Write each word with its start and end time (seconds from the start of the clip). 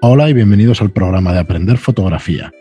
Hola 0.00 0.28
y 0.28 0.32
bienvenidos 0.32 0.80
al 0.80 0.90
programa 0.90 1.32
de 1.32 1.40
Aprender 1.40 1.76
Fotografía. 1.76 2.52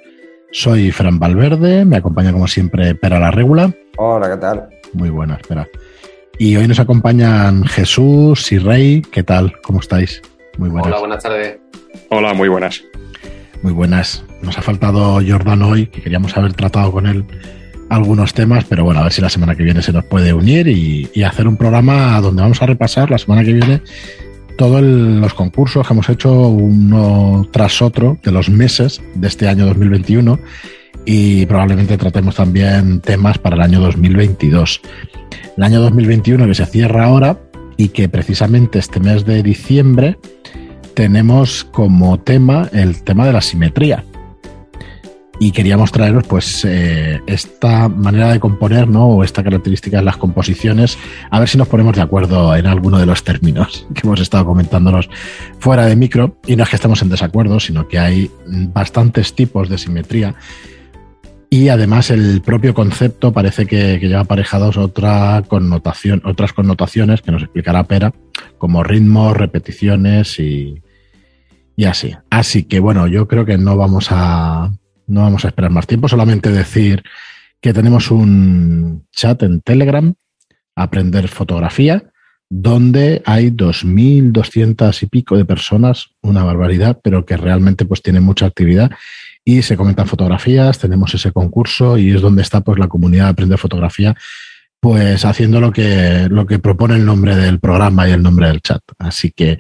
Soy 0.51 0.91
Fran 0.91 1.19
Valverde, 1.19 1.85
me 1.85 1.97
acompaña 1.97 2.31
como 2.31 2.47
siempre 2.47 2.95
Pera 2.95 3.19
la 3.19 3.29
Regula. 3.29 3.71
Hola, 3.97 4.27
¿qué 4.27 4.37
tal? 4.37 4.69
Muy 4.93 5.11
buena, 5.11 5.35
espera. 5.35 5.67
Y 6.39 6.55
hoy 6.55 6.67
nos 6.67 6.79
acompañan 6.79 7.63
Jesús 7.63 8.51
y 8.51 8.57
Rey. 8.57 9.03
¿Qué 9.11 9.21
tal? 9.21 9.53
¿Cómo 9.61 9.81
estáis? 9.81 10.19
Muy 10.57 10.69
buenas. 10.69 10.87
Hola, 10.87 10.99
buenas 10.99 11.21
tardes. 11.21 11.59
Hola, 12.09 12.33
muy 12.33 12.49
buenas. 12.49 12.83
Muy 13.61 13.71
buenas. 13.71 14.25
Nos 14.41 14.57
ha 14.57 14.63
faltado 14.63 15.21
Jordán 15.21 15.61
hoy, 15.61 15.85
que 15.85 16.01
queríamos 16.01 16.35
haber 16.35 16.53
tratado 16.53 16.91
con 16.91 17.05
él 17.05 17.23
algunos 17.89 18.33
temas, 18.33 18.65
pero 18.65 18.83
bueno, 18.83 19.01
a 19.01 19.03
ver 19.03 19.13
si 19.13 19.21
la 19.21 19.29
semana 19.29 19.53
que 19.53 19.63
viene 19.63 19.83
se 19.83 19.93
nos 19.93 20.05
puede 20.05 20.33
unir 20.33 20.67
y, 20.67 21.07
y 21.13 21.21
hacer 21.21 21.47
un 21.47 21.55
programa 21.55 22.19
donde 22.19 22.41
vamos 22.41 22.63
a 22.63 22.65
repasar 22.65 23.11
la 23.11 23.19
semana 23.19 23.43
que 23.43 23.53
viene 23.53 23.81
todos 24.57 24.81
los 24.81 25.33
concursos 25.33 25.87
que 25.87 25.93
hemos 25.93 26.09
hecho 26.09 26.31
uno 26.49 27.47
tras 27.51 27.81
otro 27.81 28.17
de 28.23 28.31
los 28.31 28.49
meses 28.49 29.01
de 29.15 29.27
este 29.27 29.47
año 29.47 29.65
2021 29.67 30.39
y 31.05 31.45
probablemente 31.45 31.97
tratemos 31.97 32.35
también 32.35 32.99
temas 32.99 33.37
para 33.37 33.55
el 33.55 33.61
año 33.61 33.79
2022. 33.79 34.81
El 35.55 35.63
año 35.63 35.79
2021 35.81 36.47
que 36.47 36.55
se 36.55 36.65
cierra 36.65 37.05
ahora 37.05 37.39
y 37.77 37.89
que 37.89 38.09
precisamente 38.09 38.79
este 38.79 38.99
mes 38.99 39.25
de 39.25 39.43
diciembre 39.43 40.17
tenemos 40.95 41.63
como 41.63 42.19
tema 42.19 42.67
el 42.73 43.03
tema 43.03 43.27
de 43.27 43.33
la 43.33 43.41
simetría 43.41 44.03
y 45.39 45.51
queríamos 45.51 45.91
traeros 45.91 46.25
pues 46.27 46.65
eh, 46.65 47.21
esta 47.27 47.89
manera 47.89 48.31
de 48.31 48.39
componer 48.39 48.87
¿no? 48.87 49.07
o 49.07 49.23
esta 49.23 49.43
característica 49.43 49.97
de 49.97 50.03
las 50.03 50.17
composiciones 50.17 50.97
a 51.29 51.39
ver 51.39 51.49
si 51.49 51.57
nos 51.57 51.67
ponemos 51.67 51.95
de 51.95 52.01
acuerdo 52.01 52.55
en 52.55 52.65
alguno 52.65 52.97
de 52.97 53.05
los 53.05 53.23
términos 53.23 53.87
que 53.93 54.01
hemos 54.03 54.19
estado 54.19 54.45
comentándonos 54.45 55.09
fuera 55.59 55.85
de 55.85 55.95
micro 55.95 56.37
y 56.47 56.55
no 56.55 56.63
es 56.63 56.69
que 56.69 56.75
estemos 56.75 57.01
en 57.01 57.09
desacuerdo 57.09 57.59
sino 57.59 57.87
que 57.87 57.99
hay 57.99 58.31
bastantes 58.47 59.33
tipos 59.35 59.69
de 59.69 59.77
simetría 59.77 60.35
y 61.49 61.69
además 61.69 62.09
el 62.11 62.41
propio 62.41 62.73
concepto 62.73 63.31
parece 63.31 63.65
que, 63.67 63.99
lleva 63.99 64.21
aparejados 64.21 64.75
otra 64.75 65.43
connotación, 65.47 66.21
otras 66.25 66.51
connotaciones 66.51 67.21
que 67.21 67.31
nos 67.31 67.41
explicará 67.41 67.85
Pera, 67.85 68.13
como 68.57 68.83
ritmos, 68.83 69.35
repeticiones 69.35 70.39
y, 70.39 70.83
y 71.77 71.85
así. 71.85 72.13
Así 72.29 72.63
que 72.63 72.81
bueno, 72.81 73.07
yo 73.07 73.29
creo 73.29 73.45
que 73.45 73.57
no 73.57 73.77
vamos 73.77 74.07
a 74.09 74.73
no 75.07 75.21
vamos 75.21 75.45
a 75.45 75.49
esperar 75.49 75.71
más 75.71 75.87
tiempo, 75.87 76.07
solamente 76.07 76.51
decir 76.51 77.03
que 77.59 77.73
tenemos 77.73 78.11
un 78.11 79.07
chat 79.11 79.41
en 79.43 79.61
Telegram, 79.61 80.13
Aprender 80.75 81.27
Fotografía, 81.27 82.11
donde 82.49 83.21
hay 83.25 83.49
2.200 83.49 85.03
y 85.03 85.05
pico 85.07 85.35
de 85.35 85.45
personas, 85.45 86.09
una 86.21 86.43
barbaridad, 86.43 86.99
pero 87.03 87.25
que 87.25 87.35
realmente 87.35 87.85
pues 87.85 88.01
tiene 88.01 88.19
mucha 88.19 88.45
actividad 88.45 88.91
y 89.43 89.61
se 89.63 89.75
comentan 89.75 90.07
fotografías, 90.07 90.77
tenemos 90.77 91.13
ese 91.13 91.31
concurso 91.31 91.97
y 91.97 92.13
es 92.13 92.21
donde 92.21 92.41
está 92.41 92.61
pues 92.61 92.79
la 92.79 92.87
comunidad 92.87 93.25
de 93.25 93.29
Aprender 93.31 93.57
Fotografía 93.57 94.15
pues 94.79 95.25
haciendo 95.25 95.59
lo 95.59 95.71
que, 95.71 96.27
lo 96.29 96.45
que 96.45 96.59
propone 96.59 96.95
el 96.95 97.05
nombre 97.05 97.35
del 97.35 97.59
programa 97.59 98.07
y 98.07 98.11
el 98.11 98.21
nombre 98.21 98.47
del 98.47 98.61
chat. 98.61 98.81
Así 98.99 99.31
que 99.31 99.57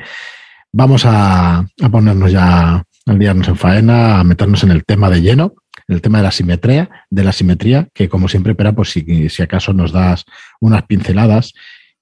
vamos 0.71 1.05
a, 1.05 1.57
a 1.59 1.89
ponernos 1.89 2.31
ya 2.31 2.83
liarnos 3.07 3.47
en 3.47 3.55
faena, 3.55 4.19
a 4.19 4.23
meternos 4.23 4.63
en 4.63 4.71
el 4.71 4.83
tema 4.85 5.09
de 5.09 5.21
lleno, 5.21 5.55
el 5.87 6.01
tema 6.01 6.17
de 6.19 6.25
la 6.25 6.31
simetría, 6.31 6.89
de 7.09 7.23
la 7.23 7.31
simetría, 7.31 7.87
que 7.93 8.09
como 8.09 8.27
siempre, 8.27 8.55
Pera, 8.55 8.73
pues 8.73 8.91
si, 8.91 9.29
si 9.29 9.41
acaso 9.41 9.73
nos 9.73 9.91
das 9.91 10.25
unas 10.59 10.83
pinceladas 10.83 11.53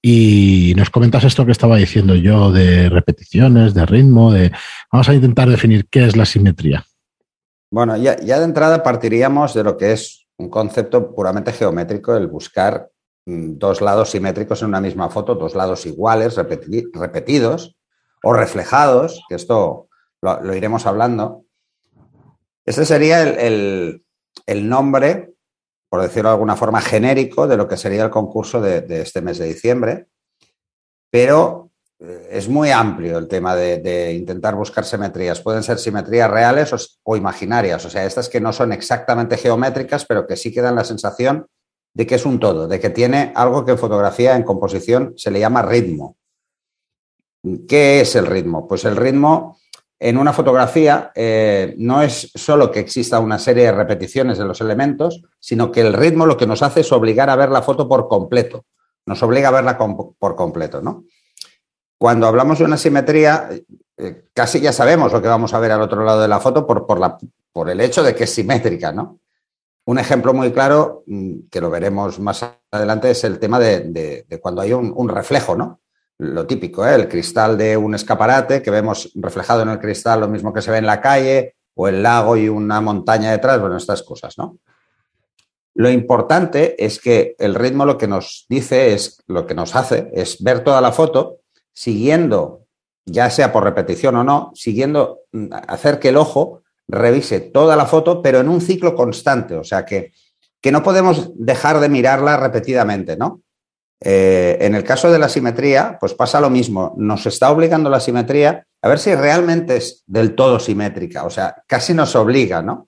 y 0.01 0.73
nos 0.77 0.89
comentas 0.89 1.23
esto 1.23 1.45
que 1.45 1.51
estaba 1.51 1.77
diciendo 1.77 2.15
yo 2.15 2.51
de 2.51 2.89
repeticiones, 2.89 3.73
de 3.73 3.85
ritmo, 3.85 4.31
de 4.31 4.51
vamos 4.91 5.09
a 5.09 5.13
intentar 5.13 5.49
definir 5.49 5.87
qué 5.89 6.05
es 6.05 6.15
la 6.15 6.25
simetría. 6.25 6.85
Bueno, 7.71 7.97
ya, 7.97 8.19
ya 8.19 8.39
de 8.39 8.45
entrada 8.45 8.83
partiríamos 8.83 9.53
de 9.53 9.63
lo 9.63 9.77
que 9.77 9.93
es 9.93 10.27
un 10.37 10.49
concepto 10.49 11.13
puramente 11.13 11.53
geométrico, 11.53 12.15
el 12.15 12.27
buscar 12.27 12.89
mm, 13.25 13.57
dos 13.57 13.81
lados 13.81 14.11
simétricos 14.11 14.61
en 14.61 14.69
una 14.69 14.81
misma 14.81 15.09
foto, 15.09 15.35
dos 15.35 15.55
lados 15.55 15.85
iguales, 15.85 16.35
repetidos 16.35 17.75
o 18.23 18.33
reflejados, 18.33 19.23
que 19.27 19.35
esto 19.35 19.87
lo, 20.21 20.55
iremos 20.55 20.85
hablando. 20.85 21.45
Este 22.65 22.85
sería 22.85 23.21
el, 23.21 24.01
nombre, 24.47 25.33
por 25.89 26.01
decirlo 26.01 26.29
de 26.29 26.33
alguna 26.33 26.55
forma, 26.55 26.81
genérico 26.81 27.47
de 27.47 27.57
lo 27.57 27.67
que 27.67 27.77
sería 27.77 28.03
el 28.03 28.09
concurso 28.09 28.59
de, 28.61 28.85
este 29.01 29.21
mes 29.21 29.37
de 29.37 29.45
diciembre, 29.45 30.07
pero 31.11 31.71
eh, 31.99 32.29
es 32.31 32.49
muy 32.49 32.71
amplio 32.71 33.17
el 33.17 33.27
tema 33.27 33.55
de, 33.55 34.13
intentar 34.13 34.55
buscar 34.55 34.83
simetrías. 34.83 35.41
Pueden 35.41 35.63
ser 35.63 35.77
simetrías 35.77 36.29
reales 36.29 36.73
o, 36.73 36.77
o, 37.03 37.15
imaginarias, 37.15 37.85
o 37.85 37.89
sea, 37.89 38.05
estas 38.05 38.29
que 38.29 38.41
no 38.41 38.51
son 38.51 38.73
exactamente 38.73 39.37
geométricas, 39.37 40.05
pero 40.05 40.25
que 40.25 40.35
sí 40.35 40.51
que 40.51 40.61
dan 40.61 40.75
la 40.75 40.83
sensación 40.83 41.47
de 41.95 42.05
que 42.05 42.15
es 42.15 42.25
un 42.25 42.39
todo, 42.39 42.67
de 42.67 42.79
que 42.79 42.89
tiene 42.89 43.31
algo 43.35 43.63
que 43.63 43.71
en 43.71 43.77
fotografía, 43.77 44.35
en 44.35 44.43
composición, 44.43 45.13
se 45.15 45.31
le 45.31 45.39
llama 45.39 45.61
ritmo. 45.61 46.17
¿Qué 47.67 48.01
es 48.01 48.15
el 48.15 48.25
ritmo? 48.25 48.67
Pues 48.67 48.83
el 48.85 48.97
ritmo 48.97 49.57
en 49.99 50.17
una 50.17 50.33
fotografía 50.33 51.11
eh, 51.15 51.73
no 51.77 52.01
es 52.01 52.31
solo 52.35 52.71
que 52.71 52.79
exista 52.79 53.19
una 53.19 53.39
serie 53.39 53.65
de 53.65 53.71
repeticiones 53.71 54.37
de 54.37 54.45
los 54.45 54.61
elementos, 54.61 55.23
sino 55.39 55.71
que 55.71 55.81
el 55.81 55.93
ritmo 55.93 56.25
lo 56.25 56.37
que 56.37 56.47
nos 56.47 56.61
hace 56.61 56.81
es 56.81 56.91
obligar 56.91 57.29
a 57.29 57.35
ver 57.35 57.49
la 57.49 57.61
foto 57.61 57.87
por 57.87 58.07
completo. 58.07 58.65
Nos 59.05 59.21
obliga 59.23 59.49
a 59.49 59.51
verla 59.51 59.77
por 59.77 60.35
completo, 60.35 60.81
¿no? 60.81 61.05
Cuando 61.97 62.27
hablamos 62.27 62.59
de 62.59 62.65
una 62.65 62.77
simetría, 62.77 63.49
eh, 63.97 64.25
casi 64.33 64.59
ya 64.59 64.73
sabemos 64.73 65.13
lo 65.13 65.21
que 65.21 65.27
vamos 65.27 65.53
a 65.53 65.59
ver 65.59 65.71
al 65.71 65.81
otro 65.81 66.03
lado 66.03 66.21
de 66.21 66.27
la 66.27 66.39
foto 66.39 66.67
por, 66.67 67.69
el 67.69 67.81
hecho 67.81 68.03
de 68.03 68.13
que 68.13 68.25
es 68.25 68.33
simétrica, 68.33 68.91
¿no? 68.91 69.19
Un 69.85 69.99
ejemplo 69.99 70.33
muy 70.33 70.51
claro, 70.51 71.03
mm, 71.07 71.47
que 71.49 71.61
lo 71.61 71.69
veremos 71.69 72.19
más 72.19 72.45
adelante, 72.71 73.11
es 73.11 73.23
el 73.23 73.39
tema 73.39 73.59
de, 73.59 74.25
cuando 74.41 74.61
hay 74.61 74.73
un, 74.73 74.93
un 74.95 75.07
reflejo, 75.07 75.55
¿no? 75.55 75.79
Lo 76.17 76.47
típico, 76.47 76.85
¿eh? 76.87 76.95
el 76.95 77.07
cristal 77.07 77.57
de 77.57 77.75
un 77.75 77.95
escaparate, 77.95 78.61
que 78.61 78.71
vemos 78.71 79.11
reflejado 79.15 79.61
en 79.61 79.69
el 79.69 79.79
cristal 79.79 80.21
lo 80.21 80.27
mismo 80.27 80.53
que 80.53 80.61
se 80.61 80.71
ve 80.71 80.77
en 80.77 80.85
la 80.85 81.01
calle, 81.01 81.55
o 81.75 81.87
el 81.87 82.01
lago 82.01 82.37
y 82.37 82.47
una 82.47 82.79
montaña 82.81 83.31
detrás, 83.31 83.59
bueno, 83.59 83.77
estas 83.77 84.01
cosas, 84.01 84.37
¿no? 84.37 84.57
Lo 85.73 85.89
importante 85.89 86.83
es 86.83 86.99
que 86.99 87.35
el 87.37 87.53
ritmo 87.53 87.85
lo 87.85 87.97
que 87.97 88.07
nos 88.07 88.45
dice 88.47 88.93
es, 88.93 89.21
lo 89.27 89.45
que 89.45 89.53
nos 89.53 89.75
hace 89.75 90.09
es 90.13 90.41
ver 90.41 90.63
toda 90.63 90.79
la 90.79 90.93
foto 90.93 91.41
siguiendo, 91.73 92.61
ya 93.05 93.29
sea 93.29 93.51
por 93.51 93.65
repetición 93.65 94.15
o 94.15 94.23
no, 94.23 94.51
siguiendo, 94.55 95.23
mm, 95.33 95.49
hacer 95.67 95.99
que 95.99 96.09
el 96.09 96.17
ojo 96.17 96.61
revise 96.87 97.41
toda 97.41 97.75
la 97.75 97.85
foto, 97.85 98.21
pero 98.21 98.39
en 98.39 98.47
un 98.47 98.61
ciclo 98.61 98.95
constante, 98.95 99.55
o 99.55 99.65
sea 99.65 99.85
que, 99.85 100.13
que 100.61 100.71
no 100.71 100.81
podemos 100.81 101.31
dejar 101.35 101.81
de 101.81 101.89
mirarla 101.89 102.37
repetidamente, 102.37 103.17
¿no? 103.17 103.41
Eh, 104.07 104.57
en 104.61 104.75
el 104.75 104.83
caso 104.83 105.11
de 105.11 105.17
la 105.17 105.27
simetría, 105.27 105.97
pues 105.99 106.13
pasa 106.13 106.39
lo 106.39 106.51
mismo. 106.51 106.93
Nos 106.95 107.25
está 107.25 107.49
obligando 107.49 107.89
la 107.89 107.99
simetría 107.99 108.63
a 108.83 108.87
ver 108.87 108.99
si 108.99 109.15
realmente 109.15 109.77
es 109.77 110.03
del 110.05 110.35
todo 110.35 110.59
simétrica, 110.59 111.23
o 111.23 111.31
sea, 111.31 111.63
casi 111.65 111.91
nos 111.95 112.15
obliga, 112.15 112.61
¿no? 112.61 112.87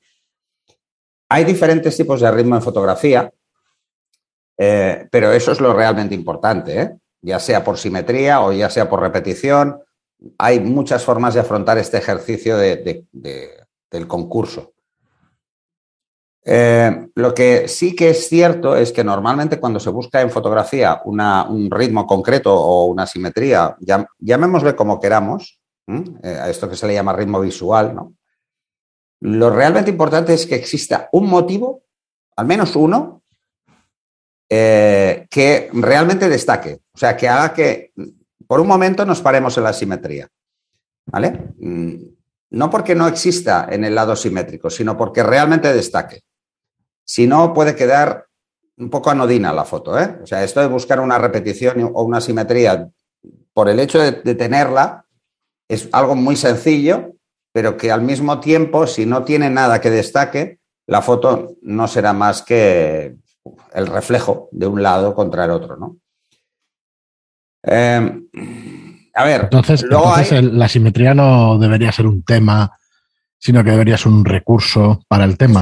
Hay 1.28 1.44
diferentes 1.44 1.97
tipos 1.97 2.22
de 2.22 2.29
ritmo 2.29 2.55
en 2.55 2.61
fotografía, 2.61 3.33
eh, 4.59 5.07
pero 5.09 5.31
eso 5.31 5.51
es 5.51 5.59
lo 5.59 5.73
realmente 5.73 6.13
importante, 6.13 6.81
¿eh? 6.81 6.97
ya 7.23 7.39
sea 7.39 7.63
por 7.63 7.79
simetría 7.79 8.41
o 8.41 8.53
ya 8.53 8.69
sea 8.69 8.88
por 8.88 9.01
repetición. 9.01 9.81
Hay 10.38 10.59
muchas 10.59 11.03
formas 11.03 11.34
de 11.34 11.39
afrontar 11.39 11.79
este 11.79 11.97
ejercicio 11.97 12.57
del 12.57 14.07
concurso. 14.07 14.73
Eh, 16.50 17.09
lo 17.16 17.34
que 17.34 17.68
sí 17.68 17.94
que 17.94 18.12
es 18.12 18.30
cierto 18.30 18.78
es 18.78 18.94
que 18.94 19.03
normalmente 19.03 19.59
cuando 19.59 19.81
se 19.81 19.90
busca 19.90 20.22
en 20.22 20.31
fotografía 20.31 21.02
un 21.03 21.69
ritmo 21.69 22.08
concreto 22.08 22.56
o 22.56 22.85
una 22.85 23.06
simetría, 23.06 23.75
llamémosle 24.18 24.74
como 24.74 24.97
queramos, 24.97 25.59
eh, 25.88 26.40
a 26.41 26.49
esto 26.49 26.70
que 26.70 26.78
se 26.78 26.88
le 26.88 26.94
llama 26.94 27.11
ritmo 27.11 27.41
visual, 27.41 27.94
¿no? 27.94 28.14
Lo 29.20 29.49
realmente 29.49 29.91
importante 29.91 30.34
es 30.34 30.46
que 30.46 30.55
exista 30.55 31.09
un 31.11 31.28
motivo, 31.28 31.84
al 32.38 32.46
menos 32.46 32.78
uno, 32.78 33.23
eh, 34.50 35.28
que 35.29 35.70
realmente 35.73 36.29
destaque, 36.29 36.79
o 36.93 36.97
sea, 36.97 37.17
que 37.17 37.28
haga 37.28 37.53
que 37.53 37.91
por 38.47 38.61
un 38.61 38.67
momento 38.67 39.05
nos 39.05 39.22
paremos 39.22 39.58
en 39.58 39.64
la 39.66 39.73
simetría. 39.73 40.29
¿Vale? 41.08 41.53
Mm, 41.58 41.96
no 42.52 42.70
porque 42.70 42.96
no 42.96 43.08
exista 43.08 43.67
en 43.70 43.84
el 43.84 43.96
lado 43.96 44.16
simétrico, 44.16 44.70
sino 44.70 44.96
porque 44.96 45.23
realmente 45.23 45.73
destaque. 45.73 46.22
Si 47.07 47.25
no, 47.25 47.53
puede 47.53 47.75
quedar 47.75 48.25
un 48.77 48.89
poco 48.89 49.09
anodina 49.09 49.53
la 49.53 49.63
foto. 49.63 49.97
¿eh? 49.97 50.19
O 50.21 50.27
sea, 50.27 50.43
esto 50.43 50.59
de 50.59 50.67
buscar 50.67 50.99
una 50.99 51.17
repetición 51.17 51.91
o 51.93 52.03
una 52.03 52.19
simetría 52.19 52.89
por 53.53 53.69
el 53.69 53.79
hecho 53.79 53.99
de, 53.99 54.35
tenerla 54.35 55.05
es 55.67 55.89
algo 55.93 56.15
muy 56.15 56.35
sencillo, 56.35 57.13
pero 57.51 57.77
que 57.77 57.91
al 57.91 58.01
mismo 58.01 58.39
tiempo, 58.39 58.85
si 58.87 59.05
no 59.05 59.23
tiene 59.23 59.49
nada 59.49 59.81
que 59.81 59.89
destaque, 59.89 60.59
la 60.85 61.01
foto 61.01 61.55
no 61.61 61.87
será 61.87 62.13
más 62.13 62.41
que 62.41 63.15
el 63.73 63.87
reflejo 63.87 64.49
de 64.51 64.67
un 64.67 64.83
lado 64.83 65.15
contra 65.15 65.45
el 65.45 65.51
otro, 65.51 65.77
¿no? 65.77 65.97
Em, 67.63 68.27
a 69.15 69.25
ver, 69.25 69.41
entonces, 69.43 69.83
la 69.83 70.67
simetría 70.67 71.13
no 71.13 71.57
debería 71.57 71.91
ser 71.91 72.05
un 72.05 72.23
tema 72.23 72.77
Sino 73.39 73.63
que 73.63 73.71
debería 73.71 73.97
ser 73.97 74.11
un 74.11 74.25
recurso 74.25 75.01
para 75.07 75.23
el 75.23 75.37
tema. 75.37 75.59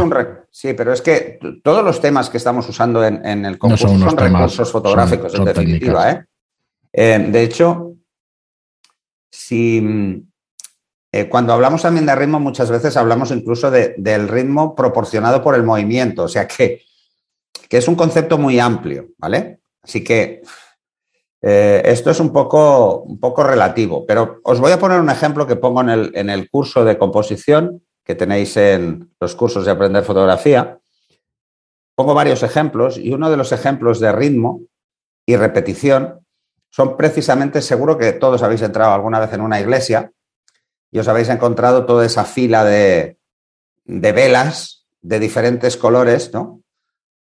Sí, 0.56 0.74
pero 0.74 0.94
es 0.94 1.02
que 1.02 1.38
todos 1.62 1.84
los 1.84 2.00
temas 2.00 2.30
que 2.30 2.38
estamos 2.38 2.68
usando 2.70 3.04
en, 3.04 3.44
el 3.44 3.58
concurso 3.58 3.90
son, 3.90 4.18
recursos 4.18 4.72
fotográficos, 4.72 5.36
en 5.36 5.44
definitiva. 5.44 6.12
¿eh? 6.12 6.26
Eh, 6.94 7.28
de 7.30 7.44
hecho, 7.44 7.96
si 9.30 10.24
eh, 11.12 11.28
cuando 11.28 11.52
hablamos 11.52 11.82
también 11.82 12.06
de 12.06 12.16
ritmo, 12.16 12.40
muchas 12.40 12.72
veces 12.72 12.96
hablamos 12.96 13.32
incluso 13.32 13.70
del 13.70 14.30
ritmo 14.30 14.74
proporcionado 14.74 15.44
por 15.44 15.56
el 15.56 15.64
movimiento, 15.64 16.24
o 16.24 16.30
sea 16.30 16.48
que, 16.48 16.84
que 17.68 17.78
es 17.78 17.88
un 17.90 17.96
concepto 17.96 18.38
muy 18.38 18.58
amplio, 18.58 19.10
¿vale? 19.18 19.60
Así 19.82 20.06
que 20.06 20.42
eh, 21.42 21.82
esto 21.84 22.12
es 22.12 22.20
un 22.22 22.32
poco, 22.32 23.02
un 23.02 23.20
poco 23.20 23.44
relativo, 23.44 24.06
pero 24.06 24.40
os 24.46 24.62
voy 24.62 24.72
a 24.72 24.80
poner 24.80 25.02
un 25.02 25.10
ejemplo 25.10 25.46
que 25.46 25.58
pongo 25.58 25.82
en 25.82 25.90
el, 25.90 26.12
en 26.16 26.30
el 26.30 26.50
curso 26.50 26.86
de 26.86 26.98
composición 26.98 27.82
que 28.06 28.16
tenéis 28.16 28.56
en 28.56 29.12
los 29.20 29.36
cursos 29.36 29.66
de 29.66 29.72
aprender 29.72 30.04
fotografía. 30.04 30.80
Pongo 31.96 32.14
varios 32.14 32.44
ejemplos 32.44 32.98
y 32.98 33.12
uno 33.12 33.30
de 33.30 33.38
los 33.38 33.52
ejemplos 33.52 34.00
de 34.00 34.12
ritmo 34.12 34.62
y 35.26 35.36
repetición 35.36 36.26
son 36.70 36.96
precisamente, 36.98 37.62
seguro 37.62 37.98
que 37.98 38.14
todos 38.14 38.44
habéis 38.44 38.62
entrado 38.62 38.94
alguna 38.94 39.20
vez 39.20 39.34
en 39.34 39.42
una 39.42 39.60
iglesia 39.60 40.12
y 40.92 41.00
os 41.00 41.08
habéis 41.08 41.30
encontrado 41.30 41.86
toda 41.86 42.06
esa 42.06 42.26
fila 42.26 42.64
de, 42.64 43.18
de 43.86 44.12
velas 44.12 44.86
de 45.02 45.20
diferentes 45.20 45.78
colores, 45.78 46.32
¿no? 46.34 46.62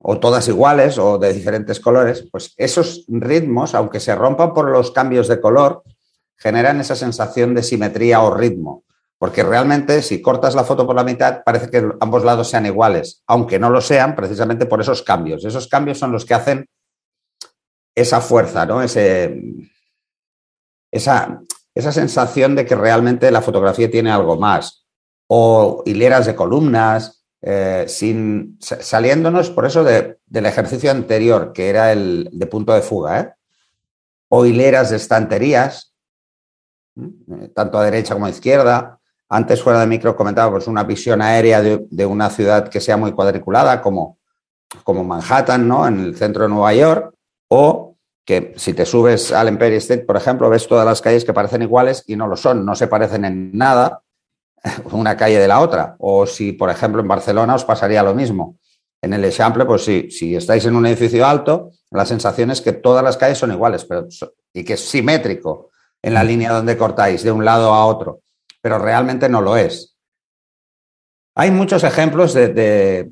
o 0.03 0.19
todas 0.19 0.47
iguales 0.47 0.97
o 0.97 1.17
de 1.17 1.31
diferentes 1.33 1.79
colores, 1.79 2.27
pues 2.31 2.53
esos 2.57 3.05
ritmos, 3.07 3.75
aunque 3.75 3.99
se 3.99 4.15
rompan 4.15 4.53
por 4.53 4.69
los 4.69 4.91
cambios 4.91 5.27
de 5.27 5.39
color, 5.39 5.83
generan 6.37 6.79
esa 6.79 6.95
sensación 6.95 7.53
de 7.53 7.61
simetría 7.61 8.21
o 8.21 8.33
ritmo. 8.33 8.83
Porque 9.21 9.43
realmente 9.43 10.01
si 10.01 10.19
cortas 10.19 10.55
la 10.55 10.63
foto 10.63 10.87
por 10.87 10.95
la 10.95 11.03
mitad, 11.03 11.43
parece 11.43 11.69
que 11.69 11.87
ambos 11.99 12.23
lados 12.23 12.49
sean 12.49 12.65
iguales, 12.65 13.21
aunque 13.27 13.59
no 13.59 13.69
lo 13.69 13.79
sean 13.79 14.15
precisamente 14.15 14.65
por 14.65 14.81
esos 14.81 15.03
cambios. 15.03 15.45
Esos 15.45 15.67
cambios 15.67 15.99
son 15.99 16.11
los 16.11 16.25
que 16.25 16.33
hacen 16.33 16.65
esa 17.93 18.19
fuerza, 18.19 18.65
¿no? 18.65 18.81
Ese, 18.81 19.39
esa, 20.89 21.39
esa 21.75 21.91
sensación 21.91 22.55
de 22.55 22.65
que 22.65 22.73
realmente 22.73 23.29
la 23.29 23.43
fotografía 23.43 23.91
tiene 23.91 24.09
algo 24.09 24.37
más. 24.37 24.87
O 25.27 25.83
hileras 25.85 26.25
de 26.25 26.33
columnas, 26.33 27.23
eh, 27.43 27.85
sin, 27.87 28.57
saliéndonos 28.59 29.51
por 29.51 29.67
eso 29.67 29.83
del 29.83 30.45
ejercicio 30.47 30.89
anterior, 30.89 31.53
que 31.53 31.69
era 31.69 31.91
el 31.91 32.27
de 32.33 32.47
punto 32.47 32.73
de 32.73 32.81
fuga, 32.81 33.19
¿eh? 33.19 33.33
o 34.29 34.47
hileras 34.47 34.89
de 34.89 34.95
estanterías, 34.95 35.93
eh, 36.97 37.49
tanto 37.53 37.77
a 37.77 37.85
derecha 37.85 38.15
como 38.15 38.25
a 38.25 38.31
izquierda. 38.31 38.97
Antes 39.33 39.63
fuera 39.63 39.79
de 39.79 39.87
micro 39.87 40.13
comentaba 40.13 40.51
pues, 40.51 40.67
una 40.67 40.83
visión 40.83 41.21
aérea 41.21 41.61
de, 41.61 42.05
una 42.05 42.29
ciudad 42.29 42.67
que 42.67 42.81
sea 42.81 42.97
muy 42.97 43.13
cuadriculada, 43.13 43.81
como, 43.81 44.17
como 44.83 45.05
Manhattan, 45.05 45.65
¿no? 45.65 45.87
en 45.87 46.01
el 46.01 46.17
centro 46.17 46.43
de 46.43 46.49
Nueva 46.49 46.73
York, 46.73 47.15
o 47.47 47.95
que 48.25 48.53
si 48.57 48.73
te 48.73 48.85
subes 48.85 49.31
al 49.31 49.47
Empire 49.47 49.77
State, 49.77 50.03
por 50.03 50.17
ejemplo, 50.17 50.49
ves 50.49 50.67
todas 50.67 50.85
las 50.85 50.99
calles 50.99 51.23
que 51.23 51.31
parecen 51.31 51.61
iguales 51.61 52.03
y 52.07 52.17
no 52.17 52.27
lo 52.27 52.35
son, 52.35 52.65
no 52.65 52.75
se 52.75 52.87
parecen 52.87 53.23
en 53.23 53.57
nada, 53.57 54.01
una 54.91 55.15
calle 55.15 55.39
de 55.39 55.47
la 55.47 55.61
otra. 55.61 55.95
O 55.99 56.25
si, 56.25 56.51
por 56.51 56.69
ejemplo, 56.69 57.01
en 57.01 57.07
Barcelona 57.07 57.55
os 57.55 57.63
pasaría 57.63 58.03
lo 58.03 58.13
mismo. 58.13 58.57
En 59.01 59.13
el 59.13 59.23
Eixample, 59.23 59.65
pues 59.65 59.85
sí, 59.85 60.11
si 60.11 60.35
estáis 60.35 60.65
en 60.65 60.75
un 60.75 60.85
edificio 60.87 61.25
alto, 61.25 61.71
la 61.89 62.05
sensación 62.05 62.51
es 62.51 62.59
que 62.59 62.73
todas 62.73 63.01
las 63.01 63.15
calles 63.15 63.37
son 63.37 63.53
iguales 63.53 63.85
pero, 63.85 64.07
y 64.53 64.65
que 64.65 64.73
es 64.73 64.81
simétrico 64.81 65.69
en 66.01 66.15
la 66.15 66.23
línea 66.23 66.51
donde 66.51 66.75
cortáis 66.75 67.23
de 67.23 67.31
un 67.31 67.45
lado 67.45 67.73
a 67.73 67.85
otro, 67.85 68.19
pero 68.61 68.79
realmente 68.79 69.27
no 69.29 69.41
lo 69.41 69.57
es. 69.57 69.95
Hay 71.35 71.51
muchos 71.51 71.83
ejemplos 71.83 72.33
de, 72.33 73.09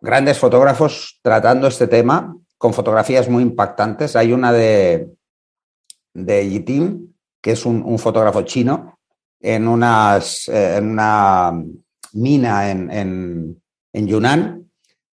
grandes 0.00 0.38
fotógrafos 0.38 1.18
tratando 1.22 1.66
este 1.66 1.86
tema 1.86 2.36
con 2.56 2.74
fotografías 2.74 3.28
muy 3.28 3.42
impactantes. 3.42 4.16
Hay 4.16 4.32
una 4.32 4.52
de, 4.52 5.08
de 6.14 6.48
Yitim, 6.48 7.12
que 7.40 7.52
es 7.52 7.66
un 7.66 7.98
fotógrafo 7.98 8.42
chino, 8.42 8.98
en, 9.40 9.68
eh, 9.82 10.74
en 10.76 10.90
una 10.90 11.62
mina 12.12 12.70
en, 12.70 12.90
en, 13.92 14.06
Yunnan, 14.06 14.70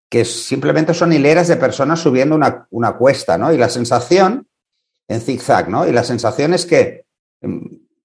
que 0.10 0.26
simplemente 0.26 0.94
son 0.94 1.14
hileras 1.14 1.48
de 1.48 1.58
personas 1.58 2.00
subiendo 2.00 2.36
una, 2.36 2.68
una, 2.70 2.94
cuesta, 2.94 3.38
¿no? 3.38 3.52
Y 3.52 3.58
la 3.58 3.70
sensación, 3.70 4.48
en 5.08 5.22
zigzag, 5.22 5.70
¿no? 5.70 5.88
Y 5.88 5.92
la 5.92 6.04
sensación 6.04 6.54
es 6.54 6.66
que 6.66 7.05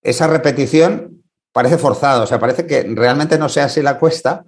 esa 0.02 0.26
repetición 0.26 1.22
parece 1.52 1.78
forzada, 1.78 2.22
o 2.22 2.26
sea, 2.26 2.38
parece 2.38 2.66
que 2.66 2.82
realmente 2.82 3.38
no 3.38 3.48
sea 3.48 3.64
así 3.64 3.82
la 3.82 3.98
cuesta, 3.98 4.44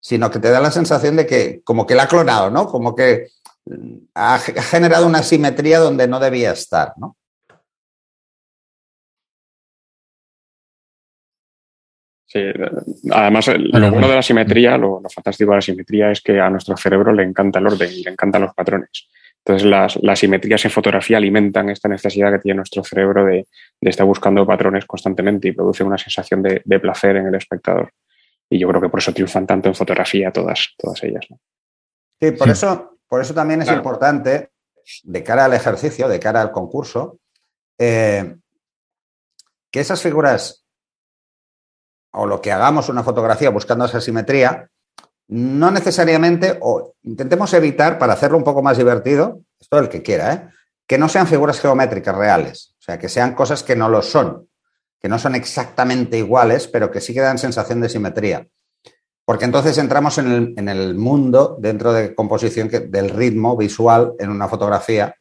sino 0.00 0.30
que 0.30 0.38
te 0.38 0.50
da 0.50 0.60
la 0.60 0.70
sensación 0.70 1.16
de 1.16 1.26
que 1.26 1.60
como 1.64 1.86
que 1.86 1.94
la 1.94 2.04
ha 2.04 2.08
clonado, 2.08 2.50
¿no? 2.50 2.66
Como 2.66 2.94
que 2.94 3.28
mm, 3.66 3.96
ha 4.14 4.38
generado 4.38 5.06
una 5.06 5.22
simetría 5.22 5.78
donde 5.80 6.06
no 6.06 6.20
debía 6.20 6.52
estar, 6.52 6.92
¿no? 6.96 7.16
Sí, 12.28 12.40
además, 13.12 13.46
lo 13.56 13.90
bueno 13.90 14.08
de 14.08 14.14
la 14.16 14.22
simetría, 14.22 14.76
lo, 14.76 15.00
fantástico 15.08 15.52
de 15.52 15.56
la 15.56 15.62
simetría 15.62 16.10
es 16.10 16.20
que 16.20 16.40
a 16.40 16.50
nuestro 16.50 16.76
cerebro 16.76 17.12
le 17.12 17.22
encanta 17.22 17.60
el 17.60 17.66
orden 17.68 17.90
y 17.90 18.02
le 18.02 18.10
encantan 18.10 18.42
los 18.42 18.52
patrones. 18.52 19.08
Entonces, 19.46 19.68
las, 19.68 19.96
las 20.02 20.18
simetrías 20.18 20.64
en 20.64 20.72
fotografía 20.72 21.18
alimentan 21.18 21.70
esta 21.70 21.88
necesidad 21.88 22.32
que 22.32 22.40
tiene 22.40 22.56
nuestro 22.56 22.82
cerebro 22.82 23.24
de, 23.24 23.46
estar 23.80 24.04
buscando 24.04 24.44
patrones 24.44 24.86
constantemente 24.86 25.46
y 25.46 25.52
produce 25.52 25.84
una 25.84 25.96
sensación 25.96 26.42
de, 26.42 26.80
placer 26.80 27.14
en 27.14 27.28
el 27.28 27.34
espectador. 27.36 27.92
Y 28.50 28.58
yo 28.58 28.66
creo 28.66 28.80
que 28.80 28.88
por 28.88 28.98
eso 28.98 29.14
triunfan 29.14 29.46
tanto 29.46 29.68
en 29.68 29.76
fotografía 29.76 30.32
todas, 30.32 30.74
todas 30.76 31.00
ellas. 31.04 31.24
Sí, 32.20 32.32
por, 32.32 32.50
Eso, 32.50 32.98
por 33.06 33.20
eso 33.20 33.34
también 33.34 33.62
es 33.62 33.70
importante, 33.70 34.50
de 35.04 35.22
cara 35.22 35.44
al 35.44 35.52
ejercicio, 35.52 36.08
de 36.08 36.18
cara 36.18 36.42
al 36.42 36.50
concurso, 36.50 37.20
eh, 37.78 38.34
que 39.70 39.78
esas 39.78 40.02
figuras 40.02 40.66
o 42.10 42.26
lo 42.26 42.40
que 42.40 42.50
hagamos 42.50 42.88
una 42.88 43.04
fotografía 43.04 43.50
buscando 43.50 43.84
esa 43.84 44.00
simetría, 44.00 44.68
no 45.28 45.70
necesariamente, 45.70 46.58
o 46.60 46.94
intentemos 47.02 47.52
evitar, 47.54 47.98
para 47.98 48.12
hacerlo 48.12 48.38
un 48.38 48.44
poco 48.44 48.62
más 48.62 48.78
divertido, 48.78 49.40
esto 49.58 49.78
el 49.78 49.88
que 49.88 50.02
quiera, 50.02 50.32
¿eh? 50.32 50.48
que 50.86 50.98
no 50.98 51.08
sean 51.08 51.26
figuras 51.26 51.60
geométricas 51.60 52.16
reales, 52.16 52.74
o 52.78 52.82
sea, 52.82 52.98
que 52.98 53.08
sean 53.08 53.34
cosas 53.34 53.62
que 53.62 53.74
no 53.74 53.88
lo 53.88 54.02
son, 54.02 54.48
que 55.00 55.08
no 55.08 55.18
son 55.18 55.34
exactamente 55.34 56.18
iguales, 56.18 56.68
pero 56.68 56.90
que 56.90 57.00
sí 57.00 57.12
que 57.12 57.20
dan 57.20 57.38
sensación 57.38 57.80
de 57.80 57.88
simetría. 57.88 58.46
Porque 59.24 59.44
entonces 59.44 59.76
entramos 59.78 60.18
en 60.18 60.68
el, 60.68 60.94
mundo, 60.94 61.56
dentro 61.58 61.92
de 61.92 62.14
composición, 62.14 62.68
del 62.68 63.10
ritmo 63.10 63.56
visual 63.56 64.12
en 64.20 64.30
una 64.30 64.46
fotografía 64.46 65.16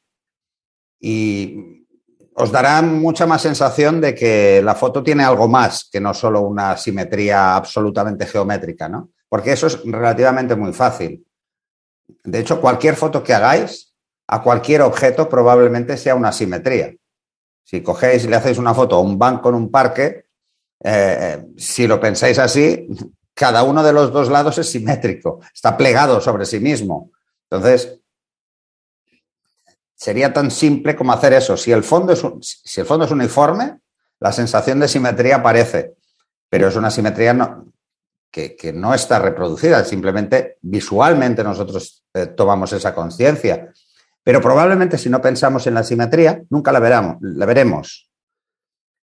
y 1.00 1.88
os 2.36 2.52
dará 2.52 2.84
mucha 2.84 3.26
más 3.26 3.42
sensación 3.42 4.00
de 4.02 4.14
que 4.14 4.62
la 4.64 4.76
foto 4.76 5.02
tiene 5.02 5.24
algo 5.24 5.48
más 5.48 5.90
que 5.92 6.00
no 6.00 6.14
solo 6.14 6.42
una 6.42 6.78
simetría 6.78 7.56
absolutamente 7.56 8.28
geométrica, 8.28 8.88
¿no? 8.88 9.10
Porque 9.36 9.51
eso 9.51 9.68
es 9.68 9.84
relativamente 9.84 10.56
muy 10.56 10.72
fácil. 10.72 11.27
De 12.24 12.39
hecho, 12.39 12.62
cualquier 12.62 12.96
foto 12.96 13.22
que 13.22 13.34
hagáis 13.34 13.94
a 14.27 14.42
cualquier 14.42 14.82
objeto 14.82 15.27
probablemente 15.27 15.98
sea 15.98 16.15
una 16.15 16.32
simetría. 16.32 16.96
Si 17.62 17.84
cogéis 17.84 18.24
y 18.24 18.30
le 18.30 18.38
hacéis 18.38 18.60
una 18.60 18.74
foto 18.74 18.96
a 18.96 19.01
un 19.01 19.20
banco 19.20 19.50
en 19.50 19.56
un 19.56 19.70
parque, 19.70 20.27
eh, 20.82 21.48
si 21.58 21.86
lo 21.86 22.00
pensáis 22.00 22.39
así, 22.39 22.88
cada 23.34 23.63
uno 23.63 23.84
de 23.84 23.92
los 23.92 24.13
dos 24.13 24.30
lados 24.30 24.58
es 24.58 24.70
simétrico, 24.72 25.42
está 25.54 25.75
plegado 25.75 26.22
sobre 26.22 26.46
sí 26.46 26.62
mismo. 26.62 27.12
Entonces, 27.50 28.00
sería 29.96 30.32
tan 30.32 30.50
simple 30.50 30.96
como 30.96 31.12
hacer 31.12 31.34
eso. 31.34 31.58
Si 31.58 31.74
el 31.74 31.84
fondo 31.84 32.13
es, 32.13 32.25
si 32.63 32.80
el 32.80 32.88
fondo 32.88 33.04
es 33.04 33.12
uniforme, 33.12 33.82
la 34.22 34.32
sensación 34.32 34.80
de 34.80 34.88
simetría 34.88 35.36
aparece, 35.36 35.96
pero 36.48 36.70
es 36.70 36.77
una 36.77 36.89
simetría 36.89 37.34
que, 38.36 38.74
no 38.74 38.94
está 38.94 39.20
reproducida, 39.20 39.86
simplemente 39.86 40.58
visualmente 40.62 41.42
nosotros 41.42 42.04
eh, 42.13 42.27
tomamos 42.27 42.74
esa 42.74 42.94
conciencia. 42.94 43.72
Pero 44.24 44.42
probablemente 44.42 44.98
si 44.98 45.10
no 45.10 45.22
pensamos 45.22 45.65
en 45.68 45.75
la 45.75 45.84
simetría, 45.84 46.44
nunca 46.50 46.74
la, 46.74 46.80
veramos, 46.80 47.18
la 47.22 47.46
veremos. 47.46 48.12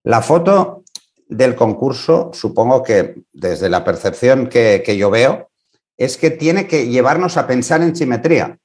La 0.04 0.22
foto 0.22 0.84
del 1.28 1.56
concurso, 1.56 2.30
supongo 2.34 2.84
que 2.84 3.24
desde 3.34 3.70
la 3.70 3.84
percepción 3.84 4.48
que, 4.48 4.96
yo 4.96 5.10
veo, 5.10 5.50
es 5.98 6.18
que 6.18 6.30
tiene 6.30 6.68
que 6.68 6.88
llevarnos 6.88 7.38
a 7.38 7.48
pensar 7.48 7.82
en 7.82 7.96
simetría, 7.96 8.60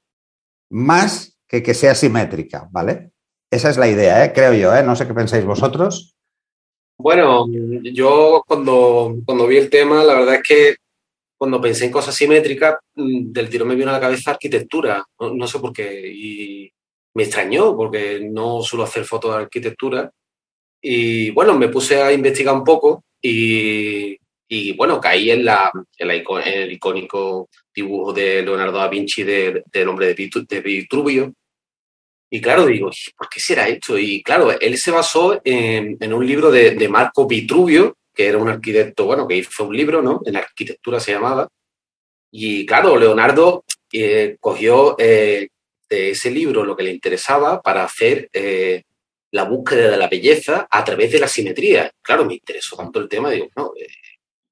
más 0.69 1.39
que, 1.49 1.63
que 1.63 1.73
sea 1.73 1.95
simétrica, 1.95 2.69
¿vale? 2.71 3.13
Esa 3.51 3.71
es 3.71 3.79
la 3.79 3.89
idea, 3.89 4.25
¿eh? 4.25 4.33
creo 4.35 4.53
yo, 4.53 4.75
¿eh? 4.77 4.83
no 4.83 4.95
sé 4.95 5.07
qué 5.07 5.15
pensáis 5.15 5.45
vosotros. 5.45 6.17
Bueno, 7.01 7.47
yo 7.83 8.43
cuando, 8.47 9.17
cuando 9.25 9.47
vi 9.47 9.57
el 9.57 9.71
tema, 9.71 10.05
la 10.05 10.15
verdad 10.15 10.35
es 10.37 10.43
que 10.47 10.77
cuando 11.37 11.61
pensé 11.61 11.87
en 11.87 11.93
cosas 11.93 12.15
simétricas, 12.15 12.77
mm, 12.95 13.33
del 13.33 13.49
tiro 13.49 13.65
me 13.65 13.75
vino 13.75 13.91
a 13.91 13.95
la 13.95 14.01
cabeza 14.01 14.33
arquitectura, 14.33 15.05
no, 15.19 15.47
sé 15.47 15.59
por 15.59 15.73
qué, 15.73 16.13
y 16.15 16.71
me 17.15 17.23
extrañó 17.23 17.75
porque 17.77 18.21
no 18.31 18.63
suelo 18.63 18.85
hacer 18.85 19.05
fotos 19.05 19.35
de 19.35 19.43
arquitectura. 19.43 20.11
Y 20.83 21.31
bueno, 21.31 21.57
me 21.57 21.69
puse 21.69 22.03
a 22.03 22.13
investigar 22.13 22.55
un 22.55 22.65
poco 22.65 23.05
y, 23.23 24.19
y 24.49 24.73
bueno, 24.75 25.01
caí 25.01 25.31
en, 25.31 25.45
la, 25.45 25.71
en, 25.97 26.11
el 26.11 26.73
icónico 26.73 27.49
dibujo 27.75 28.13
de 28.13 28.43
Leonardo 28.43 28.79
da 28.79 28.89
Vinci 28.89 29.23
del 29.23 29.89
hombre 29.89 30.15
de, 30.15 30.61
Vitruvio. 30.61 31.33
Y 32.33 32.41
claro, 32.41 32.65
digo, 32.67 32.91
¿por 33.17 33.29
qué 33.29 33.41
será 33.41 33.67
esto? 33.69 33.99
Y 33.99 34.23
claro, 34.23 34.53
él 34.59 34.79
se 34.79 34.93
basó 34.93 35.41
en, 35.43 36.13
un 36.13 36.25
libro 36.25 36.53
de, 36.53 36.89
Marco 36.89 37.27
Vitruvio, 37.27 37.97
que 38.15 38.29
era 38.29 38.39
un 38.39 38.49
arquitecto, 38.49 39.05
bueno, 39.05 39.27
que 39.27 39.37
hizo 39.37 39.65
un 39.65 39.77
libro, 39.77 40.01
¿no? 40.01 40.21
En 40.25 40.37
arquitectura 40.37 41.01
se 41.01 41.13
llamaba. 41.13 41.49
Y 42.31 42.65
claro, 42.65 42.97
Leonardo 42.97 43.65
eh, 43.93 44.37
cogió 44.39 44.95
eh, 44.97 45.49
de 45.89 46.11
ese 46.11 46.31
libro 46.31 46.65
lo 46.65 46.77
que 46.77 46.85
le 46.85 46.93
interesaba 46.93 47.61
para 47.61 47.83
hacer 47.83 48.29
eh, 48.33 48.85
la 49.33 49.43
búsqueda 49.43 49.91
de 49.91 49.97
la 49.97 50.07
belleza 50.07 50.69
a 50.71 50.85
través 50.85 51.11
de 51.11 51.19
la 51.19 51.27
simetría. 51.27 51.91
Claro, 52.01 52.25
me 52.25 52.35
interesó 52.35 52.77
tanto 52.77 53.01
el 53.01 53.09
tema, 53.09 53.31
digo, 53.31 53.49
no, 53.57 53.73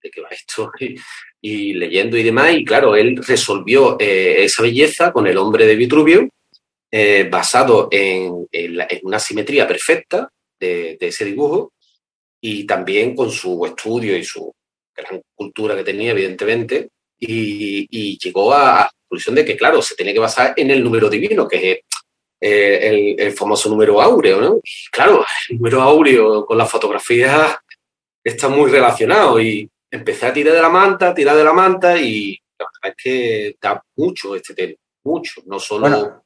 de 0.03 0.11
qué 0.11 0.21
va 0.21 0.31
esto, 0.31 0.73
y, 1.41 1.75
leyendo 1.75 2.17
y 2.17 2.25
demás, 2.25 2.53
y 2.55 2.65
claro, 2.65 2.97
él 2.97 3.23
resolvió 3.25 3.97
esa 4.01 4.63
belleza 4.65 5.13
con 5.13 5.29
el 5.29 5.37
hombre 5.39 5.65
de 5.65 5.77
Vitruvio, 5.77 6.29
eh, 6.91 7.29
basado 7.31 7.89
en, 7.91 8.47
una 9.03 9.19
simetría 9.19 9.67
perfecta 9.67 10.31
de, 10.59 10.97
ese 11.01 11.25
dibujo, 11.25 11.73
y 12.41 12.65
también 12.65 13.17
con 13.17 13.31
su 13.31 13.65
estudio 13.67 14.17
y 14.17 14.25
su 14.25 14.53
gran 14.97 15.21
cultura 15.35 15.77
que 15.77 15.85
tenía, 15.85 16.13
evidentemente, 16.13 16.91
y, 17.19 18.19
llegó 18.19 18.53
a, 18.53 18.81
la 18.81 18.91
conclusión 19.09 19.35
de 19.35 19.45
que, 19.45 19.57
claro, 19.57 19.83
se 19.83 19.95
tiene 19.95 20.13
que 20.13 20.21
basar 20.21 20.55
en 20.57 20.71
el 20.71 20.83
número 20.83 21.09
divino, 21.09 21.49
que 21.49 21.73
es 21.73 21.79
eh, 22.41 22.89
el, 22.89 23.21
el, 23.21 23.33
famoso 23.33 23.69
número 23.69 24.01
áureo, 24.01 24.41
¿no? 24.41 24.61
claro, 24.93 25.25
el 25.49 25.57
número 25.57 25.83
áureo 25.83 26.47
con 26.47 26.57
la 26.57 26.67
fotografía 26.67 27.61
está 28.23 28.49
muy 28.49 28.71
relacionado 28.71 29.41
y, 29.41 29.69
empecé 29.91 30.27
a 30.27 30.33
tirar 30.33 30.55
de 30.55 30.63
la 30.63 30.69
manta, 30.69 31.15
tirar 31.15 31.37
de 31.37 31.45
la 31.45 31.53
manta 31.53 31.99
y 31.99 32.39
la 32.59 32.67
verdad 32.67 32.97
es 32.97 33.03
que 33.03 33.57
da 33.61 33.83
mucho 33.97 34.35
este 34.37 34.55
tema, 34.55 34.75
mucho, 35.05 35.43
no 35.47 35.59
solo... 35.59 36.25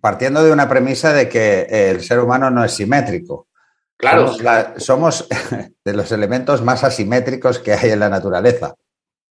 partiendo, 0.00 0.42
de, 0.42 0.52
una 0.52 0.68
premisa 0.68 1.12
de 1.12 1.28
que 1.28 1.62
el 1.70 2.02
ser 2.02 2.20
humano 2.20 2.50
no 2.50 2.64
es 2.64 2.72
simétrico. 2.72 3.48
Claro. 3.96 4.32
Somos, 4.78 5.28
de 5.84 5.92
los 5.92 6.10
elementos 6.12 6.62
más 6.62 6.84
asimétricos 6.84 7.58
que 7.58 7.72
hay 7.72 7.90
en 7.90 8.00
la 8.00 8.08
naturaleza, 8.08 8.74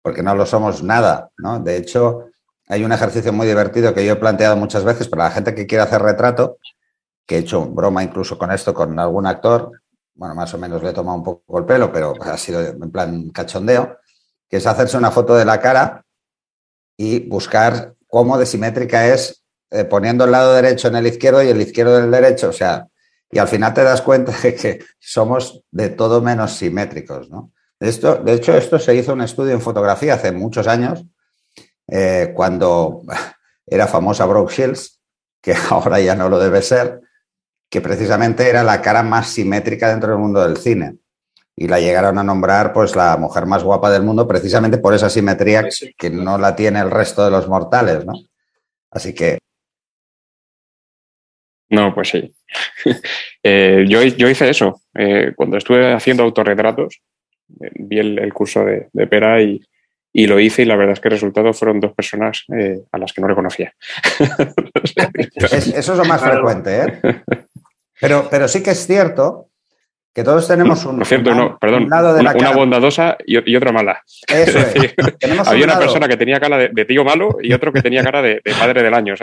porque 0.01 0.23
no 0.23 0.35
lo 0.35 0.45
somos 0.45 0.83
nada, 0.83 1.29
¿no? 1.37 1.59
De 1.59 1.77
hecho, 1.77 2.25
hay 2.67 2.83
un 2.83 2.91
ejercicio 2.91 3.33
muy 3.33 3.47
divertido 3.47 3.93
que 3.93 4.05
yo 4.05 4.13
he 4.13 4.17
planteado 4.17 4.55
muchas 4.55 4.83
veces 4.83 5.07
para 5.07 5.25
la 5.25 5.31
gente 5.31 5.55
que 5.55 5.65
quiere 5.65 5.83
hacer 5.83 6.01
retrato, 6.01 6.57
que 7.25 7.37
he 7.37 7.39
hecho 7.39 7.65
broma 7.65 8.03
incluso 8.03 8.37
con 8.37 8.51
esto 8.51 8.73
con 8.73 8.97
algún 8.99 9.25
actor, 9.25 9.71
bueno, 10.13 10.35
más 10.35 10.53
o 10.53 10.57
menos 10.57 10.83
le 10.83 10.89
he 10.89 10.93
tomado 10.93 11.17
un 11.17 11.23
poco 11.23 11.59
el 11.59 11.65
pelo, 11.65 11.91
pero 11.91 12.13
ha 12.21 12.37
sido 12.37 12.61
en 12.61 12.91
plan 12.91 13.29
cachondeo, 13.29 13.97
que 14.47 14.57
es 14.57 14.67
hacerse 14.67 14.97
una 14.97 15.11
foto 15.11 15.35
de 15.35 15.45
la 15.45 15.59
cara 15.59 16.05
y 16.97 17.27
buscar 17.27 17.95
cómo 18.11 18.37
de 18.37 18.45
simétrica 18.45 19.07
es 19.07 19.45
eh, 19.71 19.85
poniendo 19.85 20.25
el 20.25 20.31
lado 20.31 20.53
derecho 20.53 20.89
en 20.89 20.97
el 20.97 21.07
izquierdo 21.07 21.41
y 21.41 21.47
el 21.47 21.61
izquierdo 21.61 21.97
en 21.97 22.05
el 22.05 22.11
derecho, 22.11 22.49
o 22.49 22.53
sea, 22.53 22.85
y 23.31 23.39
al 23.39 23.47
final 23.47 23.73
te 23.73 23.83
das 23.83 24.01
cuenta 24.01 24.33
de 24.43 24.53
que 24.53 24.79
somos 24.99 25.63
de 25.71 25.89
todo 25.89 26.21
menos 26.21 26.51
simétricos, 26.51 27.29
¿no? 27.29 27.53
Esto, 27.79 28.15
de 28.17 28.33
hecho, 28.33 28.55
esto 28.55 28.77
se 28.79 28.93
hizo 28.93 29.13
un 29.13 29.21
estudio 29.21 29.53
en 29.53 29.61
fotografía 29.61 30.15
hace 30.15 30.33
muchos 30.33 30.67
años, 30.67 31.05
eh, 31.87 32.33
cuando 32.35 33.01
era 33.65 33.87
famosa 33.87 34.25
Brooke 34.25 34.53
Shields, 34.53 34.99
que 35.41 35.55
ahora 35.69 36.01
ya 36.01 36.13
no 36.13 36.27
lo 36.27 36.37
debe 36.37 36.61
ser, 36.61 36.99
que 37.69 37.79
precisamente 37.79 38.49
era 38.49 38.61
la 38.61 38.81
cara 38.81 39.03
más 39.03 39.29
simétrica 39.29 39.89
dentro 39.89 40.09
del 40.09 40.19
mundo 40.19 40.45
del 40.45 40.57
cine. 40.57 40.97
Y 41.55 41.67
la 41.67 41.79
llegaron 41.79 42.17
a 42.17 42.23
nombrar 42.23 42.73
pues 42.73 42.95
la 42.95 43.17
mujer 43.17 43.45
más 43.45 43.63
guapa 43.63 43.91
del 43.91 44.03
mundo 44.03 44.27
precisamente 44.27 44.77
por 44.77 44.93
esa 44.93 45.09
simetría 45.09 45.67
que 45.97 46.09
no 46.09 46.37
la 46.37 46.55
tiene 46.55 46.79
el 46.79 46.89
resto 46.89 47.23
de 47.23 47.31
los 47.31 47.47
mortales, 47.47 48.05
¿no? 48.05 48.13
Así 48.91 49.13
que... 49.13 49.39
No, 51.69 51.93
pues 51.93 52.09
sí. 52.09 52.35
Eh, 53.43 53.85
yo, 53.87 54.03
hice 54.03 54.51
eso. 54.51 54.81
Eh, 54.93 55.33
cuando 55.35 55.57
estuve 55.57 55.93
haciendo 55.93 56.21
autorretratos, 56.21 57.01
eh, 57.59 57.71
vi 57.73 57.97
el, 57.97 58.31
curso 58.31 58.63
de, 58.63 59.07
Pera 59.07 59.41
y, 59.41 59.59
lo 60.13 60.39
hice 60.39 60.61
y 60.61 60.65
la 60.65 60.75
verdad 60.75 60.93
es 60.93 60.99
que 60.99 61.07
el 61.07 61.13
resultado 61.13 61.51
fueron 61.51 61.79
dos 61.79 61.91
personas 61.93 62.45
a 62.91 62.97
las 62.99 63.11
que 63.13 63.21
no 63.21 63.27
reconocía. 63.27 63.73
eso 65.35 65.75
es 65.75 65.97
lo 65.97 66.05
más 66.05 66.21
frecuente, 66.21 66.83
¿eh? 66.83 67.23
Pero, 67.99 68.27
pero 68.29 68.47
sí 68.47 68.61
que 68.61 68.71
es 68.71 68.85
cierto 68.85 69.49
que 70.13 70.23
todos 70.23 70.47
tenemos 70.47 70.83
un, 70.85 71.03
cierto, 71.05 71.57
perdón, 71.59 71.87
lado 71.89 72.13
de 72.13 72.19
una, 72.19 72.33
una 72.33 72.51
bondadosa 72.51 73.17
y, 73.25 73.55
otra 73.55 73.71
mala. 73.71 74.01
Eso 74.27 74.59
es. 74.59 74.93
Había 75.47 75.65
una 75.65 75.79
persona 75.79 76.07
que 76.07 76.17
tenía 76.17 76.39
cara 76.39 76.57
de, 76.57 76.85
tío 76.85 77.05
malo 77.05 77.37
y 77.41 77.53
otro 77.53 77.71
que 77.71 77.81
tenía 77.81 78.03
cara 78.03 78.21
de, 78.21 78.41
padre 78.59 78.83
del 78.83 78.93
año. 78.93 79.13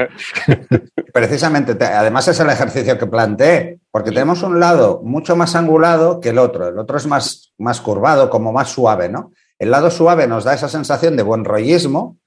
Precisamente, 1.13 1.73
además 1.85 2.29
es 2.29 2.41
el 2.41 2.49
ejercicio 2.49 2.99
que 2.99 3.07
planteé, 3.07 3.81
porque 3.91 4.11
tenemos 4.11 4.43
un 4.43 4.61
lado 4.61 5.01
mucho 5.05 5.37
más 5.37 5.55
angulado 5.55 6.21
que 6.21 6.31
el 6.31 6.39
otro. 6.39 6.69
El 6.69 6.79
otro 6.79 6.97
es 6.97 7.07
más, 7.07 7.53
más 7.59 7.81
curvado, 7.81 8.31
como 8.31 8.53
más 8.53 8.71
suave, 8.71 9.09
¿no? 9.09 9.33
El 9.59 9.71
lado 9.71 9.91
suave 9.91 10.27
nos 10.27 10.45
da 10.45 10.55
esa 10.55 10.69
sensación 10.69 11.17
de 11.17 11.23
buen 11.23 11.45
rollismo 11.45 12.19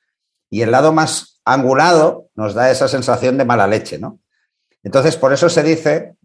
y 0.49 0.61
el 0.61 0.71
lado 0.71 0.93
más 0.93 1.41
angulado 1.45 2.27
nos 2.35 2.53
da 2.53 2.69
esa 2.69 2.87
sensación 2.87 3.37
de 3.37 3.45
mala 3.45 3.67
leche, 3.67 3.97
¿no? 3.97 4.19
Entonces, 4.83 5.15
por 5.15 5.31
eso 5.33 5.49
se 5.49 5.63
dice 5.63 6.15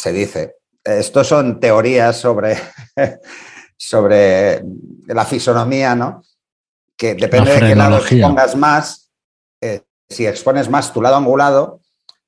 se 0.00 0.12
dice. 0.12 0.56
Estos 0.84 1.26
son 1.26 1.60
teorías 1.60 2.16
sobre, 2.16 2.56
sobre 3.76 4.62
la 5.06 5.24
fisonomía, 5.24 5.94
¿no? 5.94 6.22
Que 6.96 7.14
depende 7.14 7.54
de 7.54 7.60
qué 7.60 7.74
lado 7.74 7.98
expongas 7.98 8.56
más, 8.56 9.10
eh, 9.60 9.82
si 10.08 10.26
expones 10.26 10.68
más 10.68 10.92
tu 10.92 11.02
lado 11.02 11.16
angulado, 11.16 11.80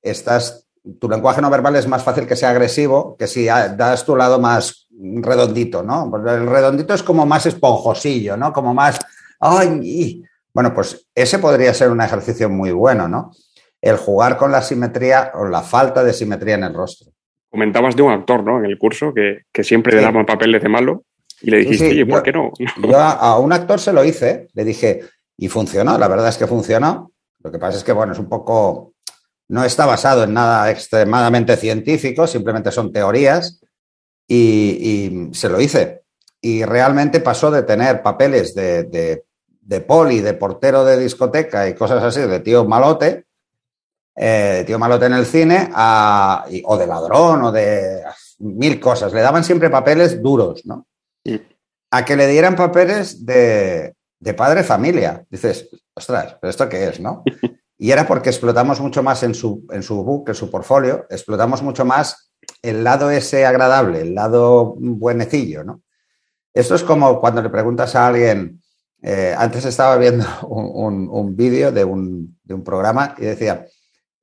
estás, 0.03 0.67
tu 0.99 1.09
lenguaje 1.09 1.41
no 1.41 1.51
verbal 1.51 1.77
es 1.77 1.87
más 1.87 2.03
fácil 2.03 2.27
que 2.27 2.37
sea 2.37 2.51
agresivo 2.51 3.17
que 3.17 3.27
si 3.27 3.47
das 3.47 4.05
tu 4.05 4.17
lado 4.17 4.39
más 4.39 4.87
redondito, 4.91 5.83
¿no? 5.83 6.11
El 6.17 6.47
redondito 6.47 6.95
es 6.95 7.03
como 7.03 7.27
más 7.27 7.47
esponjosillo, 7.47 8.37
¿no? 8.37 8.53
Como 8.53 8.75
más, 8.75 8.99
¡ay! 9.41 10.23
Bueno, 10.55 10.75
pues 10.75 11.07
ese 11.15 11.39
podría 11.39 11.73
ser 11.73 11.91
un 11.91 12.01
ejercicio 12.01 12.49
muy 12.51 12.73
bueno, 12.73 13.09
¿no? 13.09 13.33
El 13.81 13.97
jugar 13.97 14.37
con 14.37 14.53
la 14.53 14.63
simetría 14.63 15.33
o 15.35 15.47
la 15.47 15.63
falta 15.63 16.05
de 16.05 16.13
simetría 16.13 16.55
en 16.55 16.65
el 16.65 16.75
rostro. 16.75 17.13
Comentabas 17.53 17.95
de 17.95 18.03
un 18.03 18.11
actor, 18.11 18.43
¿no? 18.43 18.59
En 18.59 18.65
el 18.65 18.79
curso, 18.79 19.13
que, 19.13 19.45
siempre 19.63 19.95
le 19.95 20.01
daban 20.01 20.25
papeles 20.25 20.63
de 20.63 20.71
malo 20.71 21.05
y 21.43 21.51
le 21.51 21.59
dijiste, 21.59 21.93
¿y 21.93 22.03
¿por 22.07 22.23
qué 22.23 22.33
no? 22.33 22.51
Yo 22.83 22.99
a, 22.99 23.39
un 23.39 23.53
actor 23.53 23.79
se 23.79 23.93
lo 23.93 24.03
hice, 24.03 24.49
le 24.55 24.65
dije, 24.65 25.03
y 25.37 25.49
funcionó, 25.49 25.99
la 25.99 26.09
verdad 26.09 26.29
es 26.29 26.39
que 26.39 26.47
funcionó. 26.47 27.13
Lo 27.45 27.53
que 27.53 27.59
pasa 27.59 27.77
es 27.77 27.85
que, 27.85 27.93
bueno, 27.93 28.15
es 28.15 28.19
un 28.19 28.31
poco, 28.31 28.95
no 29.49 29.65
está 29.65 29.85
basado 29.85 30.25
en 30.25 30.33
nada 30.33 30.71
extremadamente 30.71 31.59
científico, 31.59 32.27
simplemente 32.27 32.73
son 32.73 32.91
teorías, 32.91 33.61
y, 34.27 35.29
se 35.35 35.51
lo 35.51 35.61
hice. 35.61 36.05
Y 36.41 36.65
realmente 36.65 37.21
pasó 37.21 37.51
de 37.51 37.65
tener 37.65 38.01
papeles 38.01 38.55
de, 38.55 38.85
de, 38.85 39.25
de 39.61 39.81
poli, 39.83 40.21
de 40.21 40.33
portero 40.33 40.87
de 40.87 40.99
discoteca 40.99 41.69
y 41.69 41.75
cosas 41.75 42.03
así, 42.03 42.23
de 42.23 42.41
tío 42.41 42.65
malote, 42.65 43.27
eh, 44.15 44.65
tío 44.67 44.79
malote 44.79 45.07
en 45.07 45.15
el 45.15 45.27
cine, 45.27 45.71
o 45.75 46.77
de 46.77 46.87
ladrón, 46.87 47.43
o 47.45 47.53
de 47.53 48.03
mil 48.41 48.81
cosas. 48.81 49.13
Le 49.13 49.21
daban 49.21 49.45
siempre 49.45 49.71
papeles 49.71 50.23
duros, 50.23 50.65
¿no? 50.67 50.87
A 51.91 52.05
que 52.05 52.17
le 52.17 52.27
dieran 52.27 52.57
papeles 52.57 53.25
de, 53.25 53.95
de 54.19 54.35
padre 54.35 54.63
familia. 54.63 55.25
Dices, 55.29 55.69
ostras, 55.95 56.37
¿pero 56.41 56.51
esto 56.51 56.69
qué 56.69 56.89
es, 56.89 57.01
no? 57.01 57.23
Y 57.79 57.91
era 57.91 58.07
porque 58.07 58.29
explotamos 58.29 58.81
mucho 58.81 59.03
más 59.03 59.25
en 59.25 59.35
su, 59.35 59.67
en 59.73 59.83
su 59.83 60.05
book, 60.05 60.29
en 60.29 60.37
su 60.37 60.49
portfolio, 60.49 61.05
explotamos 61.11 61.63
mucho 61.63 61.85
más 61.85 62.33
el 62.63 62.85
lado 62.85 63.11
ese 63.11 63.45
agradable, 63.45 64.03
el 64.03 64.15
lado 64.15 64.77
buenecillo, 64.79 65.65
¿no? 65.65 65.83
Esto 66.55 66.77
es 66.77 66.85
como 66.85 67.21
cuando 67.21 67.43
le 67.43 67.51
preguntas 67.51 67.97
a 67.97 68.07
alguien, 68.07 68.63
eh, 69.03 69.35
antes 69.37 69.65
estaba 69.65 69.97
viendo 69.97 70.25
un, 70.49 71.09
un, 71.11 71.35
vídeo 71.35 71.73
de 71.73 71.85
un, 71.85 72.39
de 72.45 72.55
un, 72.55 72.63
programa 72.63 73.17
y 73.19 73.23
decía, 73.23 73.67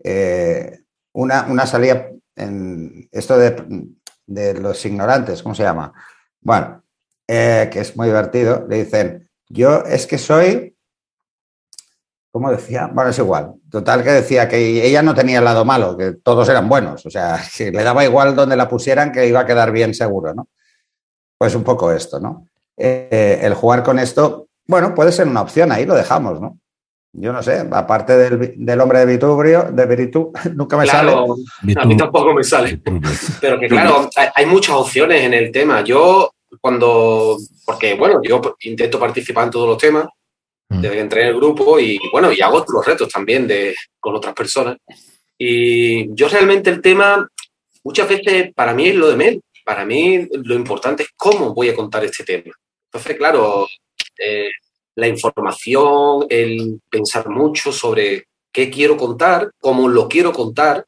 eh, 0.04 0.80
una, 1.14 1.46
una, 1.50 1.66
salida 1.66 2.10
en 2.36 3.10
esto 3.12 3.38
de, 3.38 4.54
los 4.54 4.86
ignorantes, 4.86 5.44
¿cómo 5.44 5.56
se 5.56 5.64
llama? 5.64 5.94
Bueno, 6.42 6.84
eh, 7.28 7.70
que 7.72 7.80
es 7.80 7.98
muy 7.98 8.08
divertido, 8.08 8.66
le 8.70 8.84
dicen, 8.84 9.30
yo 9.48 9.84
es 9.84 10.06
que 10.08 10.18
soy, 10.18 10.78
¿cómo 12.32 12.52
decía? 12.52 12.90
Bueno, 12.94 13.10
es 13.10 13.18
igual. 13.18 13.56
Total 13.70 14.04
que 14.04 14.12
decía 14.12 14.48
que 14.48 14.86
ella 14.86 15.02
no 15.02 15.16
tenía 15.16 15.40
el 15.40 15.46
lado 15.46 15.66
malo, 15.66 15.98
que 15.98 16.14
todos 16.14 16.48
eran 16.50 16.70
buenos, 16.70 17.06
o 17.06 17.10
sea, 17.10 17.42
que 17.58 17.72
le 17.72 17.84
daba 17.84 18.06
igual 18.06 18.36
donde 18.36 18.56
la 18.56 18.70
pusieran 18.70 19.12
que 19.12 19.28
iba 19.28 19.42
a 19.42 19.46
quedar 19.46 19.72
bien 19.72 19.94
seguro, 19.94 20.34
¿no? 20.34 20.48
Pues 21.38 21.56
un 21.56 21.64
poco 21.64 21.92
esto, 21.92 22.20
¿no? 22.20 22.48
Eh, 22.78 23.40
el 23.42 23.54
jugar 23.54 23.84
con 23.84 24.00
esto, 24.00 24.48
bueno, 24.68 24.94
puede 24.94 25.12
ser 25.12 25.28
una 25.28 25.42
opción, 25.42 25.72
ahí 25.72 25.86
lo 25.86 25.96
dejamos, 25.96 26.40
¿no? 26.40 26.60
Yo 27.12 27.34
no 27.34 27.42
sé, 27.42 27.68
aparte 27.72 28.16
del, 28.18 28.82
hombre 28.82 29.00
de 29.00 29.06
Vitubrio, 29.06 29.64
de 29.72 29.86
Veritu, 29.86 30.32
nunca 30.56 30.78
me 30.78 30.86
sale. 30.86 31.14
A 31.76 31.86
mí 31.86 31.98
tampoco 31.98 32.34
me 32.34 32.44
sale. 32.44 32.82
Pero 33.42 33.60
que 33.60 33.68
claro, 33.68 34.10
hay, 34.36 34.46
muchas 34.46 34.76
opciones 34.76 35.24
en 35.24 35.34
el 35.34 35.52
tema. 35.52 35.84
Yo 35.84 36.32
cuando, 36.62 37.38
porque 37.66 37.96
bueno, 37.96 38.22
yo 38.24 38.40
intento 38.62 39.00
participar 39.00 39.46
en 39.46 39.52
todos 39.52 39.68
los 39.68 39.78
temas 39.78 40.06
mm. 40.70 40.82
desde 40.82 40.96
que 40.96 41.02
entré 41.02 41.22
en 41.22 41.28
el 41.30 41.36
grupo 41.36 41.80
y 41.80 42.00
bueno, 42.12 42.32
y 42.32 42.42
hago 42.42 42.58
otros 42.58 42.86
retos 42.86 43.10
también 43.10 43.48
de, 43.48 43.76
con 44.00 44.16
otras 44.16 44.36
personas. 44.36 44.78
Y 45.38 46.14
yo 46.14 46.28
realmente 46.28 46.70
el 46.70 46.82
tema, 46.82 47.28
muchas 47.84 48.08
veces 48.08 48.54
para 48.54 48.74
mí 48.74 48.90
es 48.90 48.96
lo 48.96 49.10
de 49.10 49.16
menos. 49.16 49.42
Para 49.66 49.84
mí 49.84 50.28
lo 50.32 50.56
importante 50.56 51.04
es 51.04 51.10
cómo 51.16 51.54
voy 51.54 51.70
a 51.70 51.76
contar 51.76 52.04
este 52.04 52.24
tema. 52.24 52.54
Entonces, 52.92 53.18
claro, 53.18 53.68
eh, 54.18 54.50
la 55.00 55.08
información, 55.08 56.26
el 56.30 56.82
pensar 56.90 57.30
mucho 57.30 57.72
sobre 57.72 58.26
qué 58.52 58.70
quiero 58.70 58.98
contar, 58.98 59.52
cómo 59.60 59.88
lo 59.88 60.08
quiero 60.08 60.32
contar, 60.32 60.86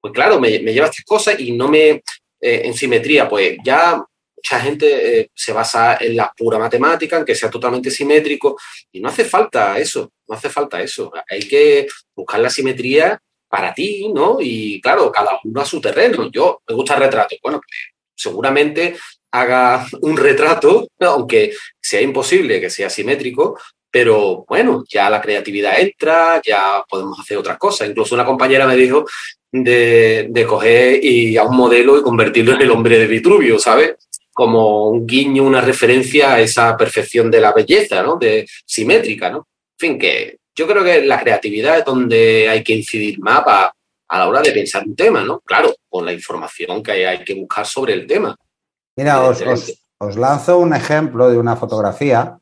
pues 0.00 0.12
claro, 0.12 0.40
me, 0.40 0.58
lleva 0.58 0.86
a 0.86 0.90
estas 0.90 1.04
cosas 1.04 1.38
y 1.38 1.52
no 1.52 1.68
me, 1.68 1.88
eh, 1.88 2.02
en 2.40 2.74
simetría, 2.74 3.28
pues 3.28 3.56
ya 3.64 4.04
mucha 4.36 4.60
gente 4.60 5.20
eh, 5.20 5.30
se 5.34 5.52
basa 5.52 5.96
en 6.00 6.16
la 6.16 6.32
pura 6.36 6.58
matemática, 6.58 7.18
en 7.18 7.24
que 7.24 7.34
sea 7.34 7.48
totalmente 7.48 7.90
simétrico, 7.90 8.58
y 8.90 9.00
no 9.00 9.08
hace 9.08 9.24
falta 9.24 9.78
eso, 9.78 10.12
no 10.26 10.34
hace 10.34 10.48
falta 10.48 10.82
eso. 10.82 11.12
Hay 11.30 11.46
que 11.46 11.86
buscar 12.16 12.40
la 12.40 12.50
simetría 12.50 13.20
para 13.48 13.72
ti, 13.72 14.10
¿no? 14.12 14.38
Y 14.40 14.80
claro, 14.80 15.12
cada 15.12 15.38
uno 15.44 15.60
a 15.60 15.64
su 15.64 15.80
terreno. 15.80 16.30
Yo 16.30 16.62
me 16.66 16.74
gusta 16.74 16.94
el 16.94 17.02
retrato. 17.02 17.36
Bueno, 17.42 17.60
pues 17.60 17.78
seguramente 18.14 18.96
haga 19.32 19.86
un 20.02 20.16
retrato, 20.16 20.88
aunque 21.00 21.52
sea 21.80 22.00
imposible 22.00 22.60
que 22.60 22.70
sea 22.70 22.88
simétrico, 22.88 23.58
pero 23.90 24.44
bueno, 24.48 24.84
ya 24.88 25.10
la 25.10 25.20
creatividad 25.20 25.78
entra, 25.80 26.40
ya 26.44 26.82
podemos 26.88 27.18
hacer 27.20 27.36
otras 27.36 27.58
cosas. 27.58 27.88
Incluso 27.88 28.14
una 28.14 28.24
compañera 28.24 28.66
me 28.66 28.76
dijo 28.76 29.04
de, 29.50 30.28
de 30.30 30.46
coger 30.46 31.04
y 31.04 31.36
a 31.36 31.44
un 31.44 31.56
modelo 31.56 31.98
y 31.98 32.02
convertirlo 32.02 32.54
en 32.54 32.62
el 32.62 32.70
hombre 32.70 32.98
de 32.98 33.06
Vitruvio, 33.06 33.58
¿sabes? 33.58 33.96
Como 34.32 34.88
un 34.88 35.06
guiño, 35.06 35.42
una 35.42 35.60
referencia 35.60 36.34
a 36.34 36.40
esa 36.40 36.74
perfección 36.76 37.30
de 37.30 37.40
la 37.40 37.52
belleza, 37.52 38.02
¿no? 38.02 38.16
De 38.16 38.46
simétrica, 38.64 39.28
¿no? 39.28 39.48
En 39.78 39.78
fin, 39.78 39.98
que 39.98 40.38
yo 40.54 40.66
creo 40.66 40.84
que 40.84 41.04
la 41.04 41.20
creatividad 41.20 41.78
es 41.78 41.84
donde 41.84 42.48
hay 42.48 42.62
que 42.62 42.74
incidir 42.74 43.18
más 43.20 43.42
a, 43.46 43.72
a 44.08 44.18
la 44.18 44.28
hora 44.28 44.42
de 44.42 44.52
pensar 44.52 44.84
un 44.86 44.94
tema, 44.94 45.22
¿no? 45.22 45.40
Claro, 45.40 45.74
con 45.88 46.04
la 46.04 46.12
información 46.12 46.82
que 46.82 47.06
hay, 47.06 47.24
que 47.24 47.34
buscar 47.34 47.66
sobre 47.66 47.94
el 47.94 48.06
tema. 48.06 48.36
Mira, 48.96 49.22
os, 49.22 49.42
os, 49.98 50.16
lanzo 50.16 50.58
un 50.58 50.74
ejemplo 50.74 51.30
de 51.30 51.38
una 51.38 51.56
fotografía 51.56 52.38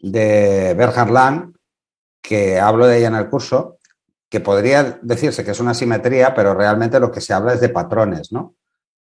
de 0.00 0.74
Bernhard 0.74 1.10
Lang, 1.10 1.54
que 2.22 2.60
hablo 2.60 2.86
de 2.86 2.98
ella 2.98 3.08
en 3.08 3.16
el 3.16 3.28
curso, 3.28 3.78
que 4.28 4.40
podría 4.40 4.98
decirse 5.02 5.44
que 5.44 5.50
es 5.50 5.60
una 5.60 5.74
simetría, 5.74 6.34
pero 6.34 6.54
realmente 6.54 7.00
lo 7.00 7.10
que 7.10 7.20
se 7.20 7.32
habla 7.32 7.54
es 7.54 7.60
de 7.60 7.70
patrones, 7.70 8.32
¿no? 8.32 8.54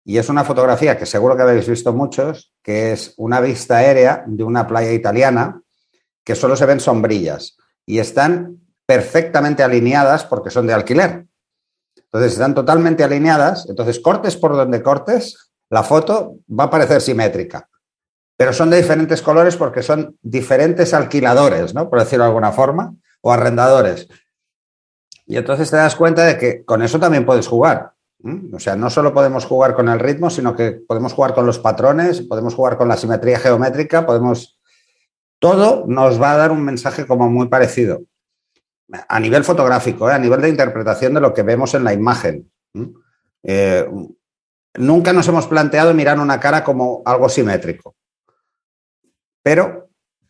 Y 0.04 0.16
es 0.16 0.30
una 0.30 0.42
fotografía 0.42 0.96
que 0.96 1.04
seguro 1.04 1.36
que 1.36 1.42
habéis 1.42 1.68
visto 1.68 1.92
muchos, 1.92 2.54
que 2.62 2.92
es 2.92 3.12
una 3.18 3.40
vista 3.40 3.76
aérea 3.76 4.24
de 4.26 4.42
una 4.42 4.66
playa 4.66 4.92
italiana 4.92 5.60
que 6.24 6.34
solo 6.34 6.56
se 6.56 6.64
ven 6.64 6.80
sombrillas 6.80 7.58
y 7.84 7.98
están 7.98 8.58
perfectamente 8.86 9.62
alineadas 9.62 10.24
porque 10.24 10.48
son 10.48 10.66
de 10.66 10.72
alquiler. 10.72 11.26
Entonces 11.94 12.32
están 12.32 12.54
totalmente 12.54 13.04
alineadas, 13.04 13.66
entonces 13.68 14.00
cortes 14.00 14.36
por 14.36 14.56
donde 14.56 14.82
cortes, 14.82 15.47
la 15.70 15.82
foto 15.82 16.36
va 16.48 16.64
a 16.64 16.70
parecer 16.70 17.00
simétrica 17.00 17.68
pero 18.38 18.52
son 18.52 18.70
de 18.70 18.76
diferentes 18.76 19.20
colores 19.20 19.56
porque 19.56 19.82
son 19.82 20.16
diferentes 20.22 20.94
alquiladores, 20.94 21.74
¿no? 21.74 21.90
Por 21.90 21.98
decirlo 21.98 22.22
de 22.22 22.28
alguna 22.28 22.52
forma, 22.52 22.94
o 23.20 23.32
arrendadores. 23.32 24.08
Y 25.26 25.36
entonces 25.36 25.68
te 25.68 25.76
das 25.76 25.96
cuenta 25.96 26.24
de 26.24 26.38
que 26.38 26.64
con 26.64 26.80
eso 26.82 27.00
también 27.00 27.26
puedes 27.26 27.48
jugar. 27.48 27.94
O 28.52 28.60
sea, 28.60 28.76
no 28.76 28.90
solo 28.90 29.12
podemos 29.12 29.44
jugar 29.44 29.74
con 29.74 29.88
el 29.88 29.98
ritmo, 29.98 30.30
sino 30.30 30.54
que 30.54 30.70
podemos 30.70 31.14
jugar 31.14 31.34
con 31.34 31.46
los 31.46 31.58
patrones, 31.58 32.22
podemos 32.22 32.54
jugar 32.54 32.78
con 32.78 32.86
la 32.86 32.96
simetría 32.96 33.40
geométrica, 33.40 34.06
podemos... 34.06 34.60
Todo 35.40 35.84
nos 35.88 36.22
va 36.22 36.32
a 36.32 36.36
dar 36.36 36.52
un 36.52 36.64
mensaje 36.64 37.08
como 37.08 37.28
muy 37.28 37.48
parecido. 37.48 38.02
A 39.08 39.18
nivel 39.18 39.42
fotográfico, 39.42 40.08
¿eh? 40.08 40.14
a 40.14 40.18
nivel 40.18 40.40
de 40.40 40.48
interpretación 40.48 41.12
de 41.12 41.20
lo 41.20 41.34
que 41.34 41.42
vemos 41.42 41.74
en 41.74 41.82
la 41.82 41.92
imagen. 41.92 42.48
Nunca 44.74 45.12
nos 45.12 45.28
hemos 45.28 45.46
planteado 45.46 45.94
mirar 45.94 46.18
una 46.18 46.38
cara 46.38 46.62
como 46.62 47.02
algo 47.04 47.28
simétrico 47.28 47.94
pero, 49.48 49.88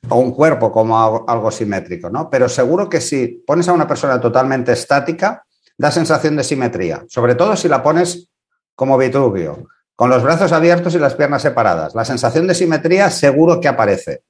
o 0.09 0.17
un 0.17 0.31
cuerpo 0.31 0.71
como 0.71 1.27
algo 1.27 1.51
simétrico, 1.51 2.09
¿no? 2.09 2.31
Pero 2.31 2.49
seguro 2.49 2.89
que 2.89 3.01
si 3.01 3.43
pones 3.45 3.69
a 3.69 3.73
una 3.73 3.89
persona 3.89 4.21
totalmente 4.21 4.71
estática, 4.71 5.45
da 5.77 5.91
sensación 5.91 6.37
de 6.37 6.45
simetría, 6.45 7.05
sobre 7.09 7.35
todo 7.35 7.57
si 7.57 7.67
la 7.67 7.83
pones 7.83 8.31
como 8.77 8.97
Vitruvio, 8.97 9.67
con 9.97 10.09
los 10.09 10.23
brazos 10.23 10.53
abiertos 10.53 10.95
y 10.95 11.01
las 11.01 11.17
piernas 11.17 11.43
separadas. 11.43 11.97
La 11.97 12.05
sensación 12.05 12.47
de 12.47 12.55
simetría 12.55 13.11
seguro 13.11 13.61
que 13.61 13.67
aparece. 13.67 14.23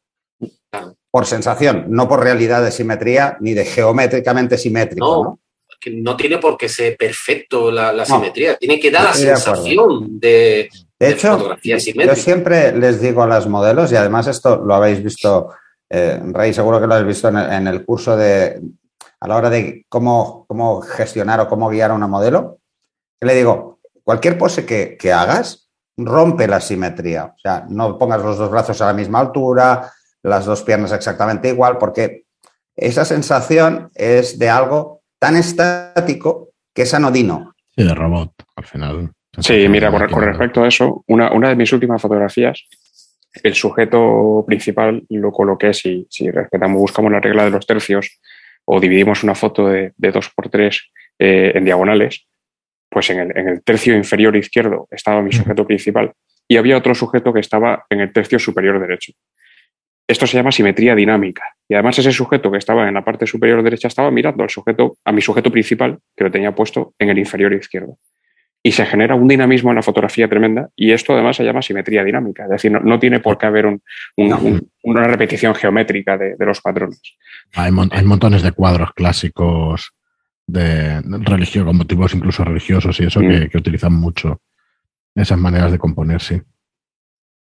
Por 1.10 1.26
sensación, 1.26 1.84
no 1.88 2.08
por 2.08 2.22
realidad 2.22 2.62
de 2.62 2.70
simetría 2.70 3.36
ni 3.40 3.52
de 3.52 3.66
geométricamente 3.66 4.56
simétrico. 4.56 5.24
No, 5.24 5.40
Que 5.80 5.90
no 5.90 6.16
tiene 6.16 6.38
por 6.38 6.56
qué 6.56 6.68
ser 6.68 6.96
perfecto 6.96 7.70
la, 7.70 8.04
simetría, 8.04 8.56
tiene 8.56 8.80
que 8.80 8.90
dar 8.90 9.04
la 9.04 9.14
sensación 9.14 10.18
de, 10.18 10.68
de 10.98 11.10
hecho, 11.10 11.56
yo 11.62 12.16
siempre 12.16 12.76
les 12.76 13.00
digo 13.00 13.22
a 13.22 13.26
las 13.28 13.46
modelos, 13.46 13.92
y 13.92 13.96
además 13.96 14.26
esto 14.26 14.56
lo 14.56 14.74
habéis 14.74 15.02
visto, 15.02 15.50
eh, 15.88 16.20
Rey, 16.32 16.52
seguro 16.52 16.80
que 16.80 16.88
lo 16.88 16.94
habéis 16.94 17.08
visto 17.08 17.28
en 17.28 17.68
el, 17.68 17.84
curso 17.84 18.16
de, 18.16 18.60
a 19.20 19.28
la 19.28 19.36
hora 19.36 19.48
de 19.48 19.86
cómo, 19.88 20.44
cómo, 20.48 20.80
gestionar 20.80 21.38
o 21.38 21.48
cómo 21.48 21.68
guiar 21.68 21.92
a 21.92 21.94
una 21.94 22.08
modelo, 22.08 22.58
le 23.20 23.34
digo, 23.34 23.78
cualquier 24.02 24.36
pose 24.36 24.66
que, 24.66 24.96
que, 24.98 25.12
hagas 25.12 25.70
rompe 25.96 26.48
la 26.48 26.60
simetría. 26.60 27.26
O 27.26 27.38
sea, 27.38 27.64
no 27.68 27.96
pongas 27.96 28.22
los 28.22 28.36
dos 28.36 28.50
brazos 28.50 28.80
a 28.80 28.86
la 28.86 28.92
misma 28.92 29.20
altura, 29.20 29.92
las 30.24 30.46
dos 30.46 30.62
piernas 30.62 30.90
exactamente 30.90 31.48
igual, 31.48 31.78
porque 31.78 32.24
esa 32.74 33.04
sensación 33.04 33.90
es 33.94 34.36
de 34.38 34.48
algo 34.48 34.97
tan 35.18 35.36
estático 35.36 36.50
que 36.74 36.82
es 36.82 36.94
anodino. 36.94 37.54
Sí, 37.74 37.84
de 37.84 37.94
robot, 37.94 38.32
al 38.56 38.64
final. 38.64 39.10
Sí, 39.38 39.68
mira, 39.68 39.90
con, 39.90 40.22
respecto 40.22 40.64
a 40.64 40.68
eso, 40.68 41.04
una, 41.06 41.30
de 41.48 41.56
mis 41.56 41.72
últimas 41.72 42.02
fotografías, 42.02 42.66
el 43.42 43.54
sujeto 43.54 44.44
principal 44.46 45.04
lo 45.10 45.30
coloqué, 45.30 45.72
si, 45.74 46.06
si 46.10 46.30
respetamos, 46.30 46.80
buscamos 46.80 47.12
la 47.12 47.20
regla 47.20 47.44
de 47.44 47.50
los 47.50 47.66
tercios 47.66 48.20
o 48.64 48.80
dividimos 48.80 49.22
una 49.22 49.34
foto 49.34 49.68
de, 49.68 49.92
de 49.96 50.12
2x3 50.12 50.80
eh, 51.18 51.52
en 51.54 51.64
diagonales, 51.64 52.26
pues 52.88 53.10
en 53.10 53.20
el, 53.20 53.36
en 53.36 53.48
el, 53.48 53.62
tercio 53.62 53.94
inferior 53.96 54.36
izquierdo 54.36 54.88
estaba 54.90 55.22
mi 55.22 55.32
sujeto 55.32 55.66
principal 55.66 56.12
y 56.48 56.56
había 56.56 56.76
otro 56.76 56.94
sujeto 56.94 57.32
que 57.32 57.40
estaba 57.40 57.86
en 57.90 58.00
el 58.00 58.12
tercio 58.12 58.38
superior 58.38 58.80
derecho. 58.80 59.12
Esto 60.06 60.26
se 60.26 60.36
llama 60.36 60.52
simetría 60.52 60.94
dinámica. 60.94 61.42
Y 61.68 61.74
además 61.74 61.98
ese 61.98 62.12
sujeto 62.12 62.50
que 62.50 62.58
estaba 62.58 62.88
en 62.88 62.94
la 62.94 63.04
parte 63.04 63.26
superior 63.26 63.62
derecha 63.62 63.88
estaba 63.88 64.10
mirando 64.10 64.42
al 64.42 64.50
sujeto, 64.50 64.96
a 65.04 65.12
mi 65.12 65.20
sujeto 65.20 65.50
principal, 65.50 65.98
que 66.16 66.24
lo 66.24 66.30
tenía 66.30 66.54
puesto 66.54 66.94
en 66.98 67.10
el 67.10 67.18
inferior 67.18 67.52
izquierdo 67.52 67.98
y 68.62 68.72
se 68.72 68.84
genera 68.84 69.14
un 69.14 69.28
dinamismo 69.28 69.70
en 69.70 69.76
la 69.76 69.82
fotografía 69.82 70.28
tremenda 70.28 70.70
y 70.74 70.92
esto 70.92 71.12
además 71.12 71.36
se 71.36 71.44
llama 71.44 71.62
simetría 71.62 72.02
dinámica, 72.04 72.44
es 72.44 72.50
decir, 72.50 72.72
no, 72.72 72.98
tiene 72.98 73.20
por 73.20 73.38
qué 73.38 73.46
haber 73.46 73.66
una 74.16 75.04
repetición 75.04 75.54
geométrica 75.54 76.18
de, 76.18 76.34
los 76.40 76.60
patrones. 76.60 77.00
Hay, 77.54 77.70
montones 77.70 78.42
de 78.42 78.52
cuadros 78.52 78.92
clásicos 78.92 79.92
de 80.46 81.00
religión, 81.02 81.66
con 81.66 81.76
motivos 81.76 82.14
incluso 82.14 82.44
religiosos 82.44 82.98
y 83.00 83.04
eso 83.04 83.20
que, 83.20 83.48
mm. 83.52 83.56
utilizan 83.56 83.92
mucho 83.92 84.40
esas 85.14 85.38
maneras 85.38 85.72
de 85.72 85.78
componer, 85.78 86.20
sí. 86.20 86.40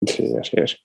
Sí, 0.05 0.33
así 0.39 0.57
es. 0.57 0.83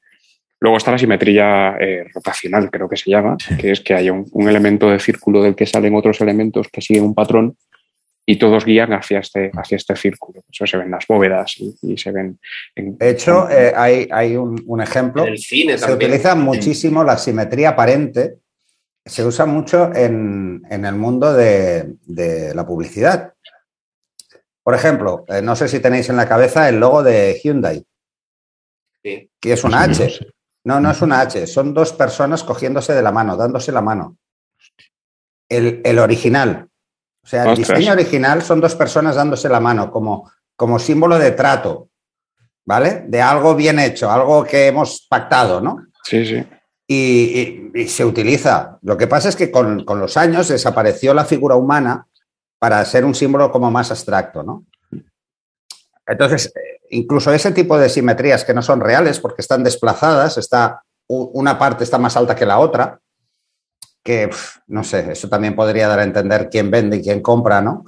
Luego 0.60 0.76
está 0.76 0.90
la 0.90 0.98
simetría 0.98 1.76
eh, 1.78 2.04
rotacional, 2.12 2.70
creo 2.70 2.88
que 2.88 2.96
se 2.96 3.10
llama, 3.10 3.36
que 3.60 3.70
es 3.70 3.80
que 3.80 3.94
hay 3.94 4.10
un, 4.10 4.26
un, 4.32 4.48
elemento 4.48 4.90
de 4.90 4.98
círculo 4.98 5.42
del 5.42 5.54
que 5.54 5.66
salen 5.66 5.94
otros 5.94 6.20
elementos 6.20 6.66
que 6.68 6.80
siguen 6.80 7.04
un 7.04 7.14
patrón 7.14 7.56
y 8.30 8.36
todos 8.36 8.66
guían 8.66 8.92
hacia 8.92 9.20
este, 9.20 9.50
hacia 9.54 9.76
este 9.76 9.96
círculo. 9.96 10.44
Eso 10.52 10.66
se 10.66 10.76
ven 10.76 10.90
las 10.90 11.06
bóvedas 11.06 11.56
y, 11.58 11.96
se 11.96 12.12
ven... 12.12 12.38
de 12.76 13.08
hecho, 13.08 13.48
eh, 13.48 13.72
hay, 13.74 14.06
hay 14.10 14.36
un, 14.36 14.82
ejemplo. 14.82 15.22
En 15.22 15.30
el 15.30 15.38
cine 15.38 15.78
se 15.78 15.90
utiliza 15.90 16.34
muchísimo 16.34 17.02
la 17.02 17.16
simetría 17.16 17.70
aparente. 17.70 18.36
Se 19.02 19.24
usa 19.24 19.46
mucho 19.46 19.90
en, 19.94 20.62
el 20.70 20.94
mundo 20.94 21.32
de, 21.32 21.94
la 22.54 22.66
publicidad. 22.66 23.32
Por 24.62 24.74
ejemplo, 24.74 25.24
eh, 25.28 25.40
no 25.40 25.56
sé 25.56 25.66
si 25.66 25.80
tenéis 25.80 26.10
en 26.10 26.16
la 26.16 26.28
cabeza 26.28 26.68
el 26.68 26.78
logo 26.80 27.02
de 27.02 27.40
Hyundai, 27.42 27.82
que 29.02 29.30
es 29.42 29.64
una 29.64 29.84
H. 29.84 30.04
No, 30.04 30.37
no 30.68 30.90
es 30.90 31.00
una 31.02 31.20
H, 31.20 31.46
son 31.46 31.72
dos 31.72 31.92
personas 31.92 32.44
cogiéndose 32.44 32.94
de 32.94 33.02
la 33.02 33.12
mano, 33.12 33.36
dándose 33.36 33.72
la 33.72 33.80
mano. 33.80 34.18
El, 35.48 35.80
el 35.84 35.98
original, 35.98 36.68
o 37.28 37.30
sea, 37.30 37.44
el 37.44 37.58
diseño 37.58 37.92
original 37.92 38.40
son 38.40 38.58
dos 38.58 38.74
personas 38.74 39.16
dándose 39.16 39.50
la 39.50 39.60
mano 39.60 39.90
como, 39.90 40.32
como 40.56 40.78
símbolo 40.78 41.18
de 41.18 41.32
trato, 41.32 41.90
¿vale? 42.64 43.04
De 43.06 43.20
algo 43.20 43.54
bien 43.54 43.78
hecho, 43.78 44.10
algo 44.10 44.44
que 44.44 44.68
hemos 44.68 45.06
pactado, 45.08 45.60
¿no? 45.60 45.88
Sí, 46.04 46.24
sí. 46.24 46.46
Y, 46.86 47.86
se 47.86 48.02
utiliza. 48.02 48.78
Lo 48.80 48.96
que 48.96 49.06
pasa 49.06 49.28
es 49.28 49.36
que 49.36 49.50
con, 49.50 49.84
los 49.86 50.16
años 50.16 50.48
desapareció 50.48 51.12
la 51.12 51.26
figura 51.26 51.54
humana 51.54 52.06
para 52.58 52.82
ser 52.86 53.04
un 53.04 53.14
símbolo 53.14 53.52
como 53.52 53.70
más 53.70 53.90
abstracto, 53.90 54.42
¿no? 54.42 54.64
Entonces, 56.06 56.50
incluso 56.90 57.32
ese 57.32 57.52
tipo 57.52 57.78
de 57.78 57.88
simetrías 57.88 58.44
que 58.44 58.54
no 58.54 58.62
son 58.62 58.80
reales 58.80 59.20
porque 59.20 59.42
están 59.42 59.64
desplazadas, 59.64 60.38
está, 60.38 60.82
una 61.08 61.58
parte 61.58 61.84
está 61.84 61.98
más 61.98 62.16
alta 62.16 62.34
que 62.34 62.46
la 62.46 62.58
otra, 62.58 63.00
que 64.02 64.30
no 64.66 64.84
sé, 64.84 65.12
eso 65.12 65.28
también 65.28 65.54
podría 65.54 65.88
dar 65.88 65.98
a 66.00 66.04
entender 66.04 66.48
quién 66.50 66.70
vende 66.70 66.98
y 66.98 67.02
quién 67.02 67.20
compra, 67.20 67.60
¿no? 67.60 67.84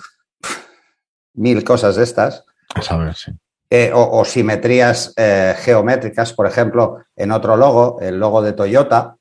Mil 1.34 1.64
cosas 1.64 1.96
de 1.96 2.04
estas. 2.04 2.44
A 2.74 2.82
saber, 2.82 3.14
sí. 3.14 3.32
Eh, 3.72 3.92
o, 3.94 4.24
simetrías 4.24 5.14
eh, 5.16 5.54
geométricas, 5.56 6.32
por 6.32 6.48
ejemplo, 6.48 7.04
en 7.14 7.30
otro 7.30 7.56
logo, 7.56 8.00
el 8.00 8.18
logo 8.18 8.42
de 8.42 8.52
Toyota, 8.52 9.16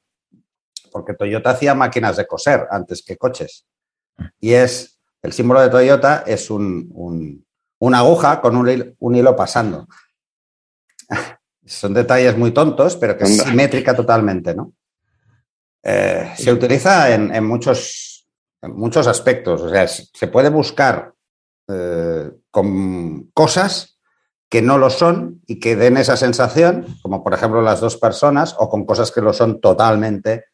porque 0.92 1.14
Toyota 1.14 1.52
hacía 1.52 1.76
máquinas 1.76 2.18
de 2.18 2.26
coser 2.26 2.68
antes 2.72 3.04
que 3.04 3.16
coches. 3.16 3.68
Y 4.40 4.54
es, 4.54 5.00
el 5.22 5.34
símbolo 5.34 5.62
de 5.62 5.70
Toyota 5.70 6.24
es 6.26 6.50
un, 6.50 7.46
una 7.80 8.00
aguja 8.00 8.42
con 8.42 8.56
un 8.56 9.16
hilo, 9.16 9.36
pasando. 9.36 9.88
Son 11.66 11.94
detalles 11.94 12.38
muy 12.38 12.52
tontos, 12.52 12.96
pero 12.96 13.18
que 13.18 13.24
es 13.26 13.38
simétrica 13.38 13.96
totalmente, 13.96 14.56
¿no? 14.56 14.74
Eh, 15.84 16.34
se 16.38 16.52
utiliza 16.52 17.14
en, 17.14 17.44
muchos, 17.46 18.28
muchos 18.64 19.08
aspectos. 19.08 19.62
O 19.62 19.70
sea, 19.70 19.88
se 19.88 20.28
puede 20.28 20.50
buscar 20.50 21.14
con 22.50 23.30
cosas 23.34 24.00
que 24.50 24.64
no 24.64 24.80
lo 24.80 24.90
son 24.90 25.42
y 25.46 25.60
que 25.60 25.76
den 25.76 25.98
esa 25.98 26.18
sensación, 26.18 26.98
como 27.04 27.24
por 27.24 27.36
ejemplo 27.36 27.62
las 27.62 27.80
dos 27.80 27.98
personas, 27.98 28.56
o 28.58 28.68
con 28.68 28.86
cosas 28.86 29.12
que 29.12 29.22
lo 29.22 29.32
son 29.32 29.62
totalmente 29.62 30.46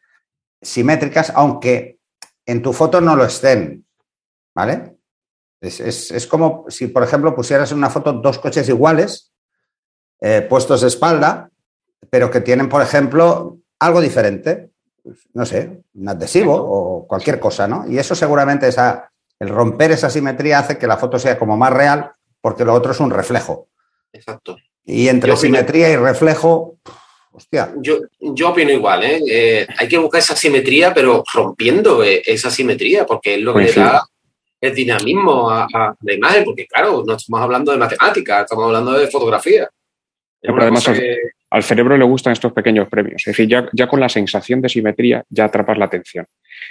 simétricas, 0.61 1.31
aunque 1.33 1.99
en 2.45 2.61
tu 2.61 2.73
foto 2.73 2.99
no 2.99 3.15
lo 3.15 3.23
estén. 3.23 3.85
¿Vale? 4.53 4.94
Es, 5.61 6.27
como 6.27 6.65
si, 6.69 6.87
por 6.87 7.03
ejemplo, 7.03 7.35
pusieras 7.35 7.71
en 7.71 7.77
una 7.77 7.89
foto 7.89 8.13
dos 8.13 8.39
coches 8.39 8.67
iguales, 8.69 9.31
eh, 10.21 10.41
puestos 10.41 10.81
de 10.81 10.87
espalda, 10.87 11.49
pero 12.09 12.29
que 12.29 12.41
tienen, 12.41 12.69
por 12.69 12.81
ejemplo, 12.81 13.57
algo 13.79 14.01
diferente. 14.01 14.69
No 15.33 15.45
sé, 15.45 15.83
un 15.93 16.09
adhesivo 16.09 16.55
o 16.55 17.07
cualquier 17.07 17.39
cosa, 17.39 17.67
¿no? 17.67 17.85
Y 17.87 17.99
eso 17.99 18.15
seguramente, 18.15 18.67
esa, 18.67 19.11
el 19.39 19.49
romper 19.49 19.91
esa 19.91 20.09
simetría 20.09 20.59
hace 20.59 20.77
que 20.77 20.87
la 20.87 20.97
foto 20.97 21.19
sea 21.19 21.37
como 21.37 21.57
más 21.57 21.71
real, 21.71 22.11
porque 22.41 22.65
lo 22.65 22.73
otro 22.73 22.91
es 22.91 22.99
un 22.99 23.11
reflejo. 23.11 23.67
Exacto. 24.11 24.57
Y 24.85 25.07
entre 25.07 25.35
simetría 25.35 25.89
y 25.89 25.95
reflejo, 25.95 26.77
hostia. 27.31 27.73
Yo, 27.77 27.99
yo 28.19 28.49
opino 28.49 28.71
igual, 28.71 29.03
¿eh? 29.03 29.21
¿eh? 29.27 29.67
Hay 29.77 29.87
que 29.87 29.97
buscar 29.97 30.19
esa 30.19 30.35
simetría, 30.35 30.93
pero 30.93 31.23
rompiendo 31.33 32.03
eh, 32.03 32.21
esa 32.25 32.49
simetría, 32.49 33.05
porque 33.05 33.35
es 33.35 33.41
lo 33.41 33.53
que 33.53 33.63
le 33.63 33.73
da 33.73 34.03
el 34.65 34.75
dinamismo 34.75 35.49
a, 35.49 35.95
la 36.01 36.13
imagen, 36.13 36.43
porque 36.43 36.65
claro, 36.67 37.03
no 37.05 37.15
estamos 37.15 37.41
hablando 37.41 37.71
de 37.71 37.77
matemáticas, 37.77 38.41
estamos 38.41 38.65
hablando 38.65 38.93
de 38.93 39.07
fotografía. 39.07 39.69
Pero 40.41 40.61
además 40.61 40.87
al, 41.49 41.63
cerebro 41.63 41.97
le 41.97 42.05
gustan 42.05 42.33
estos 42.33 42.53
pequeños 42.53 42.87
premios. 42.87 43.21
Es 43.25 43.35
decir, 43.35 43.47
ya, 43.47 43.67
ya 43.73 43.87
con 43.87 43.99
la 43.99 44.09
sensación 44.09 44.61
de 44.61 44.69
simetría 44.69 45.23
ya 45.29 45.45
atrapas 45.45 45.77
la 45.77 45.85
atención. 45.85 46.25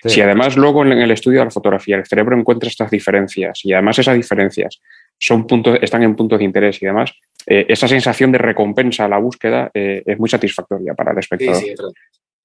Si 0.05 0.21
además 0.21 0.57
luego 0.57 0.85
en 0.85 0.93
el 0.93 1.11
estudio 1.11 1.41
de 1.41 1.47
la 1.47 1.51
fotografía 1.51 1.97
el 1.97 2.07
cerebro 2.07 2.39
encuentra 2.39 2.69
estas 2.69 2.91
diferencias 2.91 3.61
y 3.65 3.73
además 3.73 3.99
esas 3.99 4.15
diferencias 4.15 4.81
son 5.19 5.47
puntos, 5.47 5.79
están 5.81 6.03
en 6.03 6.15
puntos 6.15 6.39
de 6.39 6.45
interés 6.45 6.83
y 6.83 6.87
demás, 6.87 7.13
eh, 7.47 7.67
esa 7.69 7.89
sensación 7.89 8.33
de 8.33 8.39
recompensa 8.39 9.05
a 9.05 9.09
la 9.09 9.19
búsqueda 9.19 9.71
eh, 9.75 10.03
es 10.05 10.19
muy 10.19 10.29
satisfactoria 10.29 10.95
para 10.95 11.13
el 11.13 11.19
espectador. 11.19 11.63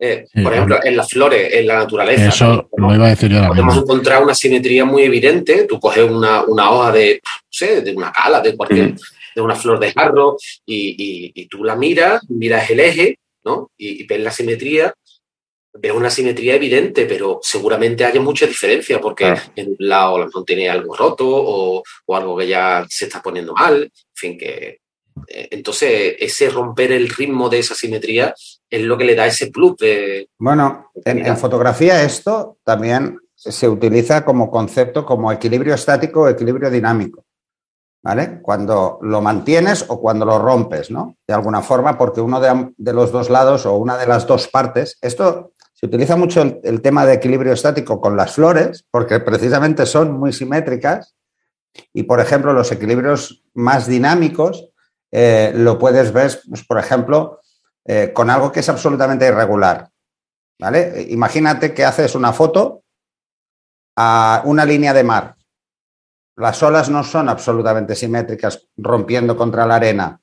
Eh, 0.02 0.26
por 0.42 0.54
ejemplo, 0.54 0.80
en 0.82 0.96
las 0.96 1.10
flores, 1.10 1.54
en 1.54 1.68
la 1.68 1.76
naturaleza. 1.76 2.30
Eso 2.30 2.70
lo 2.78 2.96
iba 2.96 3.08
a 3.08 3.10
decir 3.10 3.30
yo 3.30 3.46
Podemos 3.48 3.78
encontrar 3.78 4.24
una 4.24 4.34
simetría 4.34 4.86
muy 4.86 5.04
evidente. 5.04 5.66
Tú 5.66 5.80
coges 5.80 6.10
una, 6.10 6.42
hoja 6.44 6.92
de, 6.94 7.20
no 7.24 7.42
sé, 7.50 7.82
de 7.82 7.94
una 7.94 8.12
cala, 8.12 8.40
de 8.40 8.56
cualquier, 8.56 8.96
de 9.36 9.42
una 9.42 9.56
flor 9.56 9.80
de 9.80 9.92
jarro, 9.92 10.38
y, 10.66 11.48
tú 11.48 11.64
la 11.64 11.76
miras, 11.76 12.22
miras 12.30 12.70
el 12.70 12.80
eje, 12.80 13.20
¿no? 13.44 13.72
Y, 13.78 14.04
y 14.04 14.08
ves 14.08 14.22
la 14.22 14.32
simetría 14.32 14.94
veo 15.74 15.96
una 15.96 16.10
simetría 16.10 16.56
evidente, 16.56 17.06
pero 17.06 17.40
seguramente 17.42 18.04
haya 18.04 18.22
mucha 18.22 18.46
diferencia 18.46 19.00
porque 19.00 19.36
en 19.56 19.70
un 19.70 19.76
lado 19.80 20.28
no 20.34 20.44
tiene 20.44 20.70
algo 20.70 20.96
roto 20.96 21.26
o, 21.28 21.84
algo 22.08 22.38
que 22.38 22.48
ya 22.48 22.86
se 22.90 23.06
está 23.06 23.22
poniendo 23.22 23.54
mal. 23.54 23.84
En 23.84 23.92
fin, 24.14 24.38
que. 24.38 24.80
Eh, 25.28 25.48
entonces, 25.52 26.16
ese 26.20 26.50
romper 26.50 26.92
el 26.92 27.10
ritmo 27.10 27.50
de 27.50 27.60
esa 27.60 27.76
simetría 27.76 28.34
es 28.70 28.82
lo 28.82 28.98
que 28.98 29.06
le 29.06 29.16
da 29.16 29.26
ese 29.26 29.48
plus 29.48 29.78
de. 29.78 30.30
Bueno, 30.38 30.92
en, 31.06 31.38
fotografía 31.38 32.04
esto 32.04 32.58
también 32.64 33.20
se 33.36 33.68
utiliza 33.68 34.24
como 34.26 34.52
concepto 34.52 35.06
como 35.06 35.32
equilibrio 35.32 35.74
estático 35.74 36.22
o 36.22 36.30
equilibrio 36.30 36.70
dinámico. 36.70 37.26
¿Vale? 38.02 38.40
Cuando 38.42 38.98
lo 39.02 39.20
mantienes 39.20 39.84
o 39.90 40.00
cuando 40.00 40.26
lo 40.26 40.40
rompes, 40.40 40.90
¿no? 40.90 41.18
De 41.28 41.34
alguna 41.34 41.62
forma, 41.62 41.98
porque 41.98 42.22
uno 42.22 42.40
de, 42.40 42.72
de, 42.78 42.94
los 42.94 43.12
dos 43.12 43.30
lados 43.30 43.66
o 43.66 43.76
una 43.76 43.98
de 43.98 44.08
las 44.08 44.26
dos 44.26 44.48
partes, 44.48 44.98
esto 45.02 45.52
se 45.80 45.86
utiliza 45.86 46.18
mucho 46.18 46.42
el, 46.42 46.82
tema 46.82 47.06
de 47.06 47.14
equilibrio 47.14 47.54
estático 47.54 48.02
con 48.02 48.18
las 48.18 48.34
flores, 48.34 48.86
porque 48.92 49.22
precisamente 49.22 49.86
son 49.86 50.12
muy 50.12 50.34
simétricas. 50.34 51.16
Y, 51.94 52.04
por 52.04 52.20
ejemplo, 52.20 52.52
los 52.52 52.70
equilibrios 52.74 53.46
más 53.54 53.88
dinámicos 53.88 54.70
eh, 55.10 55.54
lo 55.56 55.80
puedes 55.80 56.12
ver, 56.12 56.38
pues, 56.50 56.66
por 56.66 56.80
ejemplo, 56.80 57.39
eh, 57.86 58.12
con 58.14 58.30
algo 58.30 58.52
que 58.52 58.60
es 58.60 58.70
absolutamente 58.70 59.28
irregular. 59.28 59.90
¿Vale? 60.60 61.08
Imagínate 61.10 61.74
que 61.74 61.86
haces 61.86 62.16
una 62.16 62.34
foto 62.34 62.84
a 63.96 64.42
una 64.46 64.66
línea 64.66 64.94
de 64.94 65.04
mar. 65.04 65.36
Las 66.36 66.62
olas 66.64 66.90
no 66.90 67.04
son 67.04 67.30
absolutamente 67.30 67.96
simétricas 67.96 68.68
rompiendo 68.78 69.36
contra 69.36 69.66
la 69.66 69.76
arena. 69.76 70.22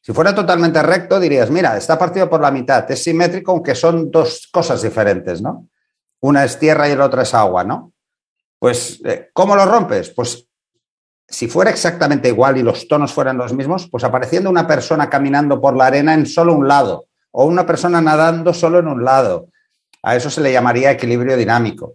Si 0.00 0.12
fuera 0.12 0.34
totalmente 0.34 0.82
recto, 0.82 1.18
dirías, 1.18 1.50
mira, 1.50 1.76
está 1.76 1.98
partido 1.98 2.28
por 2.28 2.40
la 2.40 2.50
mitad, 2.50 2.90
es 2.90 3.02
simétrico, 3.02 3.52
aunque 3.52 3.74
son 3.74 4.10
dos 4.10 4.48
cosas 4.52 4.82
diferentes, 4.82 5.40
¿no? 5.40 5.68
Una 6.20 6.44
es 6.44 6.58
tierra 6.58 6.88
y 6.88 6.94
la 6.94 7.06
otra 7.06 7.22
es 7.22 7.32
agua, 7.32 7.64
¿no? 7.64 7.94
Pues, 8.58 9.00
eh, 9.04 9.30
¿cómo 9.32 9.56
lo 9.56 9.64
rompes? 9.64 10.10
Pues 10.10 10.46
si 11.28 11.48
fuera 11.48 11.70
exactamente 11.70 12.28
igual 12.28 12.56
y 12.58 12.62
los 12.62 12.86
tonos 12.86 13.12
fueran 13.12 13.38
los 13.38 13.52
mismos, 13.52 13.88
pues 13.90 14.04
apareciendo 14.04 14.50
una 14.50 14.66
persona 14.66 15.08
caminando 15.08 15.60
por 15.60 15.76
la 15.76 15.86
arena 15.86 16.14
en 16.14 16.26
solo 16.26 16.54
un 16.54 16.68
lado 16.68 17.06
o 17.32 17.46
una 17.46 17.66
persona 17.66 18.00
nadando 18.00 18.54
solo 18.54 18.78
en 18.78 18.88
un 18.88 19.04
lado. 19.04 19.48
A 20.02 20.14
eso 20.16 20.30
se 20.30 20.40
le 20.40 20.52
llamaría 20.52 20.90
equilibrio 20.90 21.36
dinámico. 21.36 21.94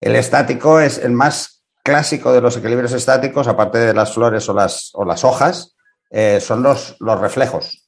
El 0.00 0.14
estático 0.14 0.80
es 0.80 0.98
el 0.98 1.12
más 1.12 1.64
clásico 1.82 2.32
de 2.32 2.40
los 2.40 2.56
equilibrios 2.56 2.92
estáticos, 2.92 3.48
aparte 3.48 3.78
de 3.78 3.92
las 3.92 4.14
flores 4.14 4.48
o 4.48 4.54
las, 4.54 4.90
o 4.94 5.04
las 5.04 5.24
hojas, 5.24 5.76
eh, 6.10 6.40
son 6.40 6.62
los, 6.62 6.96
los 7.00 7.20
reflejos. 7.20 7.84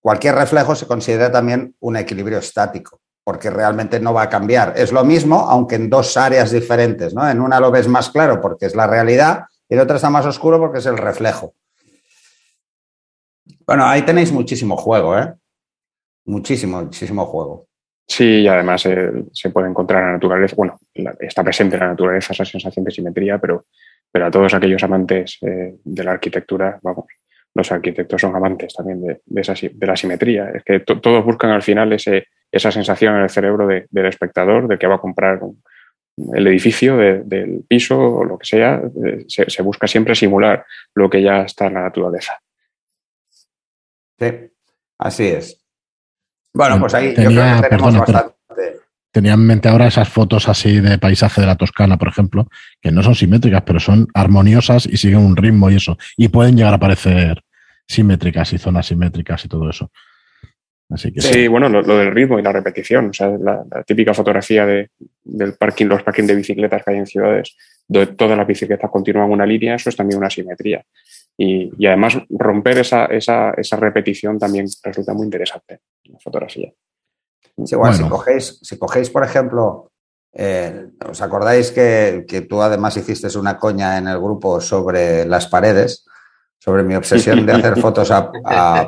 Cualquier 0.00 0.34
reflejo 0.34 0.74
se 0.74 0.86
considera 0.86 1.30
también 1.30 1.76
un 1.78 1.96
equilibrio 1.96 2.38
estático, 2.38 3.01
porque 3.24 3.50
realmente 3.50 4.00
no 4.00 4.12
va 4.12 4.22
a 4.22 4.28
cambiar. 4.28 4.74
Es 4.76 4.92
lo 4.92 5.04
mismo, 5.04 5.36
aunque 5.48 5.76
en 5.76 5.88
dos 5.88 6.16
áreas 6.16 6.50
diferentes. 6.50 7.14
¿no? 7.14 7.28
En 7.28 7.40
una 7.40 7.60
lo 7.60 7.70
ves 7.70 7.88
más 7.88 8.10
claro 8.10 8.40
porque 8.40 8.66
es 8.66 8.74
la 8.74 8.86
realidad 8.86 9.44
y 9.68 9.74
en 9.74 9.80
otra 9.80 9.96
está 9.96 10.10
más 10.10 10.26
oscuro 10.26 10.58
porque 10.58 10.78
es 10.78 10.86
el 10.86 10.98
reflejo. 10.98 11.54
Bueno, 13.66 13.86
ahí 13.86 14.02
tenéis 14.02 14.32
muchísimo 14.32 14.76
juego, 14.76 15.18
¿eh? 15.18 15.32
Muchísimo, 16.24 16.82
muchísimo 16.82 17.26
juego. 17.26 17.66
Sí, 18.06 18.42
y 18.42 18.48
además 18.48 18.84
eh, 18.86 19.10
se 19.32 19.50
puede 19.50 19.68
encontrar 19.68 20.02
en 20.02 20.06
la 20.08 20.12
naturaleza, 20.14 20.54
bueno, 20.56 20.78
está 21.20 21.42
presente 21.42 21.76
en 21.76 21.80
la 21.80 21.88
naturaleza 21.88 22.32
esa 22.32 22.44
sensación 22.44 22.84
de 22.84 22.90
simetría, 22.90 23.38
pero, 23.38 23.66
pero 24.10 24.26
a 24.26 24.30
todos 24.30 24.52
aquellos 24.54 24.82
amantes 24.82 25.38
eh, 25.42 25.76
de 25.82 26.04
la 26.04 26.12
arquitectura, 26.12 26.78
vamos, 26.82 27.06
los 27.54 27.70
arquitectos 27.70 28.20
son 28.20 28.34
amantes 28.34 28.74
también 28.74 29.02
de, 29.02 29.20
de, 29.24 29.86
la 29.86 29.96
simetría. 29.96 30.50
Es 30.50 30.64
que 30.64 30.80
todos 30.80 31.24
buscan 31.24 31.50
al 31.50 31.62
final 31.62 31.92
ese, 31.92 32.26
esa 32.52 32.70
sensación 32.70 33.16
en 33.16 33.22
el 33.22 33.30
cerebro 33.30 33.66
del 33.66 34.06
espectador 34.06 34.68
de 34.68 34.78
que 34.78 34.86
va 34.86 34.96
a 34.96 35.00
comprar 35.00 35.40
el 36.34 36.46
edificio 36.46 36.96
del 36.98 37.64
piso 37.66 37.98
o 37.98 38.24
lo 38.24 38.38
que 38.38 38.46
sea. 38.46 38.82
Eh, 39.04 39.24
se, 39.26 39.62
busca 39.62 39.86
siempre 39.86 40.14
simular 40.14 40.64
lo 40.94 41.08
que 41.08 41.22
ya 41.22 41.42
está 41.42 41.66
en 41.66 41.74
la 41.74 41.82
naturaleza. 41.82 42.38
Sí, 44.18 44.26
así 44.98 45.26
es. 45.26 45.58
Bueno, 46.52 46.78
pues 46.78 46.94
ahí 46.94 47.14
yo 47.16 47.30
creo 47.30 47.62
que 47.62 47.68
tenemos 47.68 47.98
bastante. 47.98 48.36
Tenía 49.10 49.34
en 49.34 49.46
mente 49.46 49.68
ahora 49.68 49.86
esas 49.86 50.08
fotos 50.08 50.48
así 50.48 50.80
de 50.80 50.96
paisaje 50.96 51.42
de 51.42 51.46
la 51.46 51.56
Toscana, 51.56 51.98
por 51.98 52.08
ejemplo, 52.08 52.48
que 52.80 52.90
no 52.90 53.02
son 53.02 53.14
simétricas, 53.14 53.62
pero 53.62 53.78
son 53.78 54.08
armoniosas 54.14 54.86
y 54.86 54.96
siguen 54.96 55.18
un 55.18 55.36
ritmo 55.36 55.70
y 55.70 55.76
eso. 55.76 55.98
Y 56.16 56.28
pueden 56.28 56.56
llegar 56.56 56.72
a 56.72 56.78
parecer 56.78 57.42
simétricas 57.86 58.54
y 58.54 58.58
zonas 58.58 58.86
simétricas 58.86 59.44
y 59.44 59.48
todo 59.48 59.68
eso. 59.68 59.90
Así 60.92 61.12
que 61.12 61.20
sí, 61.20 61.48
bueno, 61.48 61.68
lo, 61.68 61.82
del 61.82 62.10
ritmo 62.10 62.38
y 62.38 62.42
la 62.42 62.52
repetición, 62.52 63.10
o 63.10 63.12
sea, 63.12 63.28
la, 63.28 63.64
típica 63.86 64.12
fotografía 64.12 64.66
de, 64.66 64.90
del 65.24 65.54
parking, 65.54 65.86
los 65.86 66.02
parking 66.02 66.26
de 66.26 66.34
bicicletas 66.34 66.82
que 66.84 66.90
hay 66.90 66.98
en 66.98 67.06
ciudades, 67.06 67.56
donde 67.88 68.14
todas 68.14 68.36
las 68.36 68.46
bicicletas 68.46 68.90
continúan 68.90 69.30
una 69.30 69.46
línea, 69.46 69.76
eso 69.76 69.88
es 69.88 69.96
también 69.96 70.18
una 70.18 70.30
simetría. 70.30 70.84
Y, 71.36 71.70
y 71.78 71.86
además 71.86 72.18
romper 72.28 72.78
esa, 72.78 73.06
esa, 73.06 73.52
esa 73.52 73.76
repetición 73.76 74.38
también 74.38 74.66
resulta 74.82 75.14
muy 75.14 75.24
interesante 75.24 75.80
en 76.04 76.12
la 76.12 76.18
fotografía 76.18 76.72
igual, 77.56 77.94
si, 77.94 78.02
cogéis, 78.08 78.58
si 78.62 78.78
cogéis, 78.78 79.10
por 79.10 79.24
ejemplo, 79.24 79.90
eh, 80.32 80.88
¿os 81.08 81.20
acordáis 81.20 81.70
que, 81.70 82.46
tú 82.48 82.62
además 82.62 82.96
hiciste 82.96 83.36
una 83.38 83.58
coña 83.58 83.98
en 83.98 84.08
el 84.08 84.18
grupo 84.18 84.60
sobre 84.60 85.24
las 85.26 85.46
paredes? 85.46 86.06
sobre 86.58 86.84
mi 86.84 86.94
obsesión 86.94 87.44
de 87.44 87.54
hacer 87.54 87.76
fotos 87.80 88.12
a, 88.12 88.30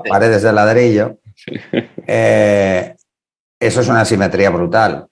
paredes 0.08 0.42
de 0.44 0.52
ladrillo, 0.52 1.18
eh, 2.06 2.94
eso 3.60 3.80
es 3.80 3.88
una 3.88 4.04
simetría 4.04 4.50
brutal. 4.50 5.08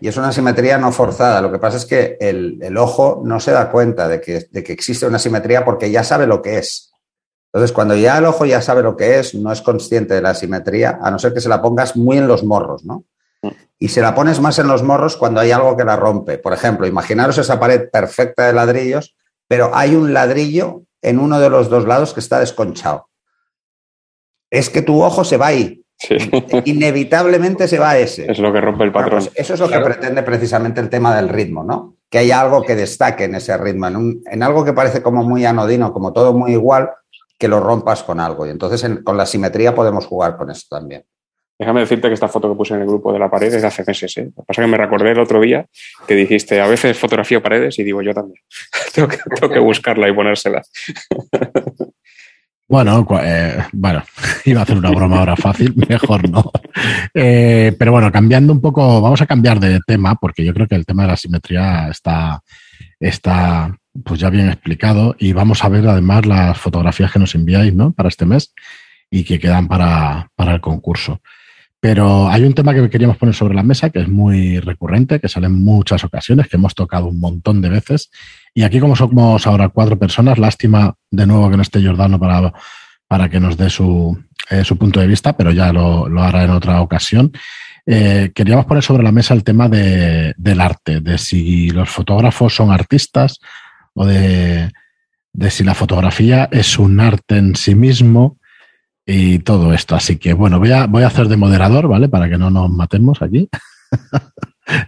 Y 0.00 0.08
es 0.08 0.16
una 0.16 0.32
simetría 0.32 0.78
no 0.78 0.90
forzada. 0.92 1.40
Lo 1.40 1.52
que 1.52 1.58
pasa 1.58 1.76
es 1.76 1.86
que 1.86 2.16
el, 2.20 2.76
ojo 2.76 3.22
no 3.24 3.40
se 3.40 3.52
da 3.52 3.70
cuenta 3.70 4.08
de 4.08 4.20
que, 4.20 4.48
de 4.50 4.64
que, 4.64 4.72
existe 4.72 5.06
una 5.06 5.18
simetría 5.18 5.64
porque 5.64 5.90
ya 5.90 6.02
sabe 6.02 6.26
lo 6.26 6.42
que 6.42 6.58
es. 6.58 6.92
Entonces, 7.52 7.72
cuando 7.72 7.96
ya 7.96 8.18
el 8.18 8.24
ojo 8.24 8.44
ya 8.44 8.60
sabe 8.60 8.82
lo 8.82 8.96
que 8.96 9.18
es, 9.18 9.34
no 9.34 9.52
es 9.52 9.62
consciente 9.62 10.14
de 10.14 10.22
la 10.22 10.34
simetría, 10.34 10.98
a 11.00 11.10
no 11.10 11.18
ser 11.18 11.32
que 11.32 11.40
se 11.40 11.48
la 11.48 11.62
pongas 11.62 11.96
muy 11.96 12.18
en 12.18 12.28
los 12.28 12.44
morros, 12.44 12.84
¿no? 12.84 13.04
Y 13.78 13.88
se 13.88 14.00
la 14.00 14.14
pones 14.14 14.40
más 14.40 14.58
en 14.58 14.66
los 14.66 14.82
morros 14.82 15.16
cuando 15.16 15.40
hay 15.40 15.52
algo 15.52 15.76
que 15.76 15.84
la 15.84 15.96
rompe. 15.96 16.38
Por 16.38 16.52
ejemplo, 16.52 16.86
imaginaros 16.86 17.38
esa 17.38 17.60
pared 17.60 17.88
perfecta 17.90 18.46
de 18.46 18.52
ladrillos, 18.52 19.14
pero 19.46 19.70
hay 19.74 19.94
un 19.94 20.12
ladrillo 20.12 20.82
en 21.00 21.20
uno 21.20 21.38
de 21.38 21.48
los 21.48 21.70
dos 21.70 21.86
lados 21.86 22.12
que 22.12 22.20
está 22.20 22.40
desconchado. 22.40 23.07
Es 24.50 24.70
que 24.70 24.82
tu 24.82 25.02
ojo 25.02 25.24
se 25.24 25.36
va 25.36 25.48
ahí. 25.48 25.82
Inevitablemente 26.64 27.66
se 27.66 27.78
va 27.78 27.90
a 27.90 27.98
ese. 27.98 28.30
Es 28.30 28.38
lo 28.38 28.52
que 28.52 28.60
rompe 28.60 28.84
el 28.84 28.92
patrón. 28.92 29.24
Pues 29.24 29.30
eso 29.34 29.54
es 29.54 29.60
lo 29.60 29.68
que 29.68 29.80
pretende 29.80 30.22
precisamente 30.22 30.80
el 30.80 30.88
tema 30.88 31.14
del 31.16 31.28
ritmo, 31.28 31.64
¿no? 31.64 31.96
Que 32.08 32.18
haya 32.18 32.40
algo 32.40 32.62
que 32.62 32.76
destaque 32.76 33.24
en 33.24 33.34
ese 33.34 33.56
ritmo, 33.58 33.88
en, 33.88 34.22
en 34.30 34.42
algo 34.42 34.64
que 34.64 34.72
parece 34.72 35.02
como 35.02 35.24
muy 35.24 35.44
anodino, 35.44 35.92
como 35.92 36.12
todo 36.12 36.32
muy 36.32 36.52
igual, 36.52 36.90
que 37.38 37.48
lo 37.48 37.60
rompas 37.60 38.02
con 38.02 38.20
algo. 38.20 38.46
Y 38.46 38.50
entonces 38.50 38.88
con 39.04 39.16
la 39.16 39.26
simetría 39.26 39.74
podemos 39.74 40.06
jugar 40.06 40.36
con 40.36 40.50
eso 40.50 40.66
también. 40.70 41.04
Déjame 41.58 41.80
decirte 41.80 42.06
que 42.06 42.14
esta 42.14 42.28
foto 42.28 42.48
que 42.48 42.56
puse 42.56 42.74
en 42.74 42.82
el 42.82 42.86
grupo 42.86 43.12
de 43.12 43.18
la 43.18 43.28
pared 43.28 43.52
es 43.52 43.62
de 43.62 43.66
hace 43.66 43.82
meses. 43.84 44.16
¿eh? 44.16 44.26
Lo 44.26 44.42
que 44.42 44.46
pasa 44.46 44.62
es 44.62 44.66
que 44.66 44.70
me 44.70 44.76
recordé 44.76 45.10
el 45.10 45.18
otro 45.18 45.40
día 45.40 45.66
que 46.06 46.14
dijiste, 46.14 46.60
a 46.60 46.68
veces 46.68 46.96
fotografío 46.96 47.42
paredes 47.42 47.76
y 47.80 47.82
digo 47.82 48.00
yo 48.00 48.14
también. 48.14 48.40
tengo, 48.94 49.08
que, 49.08 49.58
buscarla 49.58 50.08
y 50.08 50.12
ponérsela. 50.12 50.62
Bueno, 52.68 53.06
eh, 53.22 53.64
bueno, 53.72 54.02
iba 54.44 54.60
a 54.60 54.62
hacer 54.64 54.76
una 54.76 54.90
broma 54.90 55.20
ahora 55.20 55.36
fácil, 55.36 55.74
mejor 55.88 56.28
no. 56.28 56.52
Eh, 57.14 57.74
pero 57.78 57.92
bueno, 57.92 58.12
cambiando 58.12 58.52
un 58.52 58.60
poco, 58.60 59.00
vamos 59.00 59.22
a 59.22 59.26
cambiar 59.26 59.58
de 59.58 59.80
tema, 59.86 60.16
porque 60.16 60.44
yo 60.44 60.52
creo 60.52 60.68
que 60.68 60.74
el 60.74 60.84
tema 60.84 61.02
de 61.02 61.08
la 61.08 61.16
simetría 61.16 61.88
está, 61.88 62.42
está 63.00 63.74
pues 64.04 64.20
ya 64.20 64.30
bien 64.30 64.48
explicado 64.48 65.16
y 65.18 65.32
vamos 65.32 65.64
a 65.64 65.68
ver 65.68 65.88
además 65.88 66.26
las 66.26 66.58
fotografías 66.58 67.10
que 67.10 67.18
nos 67.18 67.34
enviáis 67.34 67.74
¿no? 67.74 67.92
para 67.92 68.10
este 68.10 68.26
mes 68.26 68.52
y 69.10 69.24
que 69.24 69.38
quedan 69.38 69.66
para, 69.66 70.30
el 70.38 70.60
concurso. 70.60 71.20
Pero 71.80 72.28
hay 72.28 72.42
un 72.42 72.54
tema 72.54 72.74
que 72.74 72.90
queríamos 72.90 73.16
poner 73.16 73.34
sobre 73.34 73.54
la 73.54 73.62
mesa 73.62 73.90
que 73.90 74.00
es 74.00 74.08
muy 74.08 74.58
recurrente, 74.58 75.20
que 75.20 75.28
sale 75.28 75.46
en 75.46 75.64
muchas 75.64 76.02
ocasiones, 76.04 76.48
que 76.48 76.56
hemos 76.56 76.74
tocado 76.74 77.06
un 77.06 77.20
montón 77.20 77.62
de 77.62 77.68
veces. 77.68 78.10
Y 78.58 78.64
aquí, 78.64 78.80
como 78.80 78.96
somos 78.96 79.46
ahora 79.46 79.68
cuatro 79.68 79.96
personas, 79.96 80.36
lástima 80.36 80.92
de 81.12 81.26
nuevo 81.28 81.48
que 81.48 81.56
no 81.56 81.62
esté 81.62 81.80
Jordano 81.80 82.18
para, 82.18 82.52
para 83.06 83.28
que 83.28 83.38
nos 83.38 83.56
dé 83.56 83.70
su, 83.70 84.20
eh, 84.50 84.64
su 84.64 84.76
punto 84.76 84.98
de 84.98 85.06
vista, 85.06 85.36
pero 85.36 85.52
ya 85.52 85.72
lo, 85.72 86.08
hará 86.20 86.42
en 86.42 86.50
otra 86.50 86.80
ocasión. 86.80 87.30
Eh, 87.86 88.32
queríamos 88.34 88.66
poner 88.66 88.82
sobre 88.82 89.04
la 89.04 89.12
mesa 89.12 89.32
el 89.32 89.44
tema 89.44 89.68
de, 89.68 90.34
del 90.36 90.60
arte, 90.60 91.00
de 91.00 91.18
si 91.18 91.70
los 91.70 91.88
fotógrafos 91.88 92.56
son 92.56 92.72
artistas 92.72 93.38
o 93.94 94.04
de, 94.04 94.72
si 95.50 95.62
la 95.62 95.74
fotografía 95.74 96.48
es 96.50 96.80
un 96.80 96.98
arte 96.98 97.36
en 97.36 97.54
sí 97.54 97.76
mismo 97.76 98.38
y 99.06 99.38
todo 99.38 99.72
esto. 99.72 99.94
Así 99.94 100.16
que 100.16 100.32
bueno, 100.32 100.58
voy 100.58 100.72
a, 100.72 100.88
voy 100.88 101.04
a 101.04 101.06
hacer 101.06 101.28
de 101.28 101.36
moderador, 101.36 101.86
¿vale? 101.86 102.08
Para 102.08 102.28
que 102.28 102.38
no 102.38 102.50
nos 102.50 102.68
matemos 102.68 103.22
aquí. 103.22 103.48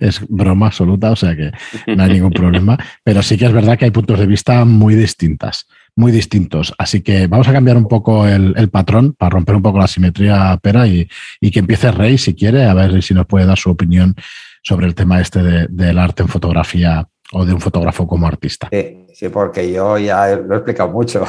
es 0.01 0.21
broma 0.29 0.67
absoluta, 0.67 1.11
o 1.11 1.17
sea 1.17 1.37
que 1.37 1.53
no 1.87 2.03
hay 2.03 2.13
ningún 2.13 2.33
problema. 2.33 2.79
Pero 3.05 3.23
sí 3.23 3.37
que 3.37 3.47
es 3.47 3.53
verdad 3.53 3.79
que 3.79 3.85
hay 3.85 3.91
puntos 3.91 4.19
de 4.19 4.27
vista 4.27 4.65
muy 4.65 4.95
distintas, 4.95 5.67
muy 5.97 6.13
distintos. 6.13 6.75
Así 6.79 7.03
que 7.03 7.27
vamos 7.27 7.49
a 7.49 7.53
cambiar 7.53 7.77
un 7.77 7.87
poco 7.87 8.27
el, 8.27 8.69
patrón 8.71 9.15
para 9.15 9.31
romper 9.31 9.57
un 9.57 9.63
poco 9.63 9.79
la 9.79 9.87
simetría 9.87 10.59
pera 10.63 10.87
y, 10.87 11.09
que 11.53 11.59
empiece 11.59 11.93
Rey 11.93 12.19
si 12.19 12.35
quiere, 12.35 12.65
a 12.65 12.75
ver 12.75 13.03
si 13.03 13.15
nos 13.15 13.27
puede 13.27 13.47
dar 13.47 13.59
su 13.59 13.71
opinión 13.71 14.15
sobre 14.63 14.87
el 14.87 14.95
tema 14.95 15.21
este 15.21 15.69
del 15.69 15.99
arte 15.99 16.23
en 16.23 16.29
fotografía 16.29 17.07
o 17.33 17.45
de 17.45 17.55
un 17.55 17.61
fotógrafo 17.61 18.07
como 18.07 18.27
artista. 18.27 18.69
Sí, 19.13 19.29
porque 19.29 19.73
yo 19.73 19.99
ya 19.99 20.37
lo 20.37 20.55
he 20.55 20.57
explicado 20.57 20.91
mucho. 20.91 21.25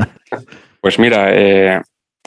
pues 0.80 0.98
mira, 0.98 1.28
eh, 1.32 1.80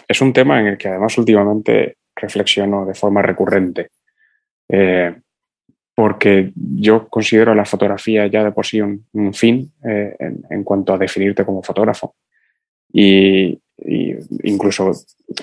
es 0.07 0.21
un 0.21 0.33
tema 0.33 0.59
en 0.59 0.67
el 0.67 0.77
que 0.77 0.89
además 0.89 1.17
últimamente 1.17 1.97
reflexiono 2.15 2.85
de 2.85 2.93
forma 2.93 3.21
recurrente, 3.21 3.89
eh, 4.67 5.15
porque 5.99 6.53
yo 6.55 7.09
considero 7.09 7.53
la 7.53 7.65
fotografía 7.65 8.25
ya 8.27 8.41
de 8.41 8.53
por 8.53 8.65
sí 8.65 8.79
un, 8.79 9.33
fin 9.33 9.69
eh, 9.83 10.15
en, 10.49 10.63
cuanto 10.63 10.93
a 10.93 10.97
definirte 10.97 11.43
como 11.43 11.61
fotógrafo. 11.61 12.15
Y, 12.93 13.59
incluso 14.43 14.93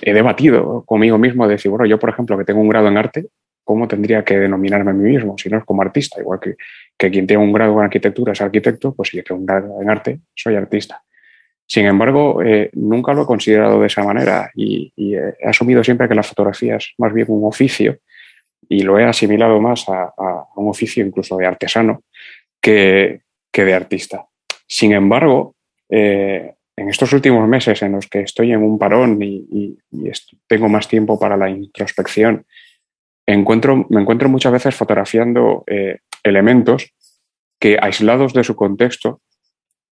he 0.01 0.15
debatido 0.15 0.83
conmigo 0.87 1.19
mismo 1.19 1.47
de 1.47 1.57
decir, 1.57 1.71
bueno, 1.71 1.85
yo 1.85 1.99
por 1.99 2.09
ejemplo 2.09 2.39
que 2.39 2.45
tengo 2.45 2.63
un 2.63 2.71
grado 2.71 2.89
en 2.89 2.97
arte, 2.97 3.27
¿cómo 3.65 3.87
tendría 3.87 4.25
que 4.25 4.39
denominarme 4.39 4.93
a 4.93 4.95
mí 4.95 5.11
mismo? 5.11 5.37
Si 5.37 5.51
no 5.51 5.59
es 5.59 5.65
como 5.67 5.83
artista, 5.83 6.23
igual 6.23 6.41
que, 6.41 6.55
que 6.97 7.11
quien 7.11 7.27
tiene 7.27 7.43
un 7.43 7.53
grado 7.53 7.79
en 7.79 7.85
arquitectura 7.85 8.33
es 8.33 8.41
arquitecto, 8.41 8.95
pues 8.95 9.11
si 9.11 9.19
yo 9.19 9.25
tengo 9.25 9.41
un 9.41 9.47
grado 9.47 9.83
en 9.83 9.91
arte, 9.91 10.21
soy 10.35 10.55
artista. 10.55 11.03
Sin 11.67 11.85
embargo, 11.85 12.43
eh, 12.43 12.71
nunca 12.73 13.13
lo 13.13 13.25
he 13.25 13.27
considerado 13.27 13.79
de 13.79 13.89
esa 13.89 14.03
manera 14.03 14.51
y, 14.55 14.91
he 14.97 15.47
asumido 15.47 15.85
siempre 15.85 16.09
que 16.09 16.15
la 16.15 16.23
fotografía 16.23 16.77
es 16.77 16.95
más 16.97 17.13
bien 17.13 17.27
un 17.29 17.45
oficio 17.45 17.99
y 18.69 18.83
lo 18.83 18.99
he 18.99 19.05
asimilado 19.05 19.61
más 19.61 19.89
a, 19.89 20.13
un 20.57 20.69
oficio 20.69 21.05
incluso 21.05 21.37
de 21.37 21.47
artesano 21.47 22.03
que, 22.61 23.23
de 23.53 23.75
artista. 23.75 24.27
Sin 24.67 24.93
embargo, 24.93 25.55
eh, 25.89 26.55
en 26.77 26.89
estos 26.91 27.13
últimos 27.13 27.49
meses 27.49 27.81
en 27.83 27.93
los 27.93 28.07
que 28.07 28.21
estoy 28.21 28.53
en 28.53 28.63
un 28.63 28.79
parón 28.79 29.19
y, 29.23 29.79
tengo 30.47 30.69
más 30.69 30.89
tiempo 30.89 31.19
para 31.19 31.37
la 31.37 31.49
introspección 31.49 32.45
encuentro, 33.27 33.87
me 33.89 34.01
encuentro 34.01 34.29
muchas 34.29 34.53
veces 34.53 34.75
fotografiando 34.75 35.65
eh, 35.67 35.99
elementos 36.23 36.93
que 37.59 37.79
aislados 37.81 38.33
de 38.35 38.45
su 38.45 38.55
contexto, 38.55 39.21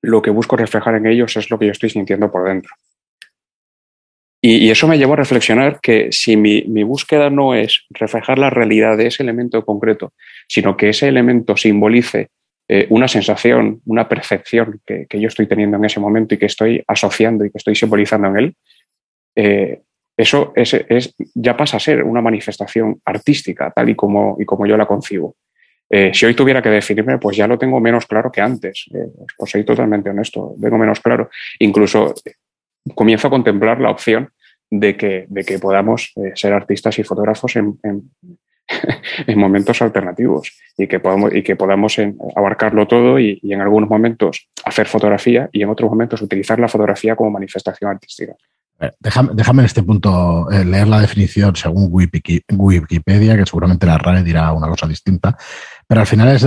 lo 0.02 0.22
que 0.22 0.30
busco 0.30 0.56
reflejar 0.56 0.96
en 0.96 1.06
ellos 1.06 1.36
es 1.36 1.50
lo 1.50 1.58
que 1.58 1.66
yo 1.66 1.72
estoy 1.72 1.90
sintiendo 1.90 2.30
por 2.30 2.46
dentro. 2.46 2.74
Y, 4.46 4.70
eso 4.70 4.86
me 4.86 4.98
llevó 4.98 5.14
a 5.14 5.16
reflexionar 5.16 5.80
que 5.80 6.12
si 6.12 6.36
mi, 6.36 6.60
búsqueda 6.82 7.30
no 7.30 7.54
es 7.54 7.86
reflejar 7.88 8.38
la 8.38 8.50
realidad 8.50 8.98
de 8.98 9.06
ese 9.06 9.22
elemento 9.22 9.64
concreto, 9.64 10.12
sino 10.46 10.76
que 10.76 10.90
ese 10.90 11.08
elemento 11.08 11.56
simbolice 11.56 12.28
eh, 12.68 12.86
una 12.90 13.08
sensación, 13.08 13.80
una 13.86 14.06
percepción 14.06 14.82
que, 14.84 15.06
yo 15.18 15.28
estoy 15.28 15.46
teniendo 15.46 15.78
en 15.78 15.86
ese 15.86 15.98
momento 15.98 16.34
y 16.34 16.38
que 16.38 16.44
estoy 16.44 16.84
asociando 16.86 17.46
y 17.46 17.50
que 17.50 17.56
estoy 17.56 17.74
simbolizando 17.74 18.28
en 18.28 18.36
él, 18.36 18.56
eh, 19.34 19.80
eso 20.14 20.52
es, 20.54 21.14
ya 21.34 21.56
pasa 21.56 21.78
a 21.78 21.80
ser 21.80 22.02
una 22.02 22.20
manifestación 22.20 23.00
artística, 23.02 23.70
tal 23.70 23.88
y 23.88 23.94
como, 23.94 24.36
y 24.38 24.44
como 24.44 24.66
yo 24.66 24.76
la 24.76 24.84
concibo. 24.84 25.36
Eh, 25.88 26.12
si 26.12 26.26
hoy 26.26 26.34
tuviera 26.34 26.60
que 26.60 26.68
definirme, 26.68 27.18
pues 27.18 27.36
ya 27.36 27.46
lo 27.46 27.58
tengo 27.58 27.80
menos 27.80 28.04
claro 28.06 28.30
que 28.30 28.40
antes. 28.40 28.84
Eh, 28.94 29.06
pues 29.38 29.50
soy 29.50 29.64
totalmente 29.64 30.10
honesto, 30.10 30.54
tengo 30.60 30.76
menos 30.76 31.00
claro. 31.00 31.30
Incluso 31.60 32.14
comienzo 32.94 33.28
a 33.28 33.30
contemplar 33.30 33.80
la 33.80 33.90
opción 33.90 34.30
de 34.70 34.96
que, 34.96 35.26
de 35.28 35.44
que 35.44 35.58
podamos 35.58 36.12
ser 36.34 36.52
artistas 36.52 36.98
y 36.98 37.04
fotógrafos 37.04 37.56
en, 37.56 37.78
en, 39.26 39.38
momentos 39.38 39.80
alternativos 39.82 40.52
y 40.76 40.86
que 40.86 41.00
podamos, 41.00 41.34
y 41.34 41.42
que 41.42 41.56
podamos 41.56 41.96
abarcarlo 42.34 42.86
todo 42.88 43.18
y, 43.18 43.38
y 43.42 43.52
en 43.52 43.60
algunos 43.60 43.88
momentos 43.88 44.48
hacer 44.64 44.86
fotografía 44.86 45.48
y 45.52 45.62
en 45.62 45.68
otros 45.68 45.90
momentos 45.90 46.22
utilizar 46.22 46.58
la 46.58 46.68
fotografía 46.68 47.14
como 47.14 47.30
manifestación 47.30 47.90
artística. 47.90 48.34
Eh, 48.80 48.90
déjame, 48.98 49.62
en 49.62 49.66
este 49.66 49.82
punto 49.82 50.50
eh, 50.50 50.64
leer 50.64 50.88
la 50.88 51.00
definición 51.00 51.54
según 51.54 51.88
Wikipedia, 51.90 53.36
que 53.36 53.46
seguramente 53.46 53.86
la 53.86 53.98
RAE 53.98 54.22
dirá 54.22 54.52
una 54.52 54.68
cosa 54.68 54.88
distinta, 54.88 55.36
pero 55.86 56.00
al 56.00 56.06
final 56.06 56.28
es, 56.28 56.46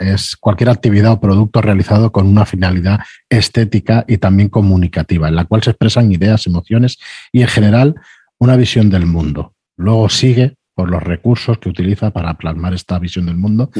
es 0.00 0.36
cualquier 0.36 0.70
actividad 0.70 1.12
o 1.12 1.20
producto 1.20 1.60
realizado 1.60 2.12
con 2.12 2.26
una 2.26 2.46
finalidad 2.46 3.00
estética 3.28 4.04
y 4.08 4.18
también 4.18 4.48
comunicativa, 4.48 5.28
en 5.28 5.36
la 5.36 5.44
cual 5.44 5.62
se 5.62 5.70
expresan 5.70 6.12
ideas, 6.12 6.46
emociones 6.46 6.98
y 7.32 7.42
en 7.42 7.48
general 7.48 7.94
una 8.38 8.56
visión 8.56 8.90
del 8.90 9.06
mundo. 9.06 9.54
Luego 9.76 10.08
sigue 10.08 10.56
por 10.74 10.90
los 10.90 11.02
recursos 11.02 11.58
que 11.58 11.68
utiliza 11.68 12.10
para 12.10 12.34
plasmar 12.34 12.74
esta 12.74 12.98
visión 12.98 13.26
del 13.26 13.36
mundo, 13.36 13.70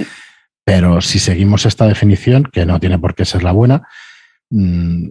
pero 0.65 1.01
si 1.01 1.19
seguimos 1.19 1.67
esta 1.67 1.87
definición, 1.87 2.45
que 2.45 2.67
no 2.67 2.79
tiene 2.79 2.99
por 2.99 3.15
qué 3.15 3.25
ser 3.25 3.43
la 3.43 3.53
buena, 3.53 3.89
mm, 4.51 5.09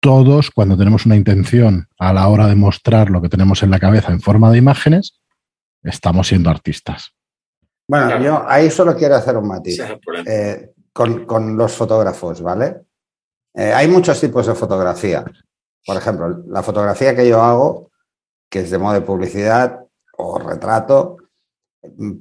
todos, 0.00 0.50
cuando 0.50 0.76
tenemos 0.76 1.06
una 1.06 1.16
intención 1.16 1.88
a 1.98 2.12
la 2.12 2.28
hora 2.28 2.46
de 2.46 2.54
mostrar 2.54 3.10
lo 3.10 3.20
que 3.20 3.28
tenemos 3.28 3.62
en 3.62 3.70
la 3.70 3.80
cabeza 3.80 4.12
en 4.12 4.20
forma 4.20 4.50
de 4.52 4.58
imágenes, 4.58 5.20
estamos 5.82 6.28
siendo 6.28 6.50
artistas. 6.50 7.14
Bueno, 7.88 8.20
yo 8.20 8.44
ahí 8.46 8.70
solo 8.70 8.94
quiero 8.94 9.14
hacer 9.14 9.34
un 9.38 9.48
matiz 9.48 9.80
eh, 10.26 10.72
con, 10.92 11.56
los 11.56 11.74
fotógrafos, 11.74 12.42
¿vale? 12.42 12.82
Eh, 13.54 13.72
hay 13.72 13.88
muchos 13.88 14.20
tipos 14.20 14.46
de 14.46 14.54
fotografía. 14.54 15.24
Por 15.86 15.96
ejemplo, 15.96 16.44
la 16.48 16.62
fotografía 16.62 17.16
que 17.16 17.26
yo 17.26 17.42
hago, 17.42 17.90
que 18.50 18.60
es 18.60 18.70
de 18.70 18.76
modo 18.76 18.92
de 18.92 19.00
publicidad 19.00 19.80
o 20.18 20.38
retrato, 20.38 21.16
mm, 21.82 22.12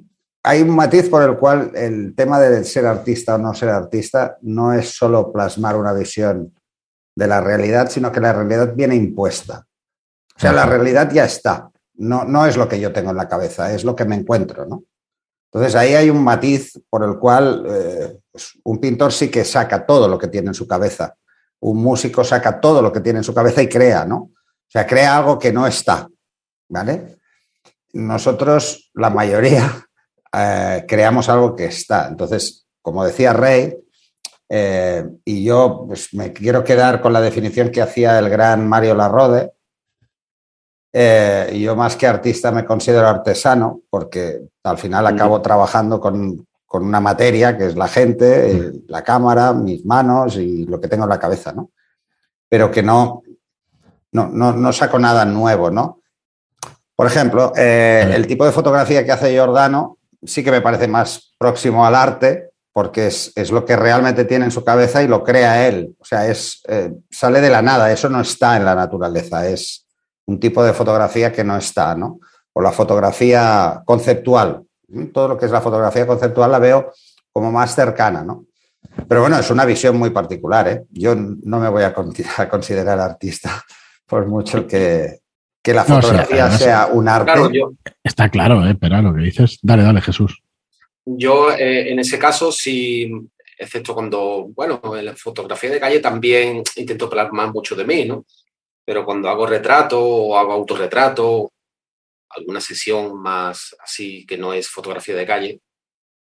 hay 0.43 0.61
un 0.61 0.69
matiz 0.69 1.09
por 1.09 1.21
el 1.23 1.35
cual 1.35 1.71
el 1.75 2.15
tema 2.15 2.39
de 2.39 2.63
ser 2.63 2.85
artista 2.85 3.35
o 3.35 3.37
no 3.37 3.53
ser 3.53 3.67
artista 3.67 4.37
no 4.43 4.71
es 4.71 4.95
solo 4.95 5.33
plasmar 5.33 5.75
una 5.75 5.91
visión 5.91 6.55
de 7.13 7.27
la 7.27 7.41
realidad, 7.41 7.89
sino 7.89 8.09
que 8.09 8.21
la 8.21 8.31
realidad 8.31 8.73
viene 8.73 8.95
impuesta. 8.95 9.67
O 10.33 10.39
sea, 10.39 10.53
la 10.53 10.65
realidad 10.65 11.11
ya 11.11 11.25
está. 11.25 11.69
No, 11.95 12.23
no 12.23 12.45
es 12.45 12.55
lo 12.55 12.69
que 12.69 12.79
yo 12.79 12.93
tengo 12.93 13.09
en 13.09 13.17
la 13.17 13.27
cabeza, 13.27 13.73
es 13.73 13.83
lo 13.83 13.95
que 13.95 14.05
me 14.05 14.15
encuentro, 14.15 14.65
¿no? 14.65 14.83
Entonces 15.57 15.73
ahí 15.73 15.95
hay 15.95 16.11
un 16.11 16.23
matiz 16.23 16.79
por 16.87 17.03
el 17.03 17.17
cual 17.17 17.65
eh, 17.67 18.19
pues, 18.31 18.59
un 18.63 18.77
pintor 18.77 19.11
sí 19.11 19.27
que 19.27 19.43
saca 19.43 19.87
todo 19.87 20.07
lo 20.07 20.15
que 20.15 20.27
tiene 20.27 20.49
en 20.49 20.53
su 20.53 20.67
cabeza. 20.67 21.15
Un 21.61 21.81
músico 21.81 22.23
saca 22.23 22.61
todo 22.61 22.79
lo 22.79 22.93
que 22.93 22.99
tiene 22.99 23.17
en 23.17 23.23
su 23.23 23.33
cabeza 23.33 23.63
y 23.63 23.67
crea, 23.67 24.05
¿no? 24.05 24.17
O 24.17 24.69
sea, 24.69 24.85
crea 24.85 25.17
algo 25.17 25.39
que 25.39 25.51
no 25.51 25.65
está, 25.65 26.07
¿vale? 26.69 27.17
Nosotros, 27.93 28.91
la 28.93 29.09
mayoría, 29.09 29.83
eh, 30.31 30.85
creamos 30.87 31.27
algo 31.27 31.55
que 31.55 31.65
está. 31.65 32.07
Entonces, 32.07 32.67
como 32.79 33.03
decía 33.03 33.33
Rey, 33.33 33.75
eh, 34.49 35.09
y 35.25 35.43
yo 35.43 35.85
pues, 35.87 36.13
me 36.13 36.33
quiero 36.33 36.63
quedar 36.63 37.01
con 37.01 37.13
la 37.13 37.21
definición 37.21 37.71
que 37.71 37.81
hacía 37.81 38.19
el 38.19 38.29
gran 38.29 38.69
Mario 38.69 38.93
Larrode, 38.93 39.53
eh, 40.99 41.59
yo 41.59 41.75
más 41.75 41.95
que 41.95 42.07
artista 42.07 42.51
me 42.51 42.65
considero 42.65 43.07
artesano 43.07 43.81
porque 43.87 44.41
al 44.63 44.79
final 44.79 45.05
acabo 45.05 45.39
trabajando 45.43 46.01
con, 46.01 46.47
una 46.71 46.99
materia 46.99 47.55
que 47.55 47.67
es 47.67 47.75
la 47.75 47.87
gente, 47.87 48.51
eh, 48.51 48.71
la 48.87 49.03
cámara, 49.03 49.53
mis 49.53 49.85
manos 49.85 50.37
y 50.37 50.65
lo 50.65 50.81
que 50.81 50.87
tengo 50.87 51.03
en 51.03 51.11
la 51.11 51.19
cabeza, 51.19 51.51
¿no? 51.51 51.69
Pero 52.49 52.71
que 52.71 52.81
no, 52.81 53.21
no, 54.11 54.27
no, 54.27 54.73
saco 54.73 54.97
nada 54.97 55.23
nuevo, 55.23 55.69
¿no? 55.69 56.01
Por 56.95 57.05
ejemplo, 57.05 57.53
eh, 57.55 58.11
el 58.15 58.25
tipo 58.25 58.43
de 58.43 58.51
fotografía 58.51 59.05
que 59.05 59.11
hace 59.11 59.31
Giordano 59.31 59.99
sí 60.23 60.43
que 60.43 60.51
me 60.51 60.61
parece 60.61 60.87
más 60.87 61.35
próximo 61.37 61.85
al 61.85 61.93
arte 61.93 62.49
porque 62.73 63.05
es, 63.07 63.51
lo 63.51 63.65
que 63.65 63.75
realmente 63.75 64.25
tiene 64.25 64.45
en 64.45 64.51
su 64.51 64.63
cabeza 64.63 65.03
y 65.03 65.07
lo 65.07 65.23
crea 65.23 65.67
él. 65.67 65.95
O 65.99 66.05
sea, 66.05 66.27
es, 66.27 66.63
sale 67.11 67.41
de 67.41 67.51
la 67.51 67.61
nada, 67.61 67.91
eso 67.91 68.09
no 68.09 68.21
está 68.21 68.57
en 68.57 68.65
la 68.65 68.73
naturaleza, 68.73 69.47
es, 69.47 69.86
un 70.27 70.39
tipo 70.39 70.63
de 70.63 70.73
fotografía 70.73 71.31
que 71.31 71.43
no 71.43 71.57
está, 71.57 71.95
¿no? 71.95 72.19
O 72.53 72.61
la 72.61 72.71
fotografía 72.71 73.81
conceptual. 73.85 74.63
Todo 75.13 75.29
lo 75.29 75.37
que 75.37 75.45
es 75.45 75.51
la 75.51 75.61
fotografía 75.61 76.05
conceptual 76.05 76.51
la 76.51 76.59
veo 76.59 76.91
como 77.31 77.51
más 77.51 77.73
cercana, 77.73 78.23
¿no? 78.23 78.45
Pero 79.07 79.21
bueno, 79.21 79.37
es 79.37 79.49
una 79.51 79.65
visión 79.65 79.97
muy 79.97 80.09
particular, 80.09 80.67
¿eh? 80.67 80.83
Yo 80.91 81.15
no 81.15 81.59
me 81.59 81.69
voy 81.69 81.83
a, 81.83 81.93
considerar 82.49 82.99
artista, 82.99 83.63
por 84.05 84.27
mucho 84.27 84.67
que, 84.67 85.19
que 85.61 85.73
la 85.73 85.83
fotografía 85.83 86.49
sea 86.51 86.87
un 86.87 87.07
arte. 87.07 87.33
Está 88.03 88.29
claro, 88.29 88.65
¿eh? 88.67 88.75
Pero 88.79 89.01
lo 89.01 89.13
que 89.13 89.21
dices, 89.21 89.59
dale, 89.61 89.83
dale, 89.83 90.01
Jesús. 90.01 90.41
Yo, 91.05 91.51
eh, 91.51 91.91
en 91.91 91.99
ese 91.99 92.19
caso, 92.19 92.51
sí, 92.51 93.09
excepto 93.57 93.93
cuando, 93.93 94.47
bueno, 94.53 94.81
en 94.97 95.05
la 95.05 95.15
fotografía 95.15 95.69
de 95.69 95.79
calle 95.79 95.99
también 95.99 96.63
intento 96.75 97.09
plasmar 97.09 97.53
mucho 97.53 97.75
de 97.75 97.85
mí, 97.85 98.05
¿no? 98.05 98.25
Pero 98.87 99.03
cuando 99.03 99.27
hago 99.27 99.45
retrato 99.45 100.01
o 100.01 100.37
hago 100.37 100.53
autorretrato, 100.53 101.51
alguna 102.29 102.61
sesión 102.61 103.21
más 103.21 103.75
así 103.83 104.25
que 104.25 104.37
no 104.37 104.53
es 104.53 104.69
fotografía 104.69 105.13
de 105.13 105.25
calle, 105.25 105.59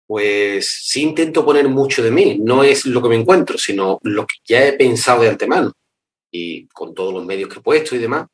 pues 0.05 0.81
sí 0.83 1.03
intento 1.03 1.45
poner 1.45 1.69
mucho 1.69 2.03
de 2.03 2.11
mí. 2.11 2.37
No 2.37 2.61
es 2.61 2.85
lo 2.85 3.01
que 3.01 3.07
me 3.07 3.15
encuentro, 3.15 3.57
sino 3.57 3.97
lo 4.03 4.25
que 4.27 4.35
ya 4.45 4.67
he 4.67 4.73
pensado 4.73 5.21
de 5.21 5.29
antemano 5.29 5.71
y 6.29 6.67
con 6.67 6.93
todos 6.93 7.13
los 7.13 7.25
medios 7.25 7.47
que 7.47 7.59
he 7.59 7.63
puesto 7.63 7.95
y 7.95 7.99
demás. 7.99 8.27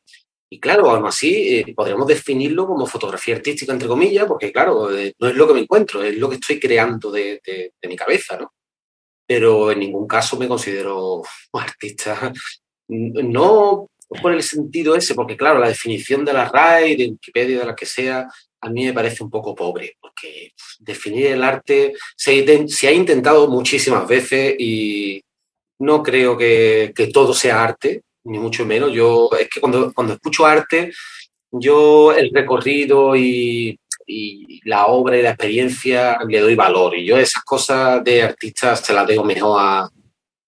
Y 0.49 0.59
claro, 0.59 0.89
aún 0.89 1.05
así 1.05 1.59
eh, 1.59 1.73
podríamos 1.75 2.07
definirlo 2.07 2.65
como 2.65 2.87
fotografía 2.87 3.35
artística, 3.35 3.73
entre 3.73 3.87
comillas, 3.87 4.25
porque 4.25 4.51
claro, 4.51 4.91
eh, 4.97 5.13
no 5.19 5.27
es 5.27 5.35
lo 5.35 5.47
que 5.47 5.53
me 5.53 5.59
encuentro, 5.59 6.01
es 6.01 6.17
lo 6.17 6.29
que 6.29 6.37
estoy 6.37 6.59
creando 6.59 7.11
de, 7.11 7.41
de, 7.45 7.73
de 7.79 7.87
mi 7.87 7.95
cabeza, 7.95 8.37
¿no? 8.37 8.53
Pero 9.27 9.71
en 9.71 9.79
ningún 9.79 10.07
caso 10.07 10.35
me 10.35 10.47
considero 10.47 11.21
artista. 11.53 12.33
No 12.87 13.87
por 14.07 14.33
el 14.33 14.43
sentido 14.43 14.95
ese, 14.95 15.15
porque 15.15 15.37
claro, 15.37 15.59
la 15.59 15.67
definición 15.67 16.23
de 16.25 16.33
la 16.33 16.49
RAI, 16.49 16.95
de 16.95 17.09
Wikipedia, 17.09 17.59
de 17.59 17.65
la 17.65 17.75
que 17.75 17.85
sea, 17.85 18.27
a 18.61 18.69
mí 18.69 18.85
me 18.85 18.93
parece 18.93 19.23
un 19.23 19.29
poco 19.29 19.55
pobre, 19.55 19.97
porque 19.99 20.51
definir 20.79 21.27
el 21.27 21.43
arte 21.43 21.93
se, 22.15 22.67
se 22.67 22.87
ha 22.87 22.91
intentado 22.91 23.47
muchísimas 23.47 24.07
veces 24.07 24.55
y 24.57 25.21
no 25.79 26.01
creo 26.01 26.37
que, 26.37 26.93
que, 26.95 27.07
todo 27.07 27.33
sea 27.33 27.63
arte, 27.63 28.03
ni 28.23 28.39
mucho 28.39 28.65
menos. 28.65 28.93
Yo, 28.93 29.29
es 29.39 29.49
que 29.49 29.59
cuando, 29.59 29.93
cuando 29.93 30.13
escucho 30.13 30.45
arte, 30.45 30.91
yo 31.51 32.13
el 32.13 32.31
recorrido 32.33 33.15
y, 33.15 33.77
y, 34.07 34.61
la 34.67 34.87
obra 34.87 35.17
y 35.17 35.21
la 35.21 35.31
experiencia 35.31 36.17
le 36.27 36.39
doy 36.39 36.55
valor. 36.55 36.97
Y 36.97 37.05
yo 37.05 37.17
esas 37.17 37.43
cosas 37.43 38.03
de 38.03 38.23
artistas 38.23 38.81
se 38.81 38.93
las 38.93 39.07
dejo 39.07 39.23
mejor 39.23 39.59
a, 39.61 39.89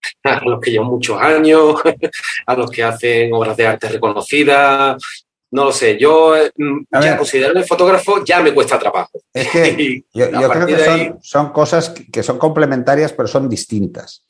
a 0.23 0.43
los 0.43 0.59
que 0.59 0.71
llevan 0.71 0.87
muchos 0.87 1.21
años, 1.21 1.75
a 2.45 2.55
los 2.55 2.69
que 2.71 2.83
hacen 2.83 3.33
obras 3.33 3.57
de 3.57 3.67
arte 3.67 3.89
reconocidas. 3.89 5.01
No 5.49 5.65
lo 5.65 5.71
sé, 5.71 5.97
yo 5.97 6.35
mm, 6.55 7.01
ya 7.01 7.17
considerarme 7.17 7.63
fotógrafo 7.63 8.23
ya 8.23 8.41
me 8.41 8.53
cuesta 8.53 8.77
trabajo. 8.77 9.21
Es 9.33 9.49
que 9.49 10.03
yo, 10.13 10.49
creo 10.49 10.67
que 10.67 11.13
son, 11.21 11.49
cosas 11.51 11.93
que 12.11 12.21
son 12.21 12.37
complementarias, 12.37 13.13
pero 13.13 13.27
son 13.27 13.47
distintas. 13.47 14.25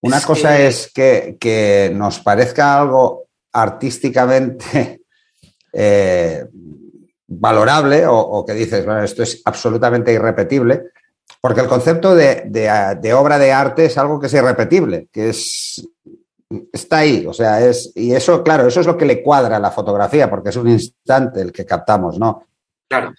Una 0.00 0.20
cosa 0.22 0.58
es 0.60 0.90
que, 0.92 1.90
nos 1.94 2.20
parezca 2.20 2.78
algo 2.78 3.26
artísticamente 3.52 5.02
eh, 5.72 6.44
valorable 7.26 8.06
o, 8.06 8.18
o, 8.18 8.44
que 8.44 8.52
dices, 8.52 8.84
bueno, 8.84 9.02
esto 9.02 9.22
es 9.22 9.40
absolutamente 9.44 10.12
irrepetible, 10.12 10.92
porque 11.44 11.60
el 11.60 11.68
concepto 11.68 12.14
de, 12.14 13.12
obra 13.14 13.38
de 13.38 13.52
arte 13.52 13.84
es 13.84 13.98
algo 13.98 14.18
que 14.18 14.28
es 14.28 14.32
irrepetible, 14.32 15.08
que 15.12 15.28
es, 15.28 15.86
está 16.72 17.00
ahí. 17.00 17.26
O 17.26 17.34
sea, 17.34 17.62
es, 17.62 17.92
y 17.94 18.14
eso, 18.14 18.42
claro, 18.42 18.66
eso 18.66 18.80
es 18.80 18.86
lo 18.86 18.96
que 18.96 19.04
le 19.04 19.22
cuadra 19.22 19.58
a 19.58 19.60
la 19.60 19.70
fotografía, 19.70 20.30
porque 20.30 20.48
es 20.48 20.56
un 20.56 20.70
instante 20.70 21.42
el 21.42 21.52
que 21.52 21.66
captamos, 21.66 22.18
¿no? 22.18 22.46
Claro. 22.88 23.12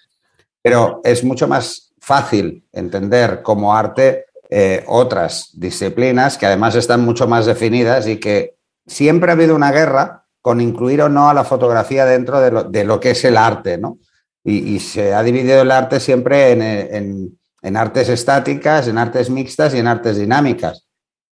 Pero 0.60 1.00
es 1.04 1.22
mucho 1.22 1.46
más 1.46 1.92
fácil 2.00 2.64
entender 2.72 3.42
como 3.42 3.72
arte 3.72 4.26
eh, 4.50 4.82
otras 4.88 5.50
disciplinas 5.52 6.36
que 6.36 6.46
además 6.46 6.74
están 6.74 7.04
mucho 7.04 7.28
más 7.28 7.46
definidas 7.46 8.08
y 8.08 8.18
que 8.18 8.56
siempre 8.86 9.30
ha 9.30 9.34
habido 9.34 9.54
una 9.54 9.70
guerra 9.70 10.24
con 10.42 10.60
incluir 10.60 11.00
o 11.02 11.08
no 11.08 11.30
a 11.30 11.34
la 11.34 11.44
fotografía 11.44 12.04
dentro 12.04 12.40
de 12.40 12.84
lo, 12.84 12.98
que 12.98 13.10
es 13.12 13.24
el 13.24 13.36
arte, 13.36 13.78
¿no? 13.78 13.98
Y, 14.42 14.80
se 14.80 15.14
ha 15.14 15.22
dividido 15.22 15.62
el 15.62 15.70
arte 15.70 16.00
siempre 16.00 16.50
en 16.50 16.62
en 16.62 17.36
artes 17.74 18.10
estáticas, 18.10 18.86
en 18.86 18.98
artes 18.98 19.30
mixtas 19.30 19.74
y 19.74 19.78
en 19.78 19.86
artes 19.86 20.18
dinámicas. 20.18 20.86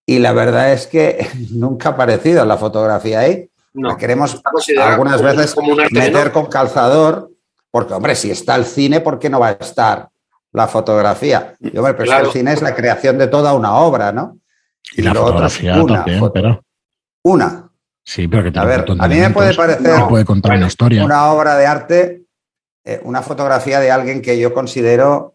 Y 0.07 0.19
la 0.19 0.33
verdad 0.33 0.73
es 0.73 0.87
que 0.87 1.27
nunca 1.51 1.91
ha 1.91 1.93
aparecido 1.93 2.45
la 2.45 2.57
fotografía 2.57 3.21
ahí. 3.21 3.49
La 3.75 3.97
queremos 3.97 4.41
algunas 4.81 5.21
veces 5.21 5.57
meter 5.91 6.31
con 6.31 6.47
calzador, 6.47 7.31
porque, 7.73 7.93
hombre, 7.93 8.15
si 8.15 8.31
está 8.31 8.55
el 8.55 8.65
cine, 8.65 9.01
¿por 9.01 9.19
qué 9.19 9.29
no 9.29 9.41
va 9.41 9.49
a 9.49 9.53
estar 9.53 10.09
la 10.53 10.69
fotografía? 10.69 11.57
Y, 11.59 11.77
hombre, 11.77 11.95
pero 11.95 12.19
el 12.19 12.31
cine 12.31 12.53
es 12.53 12.63
la 12.63 12.73
creación 12.73 13.19
de 13.19 13.27
toda 13.27 13.53
una 13.53 13.75
obra, 13.75 14.13
¿no? 14.13 14.39
Y, 14.93 15.03
la 15.03 15.13
fotografía 15.13 15.83
una, 15.83 15.97
también, 15.97 16.31
pero... 16.33 16.63
Una. 17.25 17.69
Sí, 18.05 18.29
pero 18.29 18.45
que 18.45 18.57
A 18.57 18.65
ver, 18.65 18.85
a 18.97 19.09
mí 19.09 19.17
me 19.17 19.31
puede 19.31 19.55
parecer 19.55 20.07
puede 20.09 20.25
contar 20.25 20.57
una, 20.57 20.67
historia. 20.67 21.05
una 21.05 21.33
obra 21.33 21.57
de 21.57 21.67
arte, 21.67 22.23
eh, 22.85 23.01
una 23.03 23.23
fotografía 23.23 23.81
de 23.81 23.91
alguien 23.91 24.23
que 24.23 24.39
yo 24.39 24.53
considero 24.55 25.34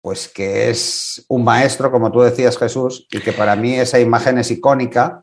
pues 0.00 0.28
que 0.28 0.70
es 0.70 1.24
un 1.28 1.44
maestro, 1.44 1.90
como 1.90 2.10
tú 2.10 2.20
decías, 2.20 2.56
Jesús, 2.58 3.06
y 3.10 3.20
que 3.20 3.32
para 3.32 3.56
mí 3.56 3.74
esa 3.74 4.00
imagen 4.00 4.38
es 4.38 4.50
icónica. 4.50 5.22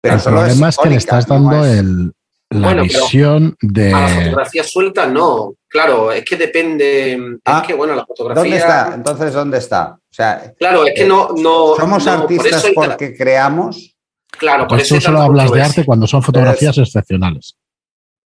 Pero 0.00 0.16
el 0.16 0.22
problema 0.22 0.68
es, 0.68 0.76
que 0.76 0.90
le 0.90 0.96
estás 0.96 1.26
dando 1.26 1.64
el, 1.64 2.12
la 2.50 2.74
visión 2.82 3.56
de. 3.60 3.92
A 3.92 4.00
la 4.00 4.08
fotografía 4.08 4.64
suelta, 4.64 5.06
no. 5.06 5.54
Claro, 5.68 6.12
es 6.12 6.24
que 6.24 6.36
depende. 6.36 7.14
es 7.14 7.20
ah, 7.44 7.62
que, 7.66 7.74
bueno, 7.74 7.94
la 7.94 8.04
fotografía. 8.04 8.42
¿Dónde 8.42 8.56
está? 8.56 8.94
Entonces, 8.94 9.32
¿dónde 9.32 9.58
está? 9.58 9.96
O 9.98 10.14
sea, 10.14 10.52
claro, 10.58 10.86
es 10.86 10.94
que 10.94 11.06
no. 11.06 11.30
no 11.36 11.74
somos 11.76 12.06
artistas 12.06 12.66
porque 12.74 13.14
creamos. 13.14 13.96
Claro, 14.30 14.66
por 14.68 14.80
eso. 14.80 14.96
Tú 14.96 15.00
solo 15.00 15.22
hablas 15.22 15.50
de 15.50 15.62
arte 15.62 15.84
cuando 15.84 16.06
son 16.06 16.22
fotografías 16.22 16.76
excepcionales. 16.78 17.56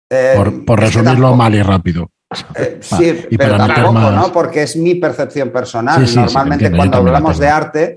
Eh, 0.09 0.63
por, 0.65 0.79
resumirlo 0.79 1.35
mal 1.35 1.53
y 1.53 1.61
rápido. 1.61 2.09
Eh, 2.55 2.79
sí, 2.81 3.25
pero 3.37 3.57
tampoco, 3.57 4.11
¿no? 4.11 4.31
Porque 4.33 4.63
es 4.63 4.75
mi 4.75 4.95
percepción 4.95 5.49
personal. 5.49 6.05
Normalmente 6.13 6.71
cuando 6.71 6.97
hablamos 6.97 7.37
de 7.37 7.47
arte, 7.47 7.95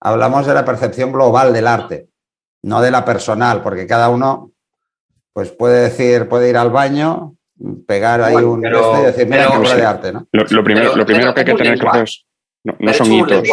hablamos 0.00 0.46
de 0.46 0.54
la 0.54 0.64
percepción 0.64 1.12
global 1.12 1.52
del 1.52 1.66
arte, 1.66 2.08
no 2.62 2.80
de 2.80 2.90
la 2.90 3.04
personal, 3.04 3.62
porque 3.62 3.86
cada 3.86 4.08
uno 4.08 4.52
pues 5.32 5.50
puede 5.52 5.82
decir, 5.82 6.28
puede 6.28 6.50
ir 6.50 6.56
al 6.56 6.70
baño, 6.70 7.36
pegar 7.86 8.20
ahí 8.22 8.36
un 8.36 8.60
pero, 8.60 9.00
y 9.00 9.06
decir, 9.06 9.26
mira 9.26 9.48
qué 9.48 9.56
obra 9.56 9.76
de 9.76 9.84
arte, 9.84 10.12
¿no? 10.12 10.26
Lo, 10.32 10.64
primero, 10.64 10.96
lo 10.96 11.06
primero 11.06 11.32
que 11.32 11.40
hay 11.40 11.46
que 11.46 11.54
tener 11.54 11.78
claro 11.78 12.02
es, 12.02 12.26
no, 12.64 12.92
son 12.92 13.12
hitos. 13.12 13.48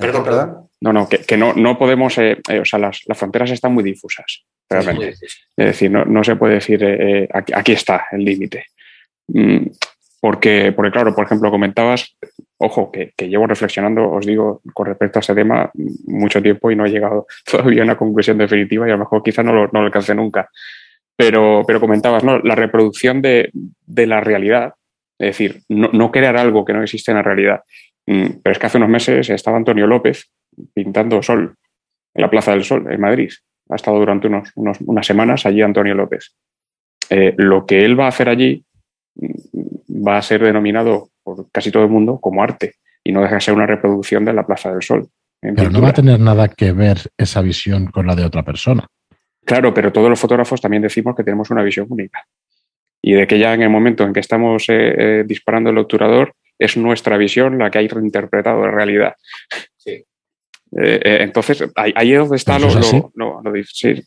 Perdón, 0.00 0.24
perdón. 0.24 0.68
No, 0.80 0.92
no, 0.92 1.08
que, 1.08 1.36
no, 1.36 1.54
no 1.54 1.76
podemos, 1.76 2.16
eh, 2.18 2.40
o 2.60 2.64
sea, 2.64 2.78
las, 2.78 3.02
las, 3.06 3.18
fronteras 3.18 3.50
están 3.50 3.74
muy 3.74 3.82
difusas, 3.82 4.44
realmente. 4.68 5.10
Es 5.56 5.66
decir, 5.66 5.90
no, 5.90 6.04
no 6.04 6.22
se 6.22 6.36
puede 6.36 6.54
decir, 6.54 6.82
eh, 6.84 7.28
aquí, 7.32 7.52
aquí, 7.52 7.72
está 7.72 8.06
el 8.12 8.24
límite. 8.24 8.66
Mm, 9.28 9.68
porque, 10.20 10.72
porque, 10.74 10.90
claro, 10.90 11.14
por 11.14 11.26
ejemplo, 11.26 11.50
comentabas 11.50 12.16
ojo, 12.58 12.90
que, 12.90 13.12
llevo 13.28 13.46
reflexionando, 13.46 14.10
os 14.10 14.26
digo, 14.26 14.60
con 14.74 14.86
respecto 14.86 15.18
a 15.18 15.20
ese 15.20 15.34
tema 15.34 15.70
mucho 16.06 16.42
tiempo 16.42 16.70
y 16.70 16.76
no 16.76 16.84
he 16.84 16.90
llegado 16.90 17.26
todavía 17.50 17.82
a 17.82 17.84
una 17.84 17.96
conclusión 17.96 18.38
definitiva 18.38 18.86
y 18.86 18.90
a 18.90 18.94
lo 18.94 19.00
mejor 19.00 19.22
quizá 19.22 19.42
no 19.42 19.52
lo, 19.52 19.68
no 19.72 19.80
alcance 19.80 20.14
nunca. 20.14 20.48
Pero, 21.16 21.64
pero 21.66 21.80
comentabas, 21.80 22.22
¿no? 22.22 22.38
La 22.40 22.54
reproducción 22.54 23.22
de, 23.22 23.50
la 23.86 24.20
realidad, 24.20 24.74
es 25.18 25.28
decir, 25.28 25.62
no, 25.68 26.12
crear 26.12 26.36
algo 26.36 26.64
que 26.64 26.72
no 26.72 26.82
existe 26.82 27.10
en 27.10 27.16
la 27.16 27.24
realidad. 27.24 27.62
Mm, 28.06 28.40
pero 28.42 28.52
es 28.52 28.58
que 28.58 28.66
hace 28.66 28.78
unos 28.78 28.88
meses 28.88 29.28
estaba 29.30 29.56
Antonio 29.56 29.86
López 29.86 30.30
pintando 30.74 31.22
sol 31.22 31.56
en 32.14 32.22
la 32.22 32.30
Plaza 32.30 32.52
del 32.52 32.64
Sol, 32.64 32.86
en 32.90 33.00
Madrid. 33.00 33.30
Ha 33.68 33.76
estado 33.76 33.98
durante 33.98 34.28
unos, 34.28 34.50
unas 34.54 35.06
semanas 35.06 35.44
allí 35.44 35.60
Antonio 35.60 35.94
López. 35.94 36.34
Eh, 37.10 37.34
lo 37.36 37.66
que 37.66 37.84
él 37.84 37.98
va 37.98 38.06
a 38.06 38.08
hacer 38.08 38.28
allí 38.28 38.64
va 39.88 40.18
a 40.18 40.22
ser 40.22 40.42
denominado 40.42 41.10
por 41.22 41.50
casi 41.50 41.70
todo 41.70 41.84
el 41.84 41.90
mundo 41.90 42.18
como 42.20 42.42
arte 42.42 42.74
y 43.04 43.12
no 43.12 43.22
deja 43.22 43.36
de 43.36 43.40
ser 43.40 43.54
una 43.54 43.66
reproducción 43.66 44.24
de 44.24 44.32
la 44.32 44.46
Plaza 44.46 44.72
del 44.72 44.82
Sol. 44.82 45.08
Pero 45.40 45.70
no 45.70 45.80
va 45.80 45.90
a 45.90 45.94
tener 45.94 46.18
nada 46.18 46.48
que 46.48 46.72
ver 46.72 46.98
esa 47.16 47.42
visión 47.42 47.86
con 47.86 48.06
la 48.06 48.14
de 48.14 48.24
otra 48.24 48.42
persona. 48.42 48.86
Claro, 49.44 49.72
pero 49.72 49.92
todos 49.92 50.10
los 50.10 50.18
fotógrafos 50.18 50.60
también 50.60 50.82
decimos 50.82 51.14
que 51.16 51.24
tenemos 51.24 51.50
una 51.50 51.62
visión 51.62 51.86
única 51.88 52.24
y 53.00 53.12
de 53.12 53.26
que 53.26 53.38
ya 53.38 53.54
en 53.54 53.62
el 53.62 53.70
momento 53.70 54.04
en 54.04 54.12
que 54.12 54.20
estamos 54.20 54.68
eh, 54.68 55.20
eh, 55.20 55.24
disparando 55.26 55.70
el 55.70 55.78
obturador 55.78 56.34
es 56.58 56.76
nuestra 56.76 57.16
visión 57.16 57.56
la 57.56 57.70
que 57.70 57.78
ha 57.78 57.82
reinterpretado 57.82 58.66
la 58.66 58.72
realidad. 58.72 59.14
Sí. 59.76 60.04
entonces, 60.72 61.64
ahí, 61.76 62.12
es 62.12 62.18
donde 62.18 62.36
está 62.36 62.58
lo, 62.58 62.68
lo, 63.14 63.40
lo, 63.42 63.64
sí, 63.64 64.02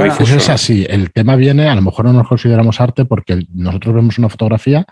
bueno, 0.00 0.14
eso 0.18 0.36
es 0.36 0.48
así. 0.48 0.86
El 0.88 1.12
tema 1.12 1.36
viene, 1.36 1.68
a 1.68 1.74
lo 1.74 1.82
mejor 1.82 2.04
no 2.06 2.12
nos 2.12 2.28
consideramos 2.28 2.80
arte 2.80 3.04
porque 3.04 3.46
nosotros 3.52 3.94
vemos 3.94 4.18
una 4.18 4.28
fotografía 4.28 4.86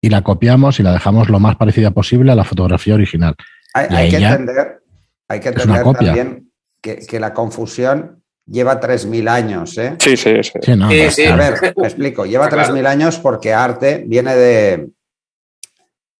y 0.00 0.10
la 0.10 0.22
copiamos 0.22 0.78
y 0.80 0.82
la 0.82 0.92
dejamos 0.92 1.28
lo 1.28 1.40
más 1.40 1.56
parecida 1.56 1.90
posible 1.90 2.32
a 2.32 2.34
la 2.34 2.44
fotografía 2.44 2.94
original. 2.94 3.34
Hay, 3.74 4.10
que 4.10 4.16
entender, 4.16 4.80
hay 5.28 5.40
que 5.40 5.48
entender 5.48 5.82
también 5.82 6.50
que, 6.80 7.20
la 7.20 7.34
confusión 7.34 8.22
lleva 8.46 8.80
3.000 8.80 9.28
años. 9.28 9.76
¿eh? 9.78 9.96
Sí, 9.98 10.16
sí, 10.16 10.36
sí. 10.42 10.72
a 11.26 11.36
ver, 11.36 11.74
me 11.76 11.86
explico. 11.86 12.24
Lleva 12.24 12.48
3.000 12.48 12.86
años 12.86 13.18
porque 13.18 13.52
arte 13.52 14.04
viene 14.06 14.34
de 14.34 14.88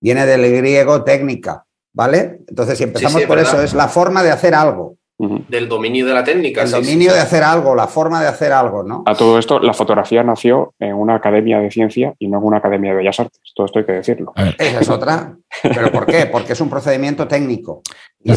viene 0.01 0.27
del 0.27 0.57
griego 0.57 1.03
técnica, 1.03 1.65
¿vale? 1.93 2.41
Entonces, 2.47 2.79
si 2.79 2.85
empezamos 2.85 3.23
por 3.23 3.39
eso, 3.39 3.61
es 3.63 3.75
la 3.75 3.89
forma 3.89 4.23
de 4.23 4.31
hacer 4.31 4.55
algo 4.55 4.99
del 5.19 5.69
dominio 5.69 6.07
de 6.07 6.15
la 6.15 6.23
técnica. 6.23 6.63
El 6.63 6.71
dominio 6.71 7.13
de 7.13 7.19
hacer 7.19 7.43
algo, 7.43 7.75
la 7.75 7.89
forma 7.89 8.21
de 8.21 8.29
hacer 8.29 8.53
algo, 8.53 8.85
¿no? 8.85 9.03
A 9.05 9.15
todo 9.15 9.39
esto, 9.39 9.59
la 9.59 9.75
fotografía 9.75 10.23
nació 10.23 10.75
en 10.79 10.95
una 10.95 11.17
academia 11.17 11.59
de 11.59 11.71
ciencia 11.73 12.15
y 12.21 12.29
no 12.29 12.39
en 12.39 12.45
una 12.45 12.59
academia 12.59 12.93
de 12.93 12.99
bellas 12.99 13.19
artes. 13.19 13.41
Todo 13.55 13.67
esto 13.67 13.81
hay 13.81 13.85
que 13.85 13.93
decirlo. 13.93 14.33
Esa 14.37 14.81
es 14.81 14.89
otra. 14.89 15.37
¿Pero 15.63 15.91
por 15.91 16.07
qué? 16.07 16.27
Porque 16.27 16.53
es 16.53 16.61
un 16.61 16.71
procedimiento 16.71 17.27
técnico. 17.27 17.83
Y, 18.23 18.31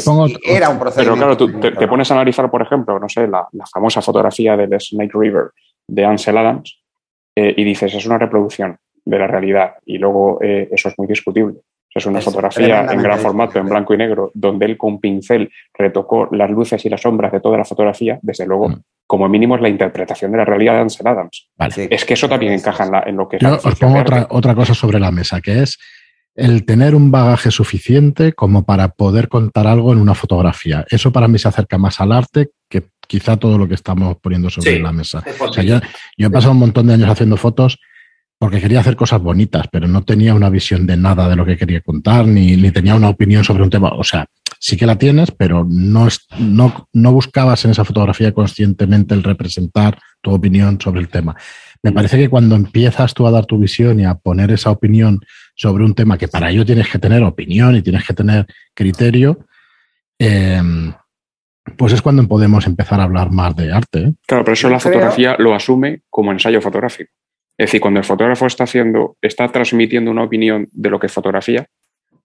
era 0.43 0.69
un 0.69 0.79
procedimiento 0.79 0.95
Pero 0.95 1.15
claro, 1.15 1.37
tú 1.37 1.59
te, 1.59 1.87
pones 1.87 2.09
a 2.09 2.15
analizar, 2.15 2.49
por 2.49 2.63
ejemplo, 2.63 2.99
no 2.99 3.09
sé, 3.09 3.27
la, 3.27 3.47
famosa 3.71 4.01
fotografía 4.01 4.57
del 4.57 4.79
Snake 4.79 5.11
River 5.13 5.51
de 5.87 6.05
Ansel 6.05 6.37
Adams 6.37 6.81
eh, 7.35 7.53
y 7.55 7.63
dices, 7.63 7.93
es 7.93 8.05
una 8.05 8.17
reproducción 8.17 8.77
de 9.05 9.19
la 9.19 9.27
realidad 9.27 9.75
y 9.85 9.97
luego 9.97 10.39
eh, 10.41 10.69
eso 10.71 10.89
es 10.89 10.97
muy 10.97 11.07
discutible. 11.07 11.59
Es 11.93 12.05
una 12.05 12.21
fotografía 12.21 12.87
en 12.89 13.01
gran 13.01 13.19
formato, 13.19 13.59
en 13.59 13.65
blanco 13.65 13.93
y 13.93 13.97
negro, 13.97 14.31
donde 14.33 14.65
él 14.65 14.77
con 14.77 14.99
pincel 14.99 15.51
retocó 15.77 16.29
las 16.31 16.49
luces 16.49 16.85
y 16.85 16.89
las 16.89 17.01
sombras 17.01 17.31
de 17.33 17.41
toda 17.41 17.57
la 17.57 17.65
fotografía. 17.65 18.17
Desde 18.21 18.45
luego, 18.45 18.69
mm. 18.69 18.81
como 19.05 19.27
mínimo, 19.27 19.55
es 19.55 19.61
la 19.61 19.69
interpretación 19.69 20.31
de 20.31 20.37
la 20.37 20.45
realidad 20.45 20.75
de 20.75 20.79
Ansel 20.79 21.07
Adams. 21.07 21.49
Es 21.75 22.05
que 22.05 22.13
eso 22.13 22.29
también 22.29 22.53
encaja 22.53 23.03
en, 23.05 23.17
lo 23.17 23.27
que 23.27 23.39
Yo 23.39 23.59
os 23.61 23.75
pongo 23.75 23.99
otra, 23.99 24.27
otra 24.29 24.55
cosa 24.55 24.73
sobre 24.73 24.99
la 24.99 25.11
mesa, 25.11 25.41
que 25.41 25.63
es 25.63 25.77
el 26.33 26.65
tener 26.65 26.95
un 26.95 27.11
bagaje 27.11 27.51
suficiente 27.51 28.33
como 28.33 28.63
para 28.63 28.89
poder 28.89 29.27
contar 29.27 29.67
algo 29.67 29.91
en 29.91 29.99
una 29.99 30.15
fotografía. 30.15 30.85
Eso 30.89 31.11
para 31.11 31.27
mí 31.27 31.37
se 31.39 31.49
acerca 31.49 31.77
más 31.77 31.99
al 31.99 32.13
arte 32.13 32.51
que 32.69 32.83
quizá 33.05 33.35
todo 33.35 33.57
lo 33.57 33.67
que 33.67 33.73
estamos 33.73 34.15
poniendo 34.21 34.49
sobre 34.49 34.79
la 34.79 34.93
mesa. 34.93 35.21
yo, 35.61 35.79
yo, 36.17 36.27
he 36.27 36.29
pasado 36.29 36.53
un 36.53 36.59
montón 36.59 36.87
de 36.87 36.93
años 36.93 37.09
haciendo 37.09 37.35
fotos 37.35 37.77
porque 38.41 38.59
quería 38.59 38.79
hacer 38.79 38.95
cosas 38.95 39.21
bonitas, 39.21 39.67
pero 39.71 39.87
no 39.87 40.03
tenía 40.03 40.33
una 40.33 40.49
visión 40.49 40.87
de 40.87 40.97
nada 40.97 41.29
de 41.29 41.35
lo 41.35 41.45
que 41.45 41.55
quería 41.55 41.81
contar, 41.81 42.25
ni, 42.25 42.57
ni 42.57 42.71
tenía 42.71 42.95
una 42.95 43.09
opinión 43.09 43.43
sobre 43.43 43.61
un 43.61 43.69
tema. 43.69 43.89
O 43.89 44.03
sea, 44.03 44.25
sí 44.59 44.75
que 44.75 44.87
la 44.87 44.97
tienes, 44.97 45.29
pero 45.29 45.63
no, 45.69 46.07
no, 46.39 46.87
no 46.91 47.11
buscabas 47.11 47.63
en 47.65 47.71
esa 47.71 47.85
fotografía 47.85 48.31
conscientemente 48.31 49.13
el 49.13 49.21
representar 49.21 49.99
tu 50.21 50.33
opinión 50.33 50.81
sobre 50.81 51.01
el 51.01 51.09
tema. 51.09 51.35
Me 51.83 51.91
parece 51.91 52.17
que 52.17 52.29
cuando 52.29 52.55
empiezas 52.55 53.13
tú 53.13 53.27
a 53.27 53.31
dar 53.31 53.45
tu 53.45 53.59
visión 53.59 53.99
y 53.99 54.05
a 54.05 54.15
poner 54.15 54.49
esa 54.49 54.71
opinión 54.71 55.19
sobre 55.53 55.83
un 55.83 55.93
tema 55.93 56.17
que 56.17 56.27
para 56.27 56.49
ello 56.49 56.65
tienes 56.65 56.89
que 56.89 56.97
tener 56.97 57.21
opinión 57.21 57.75
y 57.75 57.83
tienes 57.83 58.03
que 58.07 58.15
tener 58.15 58.47
criterio, 58.73 59.45
em, 60.17 60.91
pues 61.77 61.93
es 61.93 62.01
cuando 62.01 62.27
podemos 62.27 62.65
empezar 62.65 63.01
a 63.01 63.03
hablar 63.03 63.29
más 63.29 63.55
de 63.55 63.71
arte. 63.71 63.99
¿eh? 63.99 64.13
Claro, 64.25 64.43
pero 64.43 64.53
eso 64.53 64.67
la 64.67 64.79
fotografía 64.79 65.35
lo 65.37 65.53
asume 65.53 66.01
como 66.09 66.31
ensayo 66.31 66.59
fotográfico. 66.59 67.11
Es 67.61 67.67
decir, 67.67 67.79
cuando 67.79 67.99
el 67.99 68.03
fotógrafo 68.03 68.47
está 68.47 68.63
haciendo, 68.63 69.17
está 69.21 69.47
transmitiendo 69.47 70.09
una 70.09 70.23
opinión 70.23 70.67
de 70.71 70.89
lo 70.89 70.99
que 70.99 71.05
es 71.05 71.13
fotografía, 71.13 71.67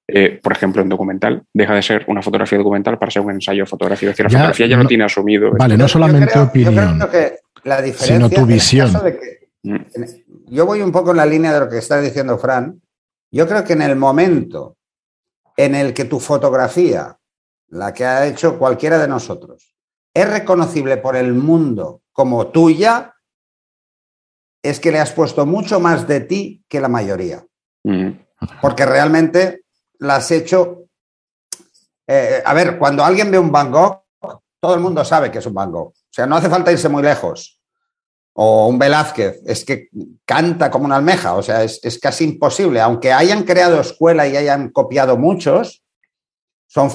eh, 0.09 0.41
por 0.43 0.53
ejemplo, 0.53 0.81
en 0.81 0.89
documental, 0.89 1.43
deja 1.53 1.75
de 1.75 1.83
ser 1.83 2.07
una 2.09 2.23
fotografía 2.23 2.57
documental 2.57 2.99
para 2.99 3.11
ser 3.11 3.21
un 3.21 3.33
ensayo 3.33 3.67
fotográfico. 3.67 4.09
Es 4.09 4.17
decir, 4.17 4.25
la 4.25 4.31
fotografía 4.31 4.67
ya 4.67 4.79
no, 4.79 4.87
tiene 4.87 5.05
asumido. 5.05 5.51
Vale, 5.51 5.77
no 5.77 5.89
solamente 5.89 6.39
opinión, 6.39 6.99
sino 7.97 8.31
tu 8.31 8.47
visión. 8.47 8.91
Mm. 9.63 9.77
yo 10.47 10.65
voy 10.65 10.81
un 10.81 10.91
poco 10.91 11.11
en 11.11 11.19
la 11.19 11.27
línea 11.27 11.53
de 11.53 11.61
lo 11.61 11.69
que 11.69 11.79
está 11.79 12.01
diciendo 12.01 12.39
Fran. 12.39 12.81
Yo 13.31 13.47
creo 13.47 13.63
que 13.63 13.75
en 13.75 13.83
el 13.83 13.95
momento 13.95 14.79
en 15.55 15.75
el 15.75 15.93
que 15.93 16.07
tu 16.07 16.19
fotografía, 16.19 17.15
la 17.69 17.93
que 17.93 18.07
ha 18.07 18.27
hecho 18.27 18.59
cualquiera 18.59 18.99
de 18.99 19.09
nosotros, 19.09 19.75
es 20.15 20.31
reconocible 20.31 20.97
por 20.97 21.15
el 21.15 21.35
mundo 21.35 22.01
como 22.13 22.47
tuya, 22.47 23.16
es 24.67 24.81
que 24.81 24.93
le 24.93 24.99
has 24.99 25.13
puesto 25.13 25.47
mucho 25.47 25.81
más 25.81 26.07
de 26.07 26.21
ti 26.21 26.65
que 26.69 26.81
la 26.81 26.89
mayoría. 26.89 27.45
Mm. 27.85 28.11
Porque 28.61 28.85
realmente 28.85 29.63
la 29.99 30.17
has 30.17 30.31
hecho. 30.31 30.85
Eh, 32.07 32.43
a 32.45 32.55
ver, 32.55 32.79
cuando 32.79 33.05
alguien 33.05 33.31
ve 33.31 33.39
un 33.39 33.51
Van 33.51 33.71
Gogh, 33.71 34.03
todo 34.61 34.75
el 34.75 34.81
mundo 34.81 35.05
sabe 35.05 35.31
que 35.31 35.39
es 35.39 35.47
un 35.47 35.55
Van 35.55 35.71
Gogh. 35.71 35.89
O 35.89 35.95
sea, 36.11 36.27
no 36.27 36.37
hace 36.37 36.49
falta 36.49 36.73
irse 36.73 36.89
muy 36.89 37.03
lejos. 37.03 37.61
O 38.35 38.69
un 38.69 38.79
Velázquez, 38.79 39.41
es 39.47 39.65
que 39.65 39.89
canta 40.27 40.71
como 40.71 40.85
una 40.85 40.97
almeja, 40.97 41.35
o 41.35 41.43
sea, 41.43 41.63
es, 41.63 41.81
es 41.83 41.99
casi 41.99 42.25
imposible. 42.25 42.81
Aunque 42.81 43.11
hayan 43.11 43.45
creado 43.45 43.81
escuela 43.81 44.29
y 44.29 44.37
hayan 44.37 44.71
copiado 44.71 45.17
muchos, 45.17 45.83
son 46.67 46.91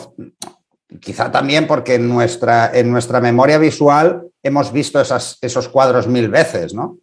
quizá 1.00 1.32
también 1.32 1.68
porque 1.68 1.96
en 1.96 2.08
nuestra, 2.08 2.72
en 2.74 2.92
nuestra 2.92 3.22
memoria 3.22 3.58
visual 3.58 4.28
hemos 4.44 4.72
visto 4.72 5.00
esas, 5.00 5.38
esos 5.42 5.70
cuadros 5.70 6.08
mil 6.08 6.30
veces, 6.30 6.74
¿no? 6.74 6.98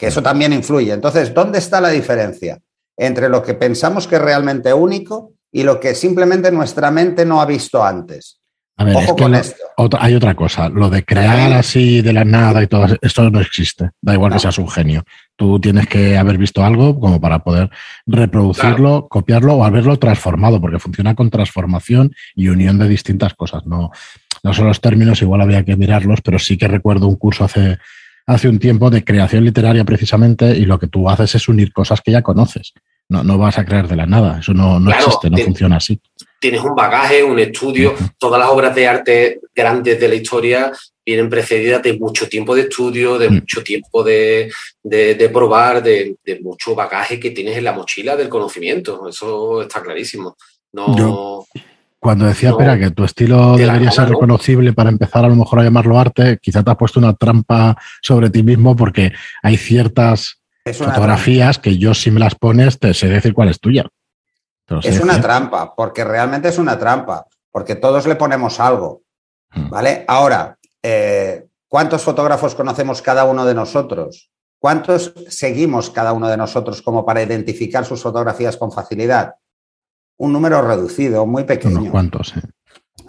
Que 0.00 0.06
eso 0.06 0.22
también 0.22 0.54
influye. 0.54 0.94
Entonces, 0.94 1.34
¿dónde 1.34 1.58
está 1.58 1.78
la 1.78 1.90
diferencia 1.90 2.58
entre 2.96 3.28
lo 3.28 3.42
que 3.42 3.52
pensamos 3.52 4.06
que 4.06 4.16
es 4.16 4.22
realmente 4.22 4.72
único 4.72 5.34
y 5.52 5.62
lo 5.62 5.78
que 5.78 5.94
simplemente 5.94 6.50
nuestra 6.50 6.90
mente 6.90 7.26
no 7.26 7.42
ha 7.42 7.44
visto 7.44 7.84
antes? 7.84 8.40
A 8.78 8.84
ver, 8.84 8.96
Ojo 8.96 9.14
con 9.14 9.34
esto. 9.34 9.62
hay 9.98 10.14
otra 10.14 10.34
cosa, 10.34 10.70
lo 10.70 10.88
de 10.88 11.04
crear 11.04 11.52
así 11.52 12.00
de 12.00 12.14
la 12.14 12.24
nada 12.24 12.62
y 12.62 12.66
todo 12.66 12.86
esto 13.02 13.28
no 13.28 13.42
existe. 13.42 13.90
Da 14.00 14.14
igual 14.14 14.32
que 14.32 14.38
seas 14.38 14.56
un 14.56 14.70
genio. 14.70 15.02
Tú 15.36 15.60
tienes 15.60 15.86
que 15.86 16.16
haber 16.16 16.38
visto 16.38 16.64
algo 16.64 16.98
como 16.98 17.20
para 17.20 17.40
poder 17.40 17.68
reproducirlo, 18.06 19.06
copiarlo 19.06 19.56
o 19.56 19.64
haberlo 19.64 19.98
transformado, 19.98 20.62
porque 20.62 20.78
funciona 20.78 21.14
con 21.14 21.28
transformación 21.28 22.14
y 22.34 22.48
unión 22.48 22.78
de 22.78 22.88
distintas 22.88 23.34
cosas. 23.34 23.66
No, 23.66 23.90
no 24.42 24.54
son 24.54 24.66
los 24.66 24.80
términos, 24.80 25.20
igual 25.20 25.42
había 25.42 25.62
que 25.62 25.76
mirarlos, 25.76 26.22
pero 26.22 26.38
sí 26.38 26.56
que 26.56 26.68
recuerdo 26.68 27.06
un 27.06 27.16
curso 27.16 27.44
hace 27.44 27.76
hace 28.30 28.48
un 28.48 28.60
tiempo 28.60 28.90
de 28.90 29.04
creación 29.04 29.44
literaria 29.44 29.84
precisamente 29.84 30.56
y 30.56 30.64
lo 30.64 30.78
que 30.78 30.86
tú 30.86 31.08
haces 31.08 31.34
es 31.34 31.48
unir 31.48 31.72
cosas 31.72 32.00
que 32.00 32.12
ya 32.12 32.22
conoces. 32.22 32.72
No, 33.08 33.24
no 33.24 33.38
vas 33.38 33.58
a 33.58 33.64
crear 33.64 33.88
de 33.88 33.96
la 33.96 34.06
nada, 34.06 34.38
eso 34.38 34.54
no, 34.54 34.78
no 34.78 34.92
existe, 34.92 35.28
no 35.28 35.36
funciona 35.38 35.76
así. 35.76 36.00
Tienes 36.38 36.62
un 36.62 36.76
bagaje, 36.76 37.24
un 37.24 37.40
estudio, 37.40 37.94
todas 38.18 38.38
las 38.38 38.48
obras 38.48 38.72
de 38.72 38.86
arte 38.86 39.40
grandes 39.52 39.98
de 39.98 40.08
la 40.08 40.14
historia 40.14 40.72
vienen 41.04 41.28
precedidas 41.28 41.82
de 41.82 41.98
mucho 41.98 42.28
tiempo 42.28 42.54
de 42.54 42.62
estudio, 42.62 43.18
de 43.18 43.30
mm. 43.30 43.34
mucho 43.34 43.64
tiempo 43.64 44.04
de, 44.04 44.48
de, 44.80 45.28
probar, 45.30 45.82
de, 45.82 46.14
de, 46.24 46.38
mucho 46.38 46.76
bagaje 46.76 47.18
que 47.18 47.32
tienes 47.32 47.58
en 47.58 47.64
la 47.64 47.72
mochila 47.72 48.14
del 48.14 48.28
conocimiento, 48.28 49.08
eso 49.08 49.62
está 49.62 49.82
clarísimo. 49.82 50.36
No... 50.72 51.46
Cuando 52.00 52.24
decía, 52.24 52.50
espera, 52.50 52.78
que 52.78 52.90
tu 52.90 53.04
estilo 53.04 53.58
debería 53.58 53.90
ser 53.90 54.08
reconocible 54.08 54.72
para 54.72 54.88
empezar 54.88 55.22
a 55.22 55.28
lo 55.28 55.36
mejor 55.36 55.60
a 55.60 55.64
llamarlo 55.64 55.98
arte, 55.98 56.38
quizá 56.40 56.62
te 56.62 56.70
has 56.70 56.76
puesto 56.78 56.98
una 56.98 57.12
trampa 57.12 57.76
sobre 58.00 58.30
ti 58.30 58.42
mismo 58.42 58.74
porque 58.74 59.12
hay 59.42 59.58
ciertas 59.58 60.40
fotografías 60.72 61.58
que 61.58 61.76
yo 61.76 61.92
si 61.92 62.10
me 62.10 62.20
las 62.20 62.34
pones 62.34 62.78
te 62.78 62.94
sé 62.94 63.08
decir 63.08 63.34
cuál 63.34 63.50
es 63.50 63.60
tuya. 63.60 63.84
Es 64.82 65.00
una 65.00 65.20
trampa, 65.20 65.74
porque 65.74 66.04
realmente 66.04 66.48
es 66.48 66.56
una 66.56 66.78
trampa, 66.78 67.26
porque 67.50 67.74
todos 67.74 68.06
le 68.06 68.16
ponemos 68.16 68.60
algo. 68.60 69.02
Hmm. 69.50 69.68
¿Vale? 69.68 70.04
Ahora, 70.08 70.56
eh, 70.82 71.48
¿cuántos 71.68 72.02
fotógrafos 72.02 72.54
conocemos 72.54 73.02
cada 73.02 73.24
uno 73.24 73.44
de 73.44 73.54
nosotros? 73.54 74.30
¿Cuántos 74.58 75.12
seguimos 75.28 75.90
cada 75.90 76.12
uno 76.12 76.28
de 76.28 76.36
nosotros 76.36 76.80
como 76.82 77.04
para 77.04 77.22
identificar 77.22 77.84
sus 77.84 78.02
fotografías 78.02 78.56
con 78.56 78.70
facilidad? 78.70 79.34
Un 80.20 80.34
número 80.34 80.60
reducido, 80.60 81.24
muy 81.24 81.44
pequeño. 81.44 81.78
Unos 81.78 81.90
cuantos. 81.90 82.34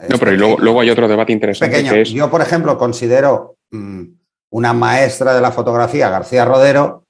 No, 0.07 0.17
pero 0.17 0.31
luego, 0.31 0.57
luego, 0.59 0.79
hay 0.79 0.89
otro 0.89 1.09
debate 1.09 1.33
interesante. 1.33 1.75
Pequeño. 1.75 1.93
Que 1.93 2.01
es... 2.01 2.09
Yo, 2.09 2.31
por 2.31 2.41
ejemplo, 2.41 2.77
considero 2.77 3.57
mmm, 3.71 4.03
una 4.51 4.71
maestra 4.71 5.33
de 5.33 5.41
la 5.41 5.51
fotografía, 5.51 6.09
García 6.09 6.45
Rodero, 6.45 7.05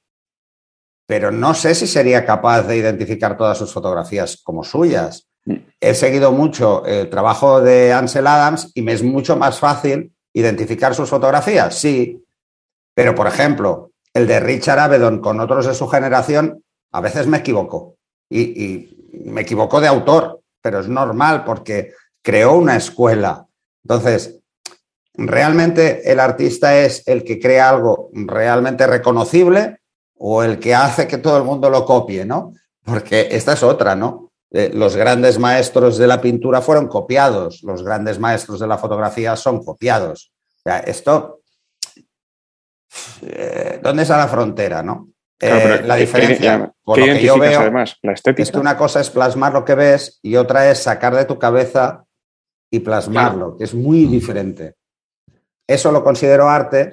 pero 1.05 1.29
no 1.31 1.53
sé 1.53 1.75
si 1.75 1.85
sería 1.85 2.25
capaz 2.25 2.63
de 2.63 2.77
identificar 2.77 3.37
todas 3.37 3.59
sus 3.59 3.71
fotografías 3.71 4.41
como 4.43 4.63
suyas. 4.63 5.27
He 5.79 5.93
seguido 5.93 6.31
mucho 6.31 6.83
el 6.85 7.07
trabajo 7.09 7.61
de 7.61 7.93
Ansel 7.93 8.25
Adams 8.25 8.71
y 8.73 8.81
me 8.81 8.93
es 8.93 9.03
mucho 9.03 9.37
más 9.37 9.59
fácil 9.59 10.13
identificar 10.33 10.95
sus 10.95 11.09
fotografías, 11.09 11.75
sí. 11.75 12.23
Pero, 12.95 13.13
por 13.13 13.27
ejemplo, 13.27 13.91
el 14.15 14.25
de 14.25 14.39
Richard 14.39 14.79
Avedon 14.79 15.19
con 15.19 15.39
otros 15.39 15.67
de 15.67 15.75
su 15.75 15.87
generación, 15.87 16.63
a 16.91 17.01
veces 17.01 17.27
me 17.27 17.37
equivoco. 17.37 17.97
Y, 18.29 18.41
y 18.41 19.00
me 19.11 19.41
equivoco 19.41 19.81
de 19.81 19.87
autor, 19.87 20.41
pero 20.61 20.79
es 20.79 20.87
normal 20.87 21.43
porque 21.43 21.93
creó 22.21 22.53
una 22.53 22.75
escuela. 22.75 23.47
Entonces, 23.83 24.39
¿realmente 25.13 26.11
el 26.11 26.19
artista 26.19 26.77
es 26.77 27.07
el 27.07 27.23
que 27.23 27.39
crea 27.39 27.69
algo 27.69 28.09
realmente 28.13 28.87
reconocible 28.87 29.79
o 30.17 30.43
el 30.43 30.59
que 30.59 30.75
hace 30.75 31.07
que 31.07 31.17
todo 31.17 31.37
el 31.37 31.43
mundo 31.43 31.69
lo 31.69 31.85
copie, 31.85 32.25
¿no? 32.25 32.53
Porque 32.83 33.29
esta 33.31 33.53
es 33.53 33.63
otra, 33.63 33.95
¿no? 33.95 34.31
Eh, 34.51 34.69
los 34.73 34.95
grandes 34.95 35.39
maestros 35.39 35.97
de 35.97 36.07
la 36.07 36.19
pintura 36.19 36.61
fueron 36.61 36.87
copiados, 36.87 37.63
los 37.63 37.83
grandes 37.83 38.19
maestros 38.19 38.59
de 38.59 38.67
la 38.67 38.77
fotografía 38.77 39.35
son 39.35 39.63
copiados. 39.63 40.31
O 40.65 40.69
esto, 40.69 41.41
eh, 43.21 43.79
¿dónde 43.81 44.03
está 44.03 44.17
la 44.17 44.27
frontera, 44.27 44.83
no? 44.83 45.07
Claro, 45.41 45.75
eh, 45.75 45.81
la 45.85 45.95
diferencia, 45.95 46.71
por 46.83 46.99
lo 46.99 47.05
que 47.05 47.23
yo 47.23 47.37
veo, 47.39 47.59
además? 47.61 47.97
La 48.03 48.13
estética. 48.13 48.43
es 48.43 48.51
que 48.51 48.59
una 48.59 48.77
cosa 48.77 49.01
es 49.01 49.09
plasmar 49.09 49.53
lo 49.53 49.65
que 49.65 49.73
ves 49.73 50.19
y 50.21 50.35
otra 50.35 50.69
es 50.69 50.83
sacar 50.83 51.15
de 51.15 51.25
tu 51.25 51.39
cabeza 51.39 52.05
y 52.71 52.79
plasmarlo, 52.79 53.45
claro. 53.45 53.57
que 53.57 53.63
es 53.63 53.73
muy 53.73 54.05
diferente. 54.05 54.75
Eso 55.67 55.91
lo 55.91 56.03
considero 56.03 56.47
arte 56.47 56.91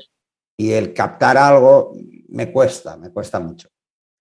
y 0.56 0.72
el 0.72 0.94
captar 0.94 1.36
algo 1.36 1.92
me 2.28 2.50
cuesta, 2.50 2.96
me 2.96 3.10
cuesta 3.10 3.38
mucho. 3.38 3.68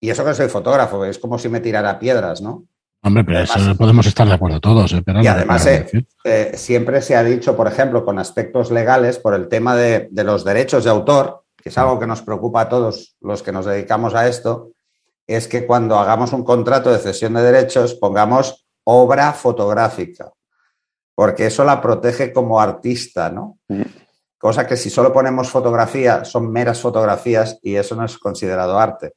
Y 0.01 0.09
eso 0.09 0.25
que 0.25 0.33
soy 0.33 0.49
fotógrafo, 0.49 1.05
es 1.05 1.17
como 1.17 1.39
si 1.39 1.47
me 1.47 1.61
tirara 1.61 1.97
piedras, 1.97 2.41
¿no? 2.41 2.65
Hombre, 3.03 3.23
pero 3.23 3.37
además, 3.37 3.61
eso 3.61 3.75
podemos 3.77 4.05
estar 4.07 4.27
de 4.27 4.33
acuerdo 4.33 4.59
todos. 4.59 4.91
¿eh? 4.91 5.01
Pero 5.05 5.21
y 5.21 5.27
además 5.27 5.65
eh, 5.67 5.87
eh, 6.25 6.51
siempre 6.55 7.01
se 7.01 7.15
ha 7.15 7.23
dicho, 7.23 7.55
por 7.55 7.67
ejemplo, 7.67 8.03
con 8.03 8.19
aspectos 8.19 8.71
legales, 8.71 9.19
por 9.19 9.33
el 9.33 9.47
tema 9.47 9.75
de, 9.75 10.09
de, 10.11 10.23
los 10.23 10.43
derechos 10.43 10.83
de 10.83 10.89
autor, 10.89 11.45
que 11.67 11.71
es 11.71 11.77
algo 11.77 11.99
que 11.99 12.07
nos 12.07 12.21
preocupa 12.21 12.61
a 12.61 12.69
todos 12.69 13.17
los 13.19 13.43
que 13.43 13.51
nos 13.51 13.65
dedicamos 13.65 14.15
a 14.15 14.25
esto, 14.29 14.71
es 15.27 15.49
que 15.49 15.67
cuando 15.67 15.99
hagamos 15.99 16.31
un 16.31 16.45
contrato 16.45 16.89
de 16.89 16.97
cesión 16.97 17.33
de 17.33 17.41
derechos 17.41 17.95
pongamos 17.95 18.65
obra 18.85 19.33
fotográfica, 19.33 20.31
porque 21.13 21.47
eso 21.47 21.65
la 21.65 21.81
protege 21.81 22.31
como 22.31 22.61
artista, 22.61 23.29
¿no? 23.29 23.59
Cosa 24.37 24.65
que 24.65 24.77
si 24.77 24.89
solo 24.89 25.11
ponemos 25.11 25.49
fotografía, 25.49 26.23
son 26.23 26.49
meras 26.49 26.79
fotografías 26.79 27.59
y 27.61 27.75
eso 27.75 27.97
no 27.97 28.05
es 28.05 28.17
considerado 28.17 28.79
arte. 28.79 29.15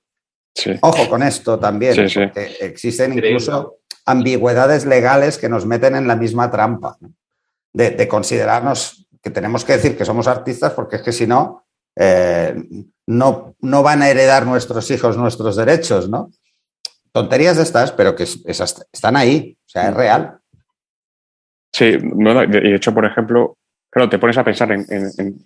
Sí. 0.52 0.72
Ojo 0.80 1.08
con 1.08 1.22
esto 1.22 1.56
también, 1.56 1.94
Sí, 1.94 2.08
sí. 2.08 2.18
porque 2.18 2.56
existen 2.62 3.12
incluso 3.12 3.76
ambigüedades 4.06 4.86
legales 4.86 5.38
que 5.38 5.48
nos 5.48 5.66
meten 5.66 5.94
en 5.94 6.08
la 6.08 6.16
misma 6.16 6.50
trampa, 6.50 6.96
¿no? 6.98 7.12
de, 7.72 7.90
de, 7.92 8.08
considerarnos 8.08 9.06
que 9.22 9.30
tenemos 9.30 9.64
que 9.64 9.74
decir 9.74 9.96
que 9.96 10.04
somos 10.04 10.26
artistas, 10.26 10.72
porque 10.72 10.96
es 10.96 11.02
que 11.02 11.12
si 11.12 11.28
no, 11.28 11.64
eh, 11.96 12.54
no, 13.06 13.54
no 13.60 13.82
van 13.82 14.02
a 14.02 14.08
heredar 14.08 14.46
nuestros 14.46 14.90
hijos 14.90 15.16
nuestros 15.16 15.56
derechos, 15.56 16.08
¿no? 16.08 16.30
Tonterías 17.12 17.56
de 17.56 17.64
estas, 17.64 17.92
pero 17.92 18.14
que 18.14 18.22
esas 18.22 18.86
están 18.92 19.16
ahí, 19.16 19.58
o 19.66 19.68
sea, 19.68 19.88
es 19.88 19.94
real. 19.94 20.38
Sí, 21.72 21.98
no, 22.02 22.46
de 22.46 22.74
hecho, 22.74 22.94
por 22.94 23.04
ejemplo, 23.04 23.56
claro, 23.90 24.08
te 24.08 24.18
pones 24.18 24.38
a 24.38 24.44
pensar 24.44 24.70
en, 24.72 24.86
en, 24.88 25.36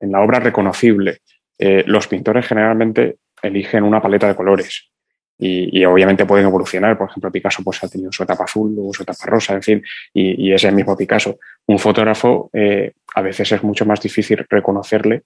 en 0.00 0.12
la 0.12 0.20
obra 0.20 0.40
reconocible. 0.40 1.20
Eh, 1.58 1.84
los 1.86 2.08
pintores 2.08 2.46
generalmente 2.46 3.18
eligen 3.40 3.84
una 3.84 4.02
paleta 4.02 4.26
de 4.26 4.34
colores 4.34 4.90
y, 5.38 5.80
y, 5.80 5.84
obviamente 5.84 6.26
pueden 6.26 6.46
evolucionar. 6.46 6.98
Por 6.98 7.08
ejemplo, 7.08 7.30
Picasso 7.30 7.62
pues, 7.62 7.82
ha 7.84 7.88
tenido 7.88 8.12
su 8.12 8.22
etapa 8.22 8.44
azul, 8.44 8.74
luego 8.74 8.92
su 8.92 9.02
etapa 9.04 9.26
rosa, 9.26 9.54
en 9.54 9.62
fin, 9.62 9.82
y, 10.12 10.48
y 10.48 10.52
es 10.52 10.64
el 10.64 10.74
mismo 10.74 10.96
Picasso. 10.96 11.38
Un 11.66 11.78
fotógrafo 11.78 12.50
eh, 12.52 12.92
a 13.14 13.22
veces 13.22 13.52
es 13.52 13.62
mucho 13.62 13.86
más 13.86 14.00
difícil 14.00 14.44
reconocerle 14.48 15.22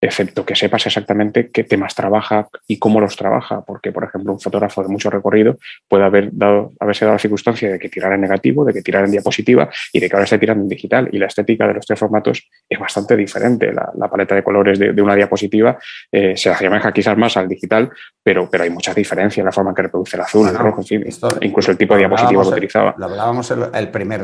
excepto 0.00 0.46
que 0.46 0.56
sepas 0.56 0.86
exactamente 0.86 1.50
qué 1.50 1.64
temas 1.64 1.94
trabaja 1.94 2.48
y 2.66 2.78
cómo 2.78 3.00
los 3.00 3.16
trabaja, 3.16 3.62
porque, 3.62 3.92
por 3.92 4.04
ejemplo, 4.04 4.32
un 4.32 4.40
fotógrafo 4.40 4.82
de 4.82 4.88
mucho 4.88 5.10
recorrido 5.10 5.58
puede 5.88 6.04
haber 6.04 6.30
dado, 6.32 6.72
haberse 6.80 7.04
dado 7.04 7.16
la 7.16 7.18
circunstancia 7.18 7.70
de 7.70 7.78
que 7.78 7.88
tirara 7.88 8.14
en 8.14 8.22
negativo, 8.22 8.64
de 8.64 8.72
que 8.72 8.82
tirara 8.82 9.04
en 9.04 9.12
diapositiva 9.12 9.68
y 9.92 10.00
de 10.00 10.08
que 10.08 10.16
ahora 10.16 10.24
esté 10.24 10.38
tirando 10.38 10.62
en 10.62 10.68
digital. 10.68 11.08
Y 11.12 11.18
la 11.18 11.26
estética 11.26 11.66
de 11.68 11.74
los 11.74 11.86
tres 11.86 11.98
formatos 11.98 12.48
es 12.68 12.78
bastante 12.78 13.16
diferente. 13.16 13.72
La, 13.72 13.90
la 13.94 14.08
paleta 14.08 14.34
de 14.34 14.42
colores 14.42 14.78
de, 14.78 14.92
de 14.92 15.02
una 15.02 15.14
diapositiva 15.14 15.78
eh, 16.10 16.36
se 16.36 16.48
asemeja 16.50 16.92
quizás 16.92 17.16
más 17.18 17.36
al 17.36 17.48
digital, 17.48 17.90
pero, 18.22 18.48
pero 18.50 18.64
hay 18.64 18.70
mucha 18.70 18.94
diferencia 18.94 19.42
en 19.42 19.46
la 19.46 19.52
forma 19.52 19.70
en 19.70 19.76
que 19.76 19.82
reproduce 19.82 20.16
el 20.16 20.22
azul, 20.22 20.42
bueno, 20.42 20.58
el 20.58 20.64
rojo, 20.64 20.80
en 20.80 20.86
fin, 20.86 21.02
esto, 21.06 21.28
incluso 21.42 21.70
el 21.72 21.76
tipo 21.76 21.94
de 21.94 22.00
diapositiva 22.00 22.42
que 22.42 22.48
utilizaba. 22.48 22.94
Lo 22.96 23.04
hablábamos 23.04 23.50
el, 23.50 23.64
el 23.74 23.90
primer 23.90 24.22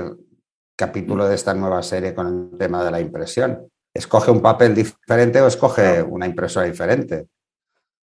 capítulo 0.74 1.28
de 1.28 1.34
esta 1.34 1.54
nueva 1.54 1.82
serie 1.82 2.14
con 2.14 2.50
el 2.52 2.58
tema 2.58 2.84
de 2.84 2.90
la 2.90 3.00
impresión 3.00 3.68
escoge 3.96 4.30
un 4.30 4.40
papel 4.40 4.74
diferente 4.74 5.40
o 5.40 5.46
escoge 5.46 6.02
una 6.02 6.26
impresora 6.26 6.66
diferente 6.66 7.26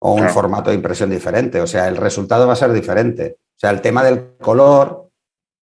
o 0.02 0.14
un 0.14 0.28
formato 0.30 0.70
de 0.70 0.76
impresión 0.76 1.10
diferente. 1.10 1.60
O 1.60 1.66
sea, 1.66 1.88
el 1.88 1.96
resultado 1.96 2.46
va 2.46 2.54
a 2.54 2.56
ser 2.56 2.72
diferente. 2.72 3.36
O 3.38 3.58
sea, 3.58 3.70
el 3.70 3.80
tema 3.80 4.02
del 4.02 4.36
color 4.36 5.10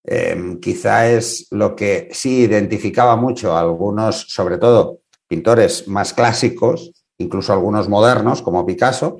eh, 0.05 0.57
quizá 0.61 1.09
es 1.09 1.47
lo 1.51 1.75
que 1.75 2.09
sí 2.11 2.41
identificaba 2.41 3.15
mucho 3.15 3.55
a 3.55 3.59
algunos, 3.59 4.21
sobre 4.29 4.57
todo 4.57 4.99
pintores 5.27 5.87
más 5.87 6.13
clásicos, 6.13 6.91
incluso 7.17 7.51
algunos 7.51 7.89
modernos 7.89 8.41
como 8.41 8.65
Picasso 8.65 9.17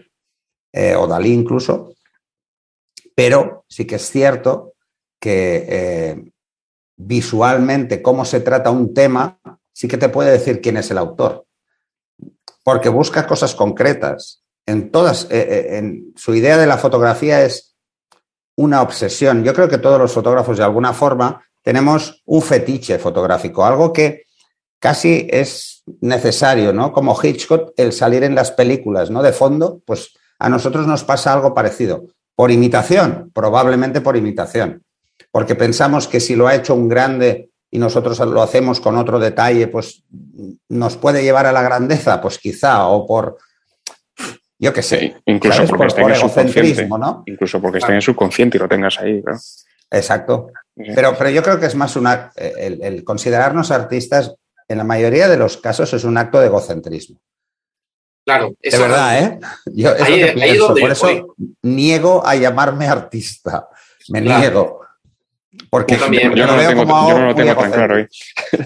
eh, 0.72 0.96
o 0.96 1.08
Dalí 1.08 1.34
incluso, 1.34 1.94
pero 3.16 3.66
sí 3.68 3.86
que 3.86 3.96
es 3.96 4.10
cierto 4.10 4.74
que 5.20 5.66
eh, 5.68 6.32
visualmente 6.96 8.02
cómo 8.02 8.24
se 8.26 8.42
trata 8.42 8.70
un 8.70 8.94
tema 8.94 9.40
sí 9.78 9.88
que 9.88 10.00
te 10.00 10.10
puede 10.10 10.32
decir 10.32 10.60
quién 10.60 10.76
es 10.78 10.90
el 10.90 10.98
autor. 10.98 11.46
Porque 12.64 12.90
busca 12.90 13.28
cosas 13.28 13.54
concretas. 13.54 14.42
En 14.66 14.90
todas, 14.90 15.28
eh, 15.30 15.78
en 15.78 16.14
su 16.16 16.34
idea 16.34 16.58
de 16.58 16.66
la 16.66 16.80
fotografía 16.80 17.44
es 17.44 17.76
una 18.56 18.82
obsesión. 18.82 19.44
Yo 19.44 19.54
creo 19.54 19.70
que 19.70 19.78
todos 19.78 20.00
los 20.00 20.12
fotógrafos, 20.12 20.58
de 20.58 20.64
alguna 20.64 20.94
forma, 20.94 21.44
tenemos 21.62 22.24
un 22.26 22.42
fetiche 22.42 22.98
fotográfico, 22.98 23.64
algo 23.64 23.94
que 23.94 24.24
casi 24.80 25.28
es 25.30 25.84
necesario, 26.02 26.74
¿no? 26.74 26.92
Como 26.92 27.16
Hitchcock, 27.22 27.74
el 27.78 27.94
salir 27.94 28.24
en 28.24 28.34
las 28.34 28.50
películas, 28.50 29.12
¿no? 29.12 29.22
De 29.22 29.32
fondo, 29.32 29.84
pues 29.86 30.16
a 30.40 30.50
nosotros 30.50 30.88
nos 30.88 31.04
pasa 31.04 31.34
algo 31.34 31.54
parecido. 31.54 32.08
Por 32.36 32.50
imitación, 32.50 33.30
probablemente 33.32 34.02
por 34.02 34.18
imitación. 34.18 34.84
Porque 35.32 35.54
pensamos 35.54 36.08
que 36.08 36.20
si 36.20 36.36
lo 36.36 36.48
ha 36.48 36.56
hecho 36.56 36.74
un 36.74 36.90
grande 36.90 37.52
y 37.70 37.80
nosotros 37.80 38.20
lo 38.20 38.42
hacemos 38.42 38.80
con 38.80 38.98
otro 38.98 39.20
detalle, 39.20 39.68
pues 39.68 40.04
nos 40.70 40.98
puede 40.98 41.24
llevar 41.24 41.46
a 41.46 41.52
la 41.52 41.62
grandeza, 41.62 42.22
pues 42.22 42.40
quizá, 42.40 42.88
o 42.88 43.06
por, 43.06 43.38
yo 44.60 44.74
qué 44.74 44.82
sé, 44.82 45.00
sí, 45.00 45.16
incluso 45.26 45.58
¿sabes? 45.58 45.70
porque 45.70 45.80
por, 45.80 45.88
esté 45.88 46.02
por 46.02 46.12
en 46.12 46.16
el 46.16 46.22
subconsciente, 46.22 46.88
¿no? 46.88 47.24
Incluso 47.26 47.62
porque 47.62 47.78
esté 47.80 47.94
en 47.94 48.02
subconsciente 48.02 48.58
y 48.58 48.60
lo 48.60 48.68
tengas 48.68 49.00
ahí, 49.00 49.22
¿no? 49.26 49.38
Exacto. 49.90 50.52
Sí. 50.76 50.92
Pero, 50.94 51.16
pero 51.18 51.30
yo 51.30 51.44
creo 51.44 51.60
que 51.60 51.66
es 51.66 51.76
más 51.76 51.96
una, 51.96 52.32
el, 52.36 52.82
el, 52.84 53.04
considerarnos 53.04 53.72
artistas, 53.72 54.36
en 54.68 54.78
la 54.78 54.84
mayoría 54.84 55.28
de 55.28 55.38
los 55.38 55.58
casos, 55.58 55.94
es 55.94 56.04
un 56.04 56.18
acto 56.18 56.40
de 56.40 56.48
egocentrismo. 56.48 57.20
Claro, 58.26 58.54
de 58.62 58.78
verdad, 58.78 59.24
¿eh? 59.24 59.40
Yo, 59.68 59.96
es 59.96 60.02
ahí, 60.02 60.20
lo 60.20 60.28
que 60.28 60.34
pienso. 60.34 60.76
Por 60.76 60.92
eso 60.92 61.06
voy. 61.06 61.26
niego 61.62 62.28
a 62.28 62.36
llamarme 62.36 62.86
artista. 62.86 63.70
Me 64.10 64.22
claro. 64.22 64.40
niego. 64.40 64.87
Porque 65.70 65.96
yo, 65.96 66.02
también, 66.02 66.34
yo, 66.36 66.46
no 66.48 66.56
lo 66.56 66.68
tengo, 66.68 66.84
yo, 66.86 67.20
no 67.20 67.26
lo 67.28 67.36
tengo, 67.36 67.56
tan 67.56 67.72
claro. 67.72 68.00
¿eh? 68.00 68.08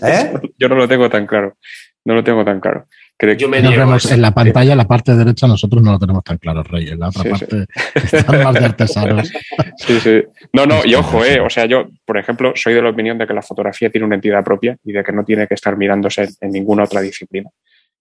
¿Eh? 0.04 0.34
yo 0.58 0.70
no 0.70 0.76
lo 0.76 0.88
tengo 0.88 1.10
tan 1.10 1.26
claro. 1.26 1.58
No 2.04 2.16
lo 2.16 2.24
tengo 2.24 2.44
tan 2.44 2.60
claro. 2.60 2.86
Creo 3.18 3.36
yo 3.36 3.48
me 3.48 3.62
vemos 3.62 4.12
en 4.12 4.20
la 4.20 4.34
pantalla, 4.34 4.76
la 4.76 4.88
parte 4.88 5.16
derecha, 5.16 5.46
nosotros 5.46 5.84
no 5.84 5.92
lo 5.92 6.00
tenemos 6.00 6.24
tan 6.24 6.40
claro, 6.40 6.64
Rey. 6.64 6.90
En 6.90 7.00
la 7.00 7.10
otra 7.10 7.22
sí, 7.22 7.30
parte 7.30 7.66
sí. 8.08 8.18
están 8.18 8.44
más 8.44 8.54
de 8.56 8.66
artesanos. 8.66 9.32
Sí, 9.78 10.00
sí. 10.00 10.24
No, 10.54 10.66
no, 10.66 10.82
y 10.86 10.94
ojo, 10.96 11.24
eh, 11.24 11.40
o 11.40 11.50
sea, 11.50 11.66
yo, 11.66 11.88
por 12.06 12.18
ejemplo, 12.18 12.54
soy 12.56 12.74
de 12.74 12.82
la 12.82 12.90
opinión 12.90 13.18
de 13.18 13.26
que 13.26 13.34
la 13.34 13.42
fotografía 13.42 13.90
tiene 13.90 14.06
una 14.06 14.16
entidad 14.16 14.44
propia 14.44 14.78
y 14.84 14.92
de 14.92 15.04
que 15.04 15.12
no 15.12 15.24
tiene 15.24 15.48
que 15.48 15.56
estar 15.56 15.76
mirándose 15.76 16.30
en 16.40 16.52
ninguna 16.52 16.84
otra 16.84 17.02
disciplina. 17.02 17.50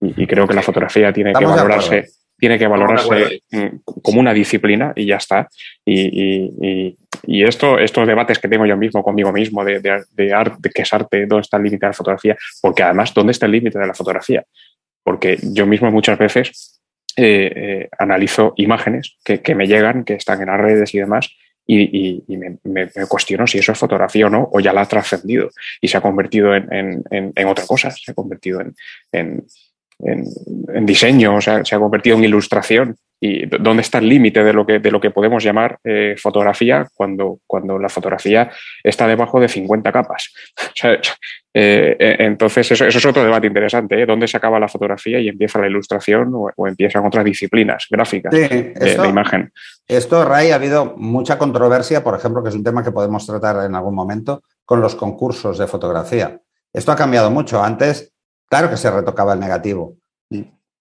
Y, 0.01 0.23
y 0.23 0.27
creo 0.27 0.47
que 0.47 0.55
la 0.55 0.63
fotografía 0.63 1.13
tiene 1.13 1.31
Estamos 1.31 1.55
que 1.55 1.57
valorarse 1.57 2.07
tiene 2.41 2.59
que 2.59 2.67
valorarse 2.67 3.43
como 4.03 4.19
una 4.19 4.33
disciplina 4.33 4.93
y 4.97 5.07
ya 5.07 5.17
está. 5.17 5.49
Y, 5.85 6.01
y, 6.01 6.53
y, 6.63 6.97
esto, 7.27 7.79
estos 7.79 8.07
debates 8.07 8.39
que 8.39 8.49
tengo 8.49 8.67
yo 8.67 8.77
mismo 8.77 9.03
conmigo 9.03 9.33
mismo 9.33 9.65
de, 9.65 9.81
de, 9.81 10.05
de 10.11 10.33
arte, 10.33 10.71
qué 10.75 10.83
es 10.83 10.93
arte, 10.93 11.27
dónde 11.27 11.43
está 11.43 11.57
el 11.57 11.65
límite 11.65 11.87
de 11.87 11.91
la 11.91 11.95
fotografía, 11.95 12.37
porque 12.61 12.83
además, 12.83 13.13
¿dónde 13.15 13.33
está 13.33 13.47
el 13.47 13.53
límite 13.53 13.79
de 13.79 13.87
la 13.87 13.95
fotografía? 13.95 14.45
Porque 15.03 15.39
yo 15.43 15.67
mismo 15.67 15.91
muchas 15.91 16.19
veces 16.19 16.81
eh, 17.17 17.53
eh, 17.55 17.89
analizo 17.99 18.55
imágenes 18.57 19.17
que, 19.25 19.41
que, 19.41 19.55
me 19.55 19.67
llegan, 19.67 20.05
que 20.05 20.15
están 20.15 20.41
en 20.41 20.47
las 20.47 20.61
redes 20.61 20.95
y 20.95 20.99
demás, 20.99 21.31
y, 21.73 22.25
me, 22.65 22.91
cuestiono 23.09 23.47
si 23.47 23.59
eso 23.59 23.73
es 23.73 23.79
fotografía 23.79 24.27
o 24.27 24.31
no, 24.31 24.49
o 24.53 24.61
ya 24.61 24.73
la 24.73 24.83
ha 24.83 24.89
trascendido 24.89 25.51
y 25.81 25.89
se 25.89 25.97
ha 25.97 26.01
convertido 26.01 26.55
en, 26.55 27.47
otra 27.47 27.67
cosa, 27.67 27.91
se 27.91 28.11
ha 28.11 28.15
convertido 28.15 28.61
en, 29.13 29.47
diseño, 30.87 31.37
o 31.37 31.41
sea, 31.41 31.65
se 31.65 31.75
ha 31.75 31.79
convertido 31.79 32.17
en 32.17 32.25
ilustración. 32.25 32.97
¿Y 33.23 33.47
dónde 33.47 33.83
está 33.83 33.99
el 33.99 34.09
límite 34.09 34.43
de, 34.43 34.53
lo 34.55 34.65
que, 34.65 34.79
de 34.79 34.91
lo 34.91 34.99
que 34.99 35.11
podemos 35.11 35.45
llamar 35.45 35.79
eh, 35.85 36.15
fotografía 36.17 36.89
cuando, 36.95 37.41
cuando 37.47 37.79
la 37.79 37.91
fotografía 37.91 38.51
está 38.83 39.07
debajo 39.07 39.39
de 39.39 39.49
50 39.49 39.93
capas? 39.93 40.33
Eh, 41.53 41.97
eh, 41.99 42.17
entonces, 42.21 42.71
eso, 42.71 42.87
es 42.87 43.05
otro 43.05 43.25
debate 43.25 43.49
interesante. 43.49 44.07
¿Dónde 44.07 44.29
se 44.29 44.37
acaba 44.37 44.61
la 44.61 44.69
fotografía 44.69 45.19
y 45.19 45.29
empieza 45.29 45.59
la 45.59 45.67
ilustración 45.67 46.31
o, 46.33 46.67
empiezan 46.69 47.05
otras 47.05 47.25
disciplinas 47.25 47.87
gráficas 47.91 48.33
de, 48.33 48.73
imagen? 49.09 49.53
Esto, 49.89 50.25
Ray, 50.25 50.53
ha 50.53 50.55
habido 50.55 50.95
mucha 50.97 51.39
controversia, 51.39 52.05
por 52.05 52.17
ejemplo, 52.17 52.45
que 52.45 52.51
es 52.51 52.55
un 52.55 52.63
tema 52.63 52.85
que 52.85 52.93
podemos 52.93 53.27
tratar 53.27 53.67
en 53.67 53.75
algún 53.75 53.97
momento, 53.97 54.45
con 54.65 54.81
los 54.81 54.95
concursos 54.95 55.59
de 55.59 55.67
fotografía. 55.67 56.41
Esto 56.73 56.93
ha 56.93 56.97
cambiado 56.97 57.33
mucho. 57.33 57.61
Antes, 57.61 58.13
claro 58.49 58.71
que 58.71 58.77
se 58.77 58.89
retocaba 58.89 59.33
el 59.33 59.41
negativo. 59.41 59.97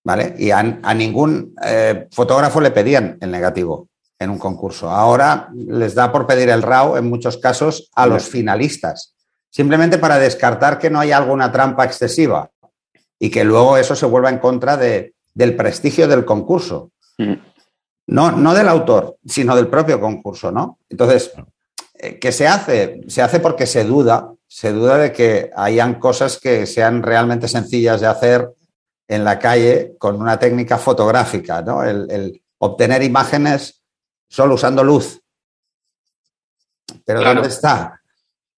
¿Vale? 0.09 0.33
Y 0.39 0.49
a, 0.49 0.63
ningún 0.95 1.53
eh, 1.63 2.07
fotógrafo 2.11 2.59
le 2.59 2.71
pedían 2.71 3.19
el 3.21 3.29
negativo 3.29 3.89
en 4.17 4.31
un 4.31 4.39
concurso. 4.39 4.89
Ahora 4.89 5.49
les 5.53 5.93
da 5.93 6.11
por 6.11 6.25
pedir 6.25 6.49
el 6.49 6.63
RAW 6.63 6.97
en 6.97 7.07
muchos 7.07 7.37
casos 7.37 7.91
a 7.93 8.07
los 8.07 8.23
finalistas, 8.27 9.13
simplemente 9.51 9.99
para 9.99 10.17
descartar 10.17 10.79
que 10.79 10.89
no 10.89 10.99
haya 10.99 11.15
alguna 11.15 11.51
trampa 11.51 11.85
excesiva 11.85 12.49
y 13.19 13.29
que 13.29 13.43
luego 13.43 13.77
eso 13.77 13.95
se 13.95 14.07
vuelva 14.07 14.31
en 14.31 14.39
contra 14.39 14.77
de, 14.77 15.13
del 15.35 15.55
prestigio 15.55 16.07
del 16.07 16.25
concurso. 16.25 16.89
No, 18.07 18.31
no 18.31 18.55
del 18.55 18.67
autor, 18.67 19.17
sino 19.27 19.55
del 19.55 19.67
propio 19.67 20.01
concurso, 20.01 20.51
¿no? 20.51 20.79
Entonces, 20.89 21.33
eh, 21.93 22.17
¿qué 22.17 22.31
se 22.31 22.47
hace? 22.47 23.01
Se 23.09 23.21
hace 23.21 23.39
porque 23.39 23.67
se 23.67 23.83
duda, 23.83 24.33
se 24.47 24.71
duda 24.71 24.97
de 24.97 25.11
que 25.11 25.51
hayan 25.55 25.99
cosas 25.99 26.39
que 26.39 26.65
sean 26.65 27.03
realmente 27.03 27.47
sencillas 27.47 28.01
de 28.01 28.07
hacer 28.07 28.49
en 29.09 29.23
la 29.23 29.39
calle 29.39 29.95
con 29.97 30.21
una 30.21 30.37
técnica 30.37 30.77
fotográfica, 30.77 31.61
¿no? 31.61 31.83
El, 31.83 32.41
obtener 32.61 33.01
imágenes 33.01 33.81
solo 34.27 34.55
usando 34.55 34.83
luz. 34.83 35.21
Pero 37.05 37.21
¿dónde 37.21 37.47
está? 37.47 37.99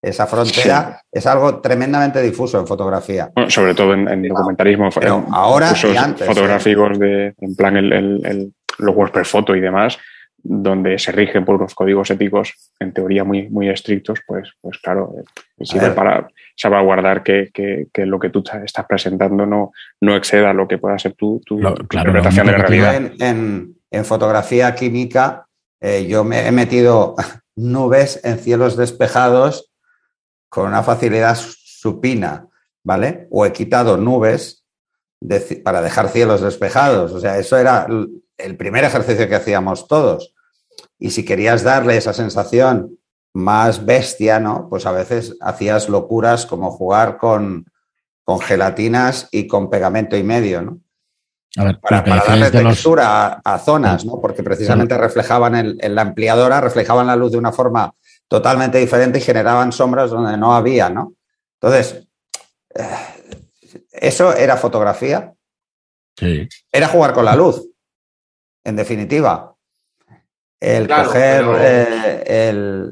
Esa 0.02 0.26
frontera 0.26 1.00
es 1.12 1.28
algo 1.28 1.62
tremendamente 1.62 2.20
difuso 2.22 2.60
en 2.60 2.66
fotografía. 2.66 3.32
sobre 3.48 3.76
todo 3.76 3.94
en, 3.94 4.28
documentarismo. 4.28 4.90
Pero 4.90 5.26
ahora 5.32 5.74
y 5.84 5.96
antes, 5.96 6.28
fotográficos 6.28 6.98
de, 6.98 7.36
en 7.40 7.56
plan 7.56 7.78
el, 7.78 7.94
el, 7.94 8.54
los 8.80 8.96
WordPress 8.96 9.28
Photo 9.28 9.56
y 9.56 9.62
demás, 9.62 10.00
donde 10.44 10.98
se 10.98 11.12
rigen 11.12 11.46
por 11.46 11.56
unos 11.56 11.76
códigos 11.76 12.10
éticos 12.10 12.54
en 12.80 12.94
teoría 12.94 13.24
muy, 13.24 13.48
muy 13.50 13.70
estrictos, 13.70 14.20
pues, 14.26 14.52
pues 14.60 14.80
claro, 14.80 15.14
eh, 15.20 15.66
sirve 15.66 15.92
para 15.92 16.28
salvaguardar 16.62 17.24
que, 17.24 17.50
que, 17.52 18.06
lo 18.06 18.20
que 18.20 18.30
tú 18.30 18.44
estás 18.64 18.86
presentando 18.86 19.46
no, 19.46 19.72
no 20.00 20.16
exceda 20.16 20.54
lo 20.54 20.68
que 20.68 20.78
pueda 20.78 21.00
ser 21.00 21.14
tu, 21.14 21.42
tu 21.46 21.60
interpretación 21.60 22.46
de 22.46 22.52
la 22.52 22.58
realidad. 22.60 22.96
En, 23.20 23.76
en, 23.90 24.06
fotografía 24.06 24.74
química, 24.76 25.48
eh, 25.80 26.06
yo 26.08 26.24
me 26.24 26.48
he 26.48 26.52
metido 26.52 27.16
nubes 27.56 28.22
en 28.24 28.38
cielos 28.38 28.78
despejados 28.78 29.72
con 30.50 30.68
una 30.68 30.84
facilidad 30.84 31.36
supina, 31.36 32.48
¿vale? 32.84 33.28
O 33.32 33.46
he 33.46 33.54
quitado 33.54 33.98
nubes 33.98 34.64
para 35.64 35.82
dejar 35.82 36.10
cielos 36.10 36.42
despejados. 36.42 37.12
O 37.14 37.20
sea, 37.20 37.38
eso 37.38 37.58
era 37.58 37.88
el 38.38 38.58
primer 38.58 38.84
ejercicio 38.84 39.28
que 39.28 39.36
hacíamos 39.36 39.88
todos. 39.88 40.34
Y 41.00 41.12
si 41.12 41.26
querías 41.26 41.64
darle 41.64 41.98
esa 41.98 42.14
sensación 42.14 42.98
más 43.34 43.86
bestia, 43.86 44.40
¿no? 44.40 44.68
Pues 44.70 44.86
a 44.86 44.92
veces 44.92 45.38
hacías 45.42 45.90
locuras 45.90 46.46
como 46.46 46.72
jugar 46.72 47.18
con, 47.18 47.66
con 48.24 48.40
gelatinas 48.40 49.28
y 49.32 49.48
con 49.48 49.70
pegamento 49.70 50.18
y 50.18 50.24
medio, 50.24 50.62
¿no? 50.62 50.80
para, 51.82 52.02
darle 52.02 52.50
textura 52.50 53.42
a, 53.44 53.60
zonas, 53.60 54.06
¿no? 54.06 54.22
Porque 54.22 54.42
precisamente 54.42 54.98
reflejaban 54.98 55.78
en 55.82 55.96
la 55.96 56.02
ampliadora, 56.02 56.62
reflejaban 56.62 57.08
la 57.08 57.18
luz 57.18 57.34
de 57.34 57.38
una 57.38 57.52
forma 57.52 57.94
totalmente 58.28 58.78
diferente 58.78 59.20
y 59.20 59.22
generaban 59.22 59.74
sombras 59.74 60.12
donde 60.12 60.38
no 60.38 60.56
había, 60.56 60.90
¿no? 60.90 61.14
Entonces, 61.60 62.08
eh, 62.74 62.86
eso 63.92 64.34
era 64.34 64.56
fotografía. 64.56 65.34
Sí. 66.16 66.48
Era 66.72 66.88
jugar 66.88 67.14
con 67.14 67.26
la 67.26 67.36
luz 67.36 67.68
en 68.64 68.76
definitiva. 68.78 69.51
El 70.62 70.88
coger 70.88 71.44
eh, 71.58 72.50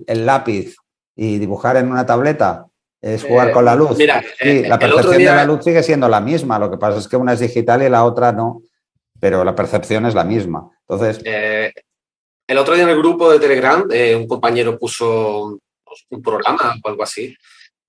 el, 0.08 0.26
lápiz 0.26 0.76
y 1.16 1.38
dibujar 1.38 1.78
en 1.78 1.92
una 1.92 2.04
tableta 2.04 2.66
es 3.00 3.24
jugar 3.24 3.50
eh, 3.50 3.52
con 3.52 3.64
la 3.64 3.76
luz. 3.76 3.96
Mira, 3.96 4.24
sí, 4.40 4.64
la 4.64 4.80
percepción 4.80 5.18
de 5.18 5.26
la 5.26 5.46
luz 5.46 5.64
sigue 5.64 5.84
siendo 5.84 6.10
la 6.10 6.20
misma. 6.20 6.58
Lo 6.58 6.72
que 6.72 6.78
pasa 6.78 6.98
es 6.98 7.08
que 7.08 7.16
una 7.16 7.34
es 7.34 7.40
digital 7.40 7.84
y 7.84 7.90
la 7.90 8.06
otra 8.06 8.32
no, 8.32 8.64
pero 9.20 9.44
la 9.44 9.54
percepción 9.54 10.08
es 10.08 10.16
la 10.16 10.24
misma. 10.24 10.68
Entonces. 10.82 11.22
Eh, 11.24 11.72
el 12.48 12.58
otro 12.58 12.74
día 12.74 12.86
en 12.86 12.90
el 12.90 12.98
grupo 12.98 13.32
de 13.32 13.40
Telegram, 13.40 13.88
un 14.16 14.28
compañero 14.28 14.80
puso 14.80 15.60
un 16.10 16.22
programa 16.24 16.76
o 16.84 16.90
algo 16.90 17.04
así, 17.04 17.36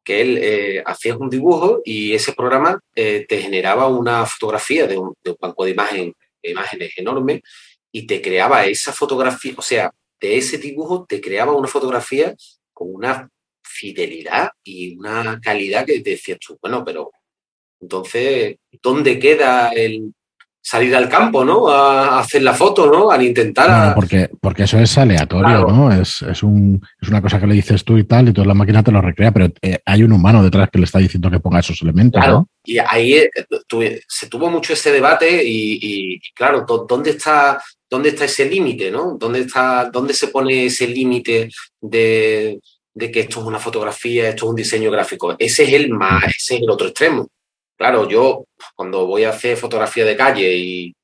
que 0.04 0.20
él 0.20 0.82
hacía 0.84 1.16
un 1.16 1.30
dibujo 1.30 1.80
y 1.82 2.12
ese 2.12 2.34
programa 2.34 2.78
te 2.94 3.26
generaba 3.30 3.86
una 3.86 4.26
fotografía 4.26 4.86
de 4.86 4.98
un, 4.98 5.14
de 5.24 5.30
un 5.30 5.36
banco 5.40 5.64
de, 5.64 5.70
imagen, 5.70 6.12
de 6.42 6.50
imágenes 6.50 6.92
enorme 6.98 7.40
y 7.92 8.06
te 8.06 8.20
creaba 8.22 8.66
esa 8.66 8.92
fotografía, 8.92 9.54
o 9.56 9.62
sea, 9.62 9.92
de 10.20 10.36
ese 10.36 10.58
dibujo 10.58 11.06
te 11.08 11.20
creaba 11.20 11.52
una 11.52 11.68
fotografía 11.68 12.34
con 12.72 12.94
una 12.94 13.28
fidelidad 13.62 14.50
y 14.62 14.96
una 14.96 15.40
calidad 15.40 15.86
que 15.86 16.00
decías 16.00 16.38
tú, 16.38 16.58
bueno, 16.60 16.84
pero 16.84 17.10
entonces, 17.80 18.56
¿dónde 18.82 19.18
queda 19.18 19.70
el 19.70 20.14
salir 20.62 20.94
al 20.94 21.08
campo, 21.08 21.44
¿no? 21.44 21.68
A 21.68 22.20
hacer 22.20 22.42
la 22.42 22.54
foto, 22.54 22.90
¿no? 22.90 23.10
Al 23.10 23.22
intentar... 23.22 23.94
porque, 23.94 24.30
porque 24.40 24.64
eso 24.64 24.78
es 24.78 24.96
aleatorio, 24.98 25.66
¿no? 25.68 25.92
Es, 25.92 26.22
es, 26.22 26.42
un, 26.42 26.80
es, 27.00 27.08
una 27.08 27.22
cosa 27.22 27.40
que 27.40 27.46
le 27.46 27.54
dices 27.54 27.84
tú 27.84 27.98
y 27.98 28.04
tal, 28.04 28.28
y 28.28 28.32
toda 28.32 28.46
la 28.46 28.54
máquina 28.54 28.82
te 28.82 28.92
lo 28.92 29.00
recrea, 29.00 29.32
pero 29.32 29.50
eh, 29.62 29.78
hay 29.84 30.02
un 30.02 30.12
humano 30.12 30.42
detrás 30.42 30.70
que 30.70 30.78
le 30.78 30.84
está 30.84 30.98
diciendo 30.98 31.30
que 31.30 31.40
ponga 31.40 31.60
esos 31.60 31.80
elementos, 31.82 32.22
claro, 32.22 32.48
Y 32.64 32.78
ahí 32.78 33.14
eh, 33.14 33.30
se 34.06 34.28
tuvo 34.28 34.50
mucho 34.50 34.72
ese 34.74 34.92
debate 34.92 35.42
y, 35.44 35.78
y 35.80 36.20
claro, 36.34 36.66
¿dónde 36.86 37.10
está 37.10 37.60
¿dónde 37.90 38.10
está 38.10 38.24
ese 38.24 38.48
límite? 38.48 38.90
¿no? 38.90 39.16
¿Dónde, 39.18 39.40
está, 39.40 39.90
¿Dónde 39.92 40.14
se 40.14 40.28
pone 40.28 40.66
ese 40.66 40.86
límite 40.86 41.50
de, 41.80 42.60
que 42.96 43.20
esto 43.20 43.40
es 43.40 43.46
una 43.46 43.58
fotografía, 43.58 44.28
esto 44.28 44.46
es 44.46 44.50
un 44.50 44.56
diseño 44.56 44.90
gráfico? 44.90 45.34
Ese 45.36 45.64
es 45.64 45.72
el 45.72 45.90
más, 45.90 46.24
ese 46.24 46.54
es 46.54 46.62
el 46.62 46.70
otro 46.70 46.86
extremo. 46.86 47.28
Claro, 47.80 48.06
yo 48.06 48.44
cuando 48.74 49.06
voy 49.06 49.24
a 49.24 49.30
hacer 49.30 49.56
fotografía 49.56 50.04
de 50.04 50.14
calle 50.14 50.54
y, 50.54 50.94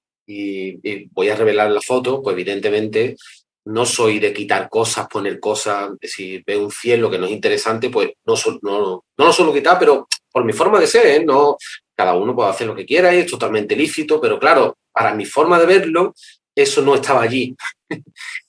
voy 1.11 1.31
a 1.31 1.35
revelar 1.35 1.71
la 1.71 1.81
foto, 1.81 2.23
pues 2.23 2.35
evidentemente 2.35 3.17
no 3.65 3.87
soy 3.87 4.19
de 4.19 4.35
quitar 4.35 4.69
cosas, 4.69 5.09
poner 5.09 5.41
cosas. 5.41 5.93
Si 6.03 6.43
veo 6.47 6.65
un 6.65 6.71
cielo 6.71 7.11
que 7.11 7.19
no 7.19 7.25
es 7.25 7.33
interesante, 7.33 7.89
pues 7.89 8.11
no, 8.27 8.35
no, 8.61 9.05
no 9.17 9.25
lo 9.25 9.33
suelo 9.33 9.55
quitar, 9.55 9.79
pero 9.79 10.07
por 10.31 10.45
mi 10.45 10.53
forma 10.53 10.79
de 10.79 10.87
ser, 10.87 11.07
¿eh? 11.07 11.25
no, 11.25 11.57
cada 11.97 12.15
uno 12.15 12.37
puede 12.37 12.51
hacer 12.51 12.67
lo 12.67 12.75
que 12.75 12.85
quiera 12.85 13.15
y 13.15 13.21
es 13.21 13.31
totalmente 13.31 13.75
lícito, 13.75 14.21
pero 14.21 14.39
claro, 14.39 14.77
para 14.93 15.15
mi 15.15 15.25
forma 15.25 15.59
de 15.59 15.65
verlo, 15.65 16.13
eso 16.55 16.83
no 16.83 16.95
estaba 16.95 17.23
allí. 17.23 17.57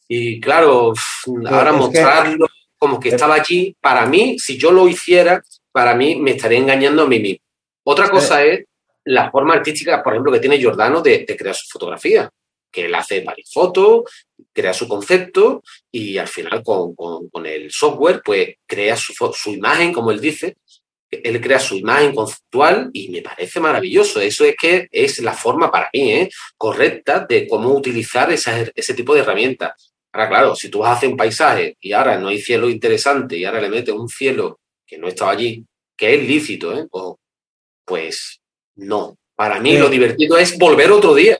y 0.10 0.42
claro, 0.42 0.92
ahora 1.46 1.72
mostrarlo 1.72 2.46
como 2.78 3.00
que 3.00 3.08
estaba 3.08 3.36
allí, 3.36 3.74
para 3.80 4.06
mí, 4.06 4.38
si 4.38 4.58
yo 4.58 4.72
lo 4.72 4.90
hiciera, 4.90 5.42
para 5.72 5.96
mí 5.96 6.18
me 6.18 6.32
estaría 6.32 6.58
engañando 6.58 7.04
a 7.04 7.08
mí 7.08 7.20
mismo. 7.20 7.47
Otra 7.90 8.10
cosa 8.10 8.44
es 8.44 8.66
la 9.06 9.32
forma 9.32 9.54
artística, 9.54 10.04
por 10.04 10.12
ejemplo, 10.12 10.34
que 10.34 10.42
tiene 10.42 10.58
Giordano 10.58 11.02
de, 11.02 11.26
crear 11.26 11.56
su 11.56 11.70
fotografía, 11.70 12.30
que 12.70 12.86
él 12.86 12.94
hace 12.94 13.22
varias 13.22 13.50
fotos, 13.50 14.04
crea 14.52 14.74
su 14.74 14.90
concepto 14.90 15.64
y 15.90 16.18
al 16.18 16.28
final 16.28 16.62
con, 16.64 17.46
el 17.46 17.72
software, 17.72 18.22
pues 18.26 18.56
crea 18.66 18.98
su, 18.98 19.14
su, 19.34 19.52
imagen, 19.52 19.94
como 19.94 20.12
él 20.12 20.20
dice, 20.20 20.58
él 21.10 21.40
crea 21.40 21.60
su 21.60 21.76
imagen 21.76 22.14
conceptual 22.14 22.90
y 22.92 23.08
me 23.08 23.22
parece 23.22 23.62
maravilloso. 23.62 24.20
Eso 24.20 24.44
es 24.44 24.58
que 24.58 24.90
es 24.92 25.20
la 25.20 25.34
forma 25.34 25.72
para 25.72 25.90
mí 25.94 26.12
¿eh? 26.12 26.30
correcta 26.58 27.26
de 27.28 27.48
cómo 27.48 27.70
utilizar 27.70 28.30
ese 28.34 28.94
tipo 28.96 29.14
de 29.14 29.22
herramientas. 29.22 29.94
Ahora, 30.12 30.28
claro, 30.28 30.56
si 30.58 30.68
tú 30.68 30.80
vas 30.80 30.90
a 30.90 30.98
hacer 30.98 31.08
un 31.08 31.16
paisaje 31.16 31.78
y 31.80 31.94
ahora 31.94 32.18
no 32.18 32.28
hay 32.28 32.42
cielo 32.42 32.68
interesante 32.70 33.38
y 33.38 33.46
ahora 33.46 33.62
le 33.62 33.70
metes 33.70 33.96
un 33.96 34.10
cielo 34.10 34.60
que 34.86 34.98
no 34.98 35.08
estaba 35.08 35.32
allí, 35.32 35.64
que 35.96 36.16
es 36.16 36.28
lícito, 36.28 36.78
¿eh? 36.78 36.86
Pues 37.88 38.40
no. 38.76 39.18
Para 39.36 39.60
mí 39.60 39.78
lo 39.78 39.90
divertido 39.90 40.38
es 40.38 40.58
volver 40.60 40.92
otro 40.92 41.16
día. 41.16 41.40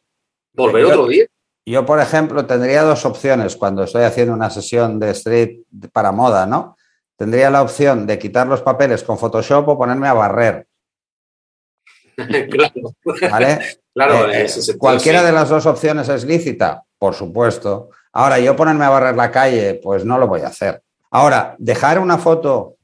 Volver 0.54 0.86
otro 0.86 1.08
día. 1.08 1.26
Yo, 1.66 1.86
por 1.86 2.00
ejemplo, 2.00 2.46
tendría 2.46 2.82
dos 2.84 3.06
opciones 3.06 3.56
cuando 3.56 3.84
estoy 3.84 4.04
haciendo 4.04 4.34
una 4.34 4.50
sesión 4.50 5.00
de 5.00 5.12
street 5.12 5.60
para 5.92 6.12
moda, 6.12 6.48
¿no? 6.48 6.78
tendría 7.18 7.50
la 7.50 7.64
opción 7.64 8.08
de 8.08 8.18
quitar 8.18 8.48
los 8.48 8.62
papeles 8.62 9.04
con 9.04 9.18
Photoshop 9.18 9.68
o 9.68 9.78
ponerme 9.78 10.08
a 10.08 10.14
barrer. 10.14 10.68
claro. 12.50 12.94
¿Vale? 13.30 13.60
claro 13.94 14.32
eh, 14.32 14.46
eh, 14.46 14.78
cualquiera 14.78 15.24
de 15.24 15.32
las 15.32 15.50
dos 15.50 15.66
opciones 15.66 16.08
es 16.10 16.24
lícita, 16.24 16.84
por 16.98 17.16
supuesto. 17.16 17.90
Ahora, 18.14 18.40
yo 18.40 18.56
ponerme 18.56 18.86
a 18.86 18.90
barrer 18.90 19.16
la 19.16 19.32
calle, 19.32 19.80
pues 19.84 20.06
no 20.06 20.18
lo 20.18 20.28
voy 20.28 20.42
a 20.42 20.48
hacer. 20.48 20.82
Ahora, 21.12 21.56
dejar 21.58 22.00
una 22.00 22.18
foto 22.18 22.76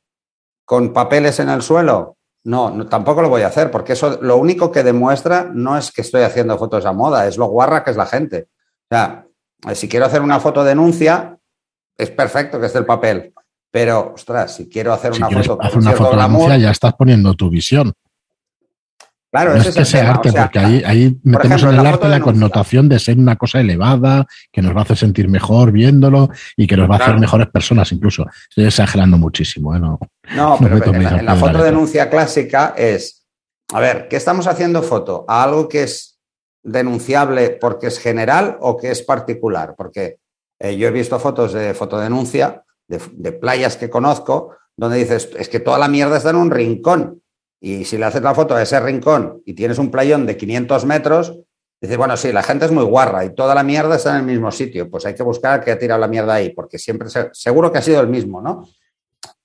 con 0.65 0.93
papeles 0.93 1.39
en 1.39 1.49
el 1.49 1.61
suelo, 1.61 2.17
no, 2.45 2.87
tampoco 2.87 3.21
lo 3.21 3.29
voy 3.29 3.43
a 3.43 3.47
hacer, 3.47 3.71
porque 3.71 3.93
eso 3.93 4.19
lo 4.21 4.37
único 4.37 4.71
que 4.71 4.83
demuestra 4.83 5.49
no 5.53 5.77
es 5.77 5.91
que 5.91 6.01
estoy 6.01 6.23
haciendo 6.23 6.57
fotos 6.57 6.85
a 6.85 6.91
moda, 6.91 7.27
es 7.27 7.37
lo 7.37 7.45
guarra 7.45 7.83
que 7.83 7.91
es 7.91 7.97
la 7.97 8.05
gente. 8.05 8.49
O 8.91 8.95
sea, 8.95 9.25
si 9.73 9.87
quiero 9.87 10.05
hacer 10.05 10.21
una 10.21 10.39
foto 10.39 10.63
denuncia, 10.63 11.37
es 11.97 12.09
perfecto 12.09 12.59
que 12.59 12.65
esté 12.65 12.79
el 12.79 12.85
papel. 12.85 13.33
Pero, 13.71 14.13
ostras, 14.13 14.55
si 14.55 14.69
quiero 14.69 14.93
hacer 14.93 15.13
una 15.13 15.29
foto 15.29 15.61
hacer 15.61 15.79
una 15.79 15.93
foto 15.93 16.17
denuncia, 16.17 16.57
ya 16.57 16.71
estás 16.71 16.93
poniendo 16.93 17.33
tu 17.33 17.49
visión. 17.49 17.93
Claro, 19.33 19.55
no 19.55 19.61
es 19.61 19.73
que 19.73 19.83
sea 19.83 20.11
arte, 20.11 20.31
porque 20.31 20.59
ahí, 20.59 21.19
metemos 21.23 21.63
en 21.63 21.69
el 21.69 21.87
arte 21.87 22.07
la 22.07 22.19
connotación 22.19 22.87
de 22.87 22.99
ser 22.99 23.17
una 23.17 23.35
cosa 23.35 23.61
elevada, 23.61 24.27
que 24.51 24.61
nos 24.61 24.75
va 24.75 24.81
a 24.81 24.83
hacer 24.83 24.95
sentir 24.95 25.27
mejor 25.27 25.71
viéndolo 25.71 26.29
y 26.55 26.67
que 26.67 26.77
nos 26.77 26.87
va 26.87 26.97
a 26.97 26.99
hacer 26.99 27.19
mejores 27.19 27.47
personas 27.47 27.91
incluso. 27.91 28.27
Estoy 28.49 28.65
exagerando 28.65 29.17
muchísimo. 29.17 29.75
¿eh? 29.75 29.79
No, 29.79 29.97
no, 30.35 30.57
pero 30.61 30.85
en, 30.85 31.25
la, 31.25 31.35
foto 31.35 31.63
denuncia 31.63 32.11
clásica 32.11 32.75
es, 32.77 33.25
a 33.73 33.79
ver, 33.79 34.07
¿qué 34.07 34.17
estamos 34.17 34.45
haciendo 34.45 34.83
foto? 34.83 35.25
¿A 35.27 35.41
algo 35.41 35.67
que 35.67 35.81
es 35.81 36.19
denunciable 36.61 37.57
porque 37.59 37.87
es 37.87 37.97
general 37.97 38.57
o 38.61 38.77
que 38.77 38.91
es 38.91 39.01
particular? 39.01 39.73
Porque 39.75 40.17
eh, 40.59 40.77
yo 40.77 40.89
he 40.89 40.91
visto 40.91 41.17
fotos 41.17 41.53
de 41.53 41.73
fotodenuncia 41.73 42.61
de, 42.87 43.01
de 43.13 43.31
playas 43.31 43.77
que 43.77 43.89
conozco 43.89 44.55
donde 44.77 44.97
dices, 44.97 45.31
es 45.35 45.49
que 45.49 45.59
toda 45.59 45.79
la 45.79 45.87
mierda 45.87 46.17
está 46.17 46.29
en 46.29 46.35
un 46.35 46.51
rincón 46.51 47.22
y 47.65 47.85
si 47.85 47.97
le 47.97 48.03
haces 48.03 48.21
la 48.21 48.35
foto 48.35 48.55
a 48.55 48.61
ese 48.61 48.77
rincón 48.81 49.41
y 49.45 49.53
tienes 49.53 49.77
un 49.77 49.89
playón 49.89 50.25
de 50.25 50.35
500 50.35 50.83
metros, 50.83 51.39
dices, 51.79 51.95
bueno, 51.95 52.17
sí, 52.17 52.33
la 52.33 52.43
gente 52.43 52.65
es 52.65 52.71
muy 52.71 52.83
guarra 52.83 53.23
y 53.23 53.33
toda 53.33 53.55
la 53.55 53.63
mierda 53.63 53.95
está 53.95 54.09
en 54.11 54.17
el 54.17 54.23
mismo 54.25 54.51
sitio. 54.51 54.89
Pues 54.89 55.05
hay 55.05 55.15
que 55.15 55.23
buscar 55.23 55.63
qué 55.63 55.71
ha 55.71 55.79
tirado 55.79 56.01
la 56.01 56.09
mierda 56.09 56.33
ahí, 56.33 56.49
porque 56.49 56.77
siempre, 56.77 57.07
seguro 57.31 57.71
que 57.71 57.77
ha 57.77 57.81
sido 57.81 58.01
el 58.01 58.09
mismo, 58.09 58.41
¿no? 58.41 58.67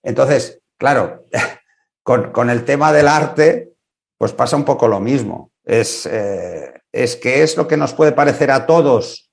Entonces, 0.03 0.61
claro, 0.77 1.29
con, 2.03 2.51
el 2.51 2.65
tema 2.65 2.93
del 2.93 3.07
arte, 3.07 3.75
pues 4.17 4.33
pasa 4.33 4.57
un 4.57 4.65
poco 4.65 4.89
lo 4.89 4.99
mismo. 4.99 5.53
Es, 5.63 6.05
eh, 6.07 6.73
es 6.91 7.15
que 7.15 7.45
es 7.45 7.57
lo 7.57 7.69
que 7.69 7.77
nos 7.77 7.95
puede 7.95 8.11
parecer 8.11 8.51
a 8.51 8.67
todos 8.67 9.31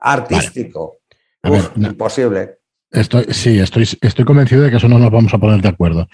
artístico. 0.00 0.96
imposible. 1.76 2.58
Estoy, 2.90 3.26
sí, 3.30 3.60
estoy, 3.60 3.88
estoy 4.00 4.24
convencido 4.24 4.62
de 4.62 4.70
que 4.70 4.78
eso 4.78 4.88
no 4.88 4.98
nos 4.98 5.12
vamos 5.12 5.32
a 5.32 5.38
poner 5.38 5.62
de 5.62 5.68
acuerdo 5.68 6.08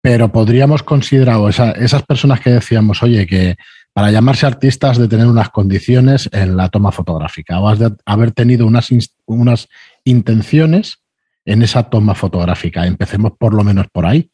pero 0.00 0.32
podríamos 0.32 0.82
considerar, 0.82 1.36
o 1.36 1.48
esas 1.48 2.02
personas 2.04 2.40
que 2.40 2.50
decíamos, 2.50 3.02
oye, 3.02 3.26
que 3.26 3.56
para 3.92 4.10
llamarse 4.10 4.46
artistas 4.46 4.98
de 4.98 5.08
tener 5.08 5.26
unas 5.26 5.50
condiciones 5.50 6.28
en 6.32 6.56
la 6.56 6.68
toma 6.68 6.92
fotográfica, 6.92 7.60
o 7.60 7.68
has 7.68 7.78
de 7.78 7.92
haber 8.06 8.32
tenido 8.32 8.66
unas, 8.66 8.88
unas 9.26 9.68
intenciones 10.04 11.02
en 11.44 11.62
esa 11.62 11.84
toma 11.84 12.14
fotográfica. 12.14 12.86
Empecemos 12.86 13.32
por 13.38 13.52
lo 13.52 13.64
menos 13.64 13.86
por 13.92 14.06
ahí. 14.06 14.30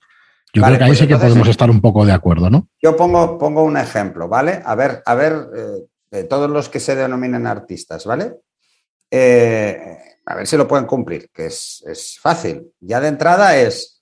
Yo 0.53 0.63
creo 0.63 0.79
que 0.79 0.85
ahí 0.85 0.91
pues 0.91 1.01
sí 1.01 1.07
que 1.07 1.17
podemos 1.17 1.49
estar 1.49 1.71
un 1.71 1.81
poco 1.81 2.07
de 2.07 2.13
acuerdo, 2.13 2.49
¿no? 2.49 2.69
Yo 2.81 2.97
pongo, 2.97 3.39
pongo 3.39 3.63
un 3.63 3.77
ejemplo, 3.77 4.29
¿vale? 4.29 4.63
A 4.65 4.75
ver, 4.75 5.03
a 5.05 5.15
ver, 5.15 5.35
eh, 5.55 5.87
de 6.11 6.25
todos 6.25 6.49
los 6.49 6.69
que 6.69 6.81
se 6.81 6.95
denominan 6.95 7.47
artistas, 7.47 8.07
¿vale? 8.07 8.37
Eh, 9.11 9.99
a 10.25 10.35
ver 10.35 10.47
si 10.47 10.57
lo 10.57 10.67
pueden 10.67 10.87
cumplir, 10.87 11.31
que 11.33 11.47
es, 11.47 11.85
es 11.87 12.19
fácil. 12.21 12.73
Ya 12.81 13.01
de 13.01 13.09
entrada 13.09 13.57
es 13.57 13.96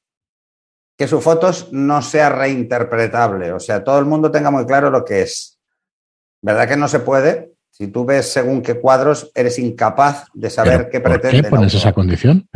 que 0.97 1.09
sus 1.09 1.23
fotos 1.23 1.69
no 1.73 2.03
sea 2.03 2.29
reinterpretable, 2.29 3.53
o 3.53 3.61
sea, 3.61 3.83
todo 3.83 3.99
el 3.99 4.05
mundo 4.05 4.31
tenga 4.31 4.51
muy 4.51 4.65
claro 4.65 4.91
lo 4.91 5.05
que 5.05 5.23
es. 5.23 5.59
¿Verdad 6.41 6.69
que 6.69 6.77
no 6.77 6.89
se 6.89 7.01
puede? 7.01 7.53
Si 7.71 7.89
tú 7.89 8.05
ves 8.05 8.31
según 8.33 8.63
qué 8.63 8.79
cuadros, 8.79 9.33
eres 9.35 9.59
incapaz 9.59 10.27
de 10.33 10.51
saber 10.51 10.89
qué 10.91 11.01
pretende. 11.01 11.43
¿Por 11.43 11.51
qué 11.51 11.57
pones 11.57 11.75
esa 11.75 11.93
condición? 11.93 12.49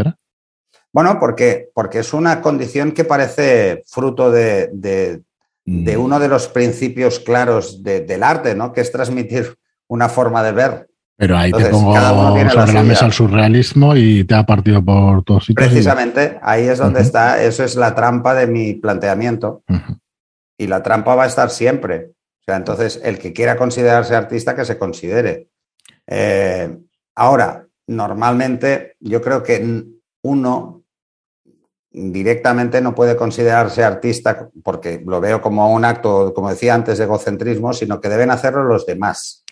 Bueno, 0.93 1.19
porque, 1.19 1.71
porque 1.75 2.01
es 2.01 2.13
una 2.13 2.41
condición 2.41 2.93
que 2.93 3.05
parece 3.05 3.83
fruto 3.87 4.31
de, 4.31 4.71
de, 4.73 5.23
mm. 5.65 6.01
uno 6.01 6.21
de 6.21 6.29
los 6.29 6.49
principios 6.49 7.19
claros 7.19 7.83
del 7.83 8.23
arte, 8.23 8.55
¿no? 8.55 8.73
Que 8.73 8.81
es 8.81 8.93
transmitir 8.93 9.57
una 9.89 10.09
forma 10.09 10.43
de 10.43 10.53
ver. 10.53 10.88
Pero 11.19 11.37
ahí 11.37 11.51
te 11.51 11.67
pongo 11.67 11.97
sobre 11.97 12.73
la, 12.73 12.83
mesa 12.85 13.07
el 13.07 13.13
surrealismo 13.13 13.97
y 13.97 14.23
te 14.23 14.37
ha 14.37 14.47
partido 14.47 14.85
por 14.85 15.25
todos 15.25 15.47
sitios. 15.47 15.69
Precisamente, 15.69 16.39
ahí 16.41 16.69
es 16.69 16.79
donde 16.79 17.01
está, 17.01 17.43
eso 17.43 17.65
es 17.65 17.75
la 17.75 17.93
trampa 17.93 18.37
de 18.37 18.47
mi 18.47 18.75
planteamiento. 18.75 19.65
Y 20.57 20.69
la 20.69 20.81
trampa 20.81 21.17
va 21.17 21.25
a 21.25 21.27
estar 21.27 21.51
siempre. 21.51 22.13
O 22.41 22.45
sea, 22.47 22.55
entonces, 22.55 23.01
el 23.03 23.19
que 23.19 23.33
quiera 23.33 23.57
considerarse 23.57 24.15
artista, 24.15 24.55
que 24.55 24.65
se 24.65 24.79
considere. 24.79 25.49
Eh, 26.07 26.79
ahora, 27.17 27.67
normalmente, 27.89 28.95
yo 29.01 29.21
creo 29.21 29.43
que 29.43 29.87
uno 30.23 30.85
directamente 31.91 32.81
no 32.81 32.95
puede 32.95 33.17
considerarse 33.17 33.83
artista 33.83 34.49
porque 34.63 35.03
lo 35.05 35.21
veo 35.21 35.41
como 35.41 35.75
un 35.75 35.85
acto, 35.85 36.33
como 36.33 36.51
decía 36.51 36.77
antes, 36.77 36.99
de 36.99 37.05
egocentrismo, 37.05 37.73
sino 37.73 38.01
que 38.01 38.09
deben 38.09 38.31
hacerlo 38.31 38.63
los 38.63 38.87
demás. 38.87 39.45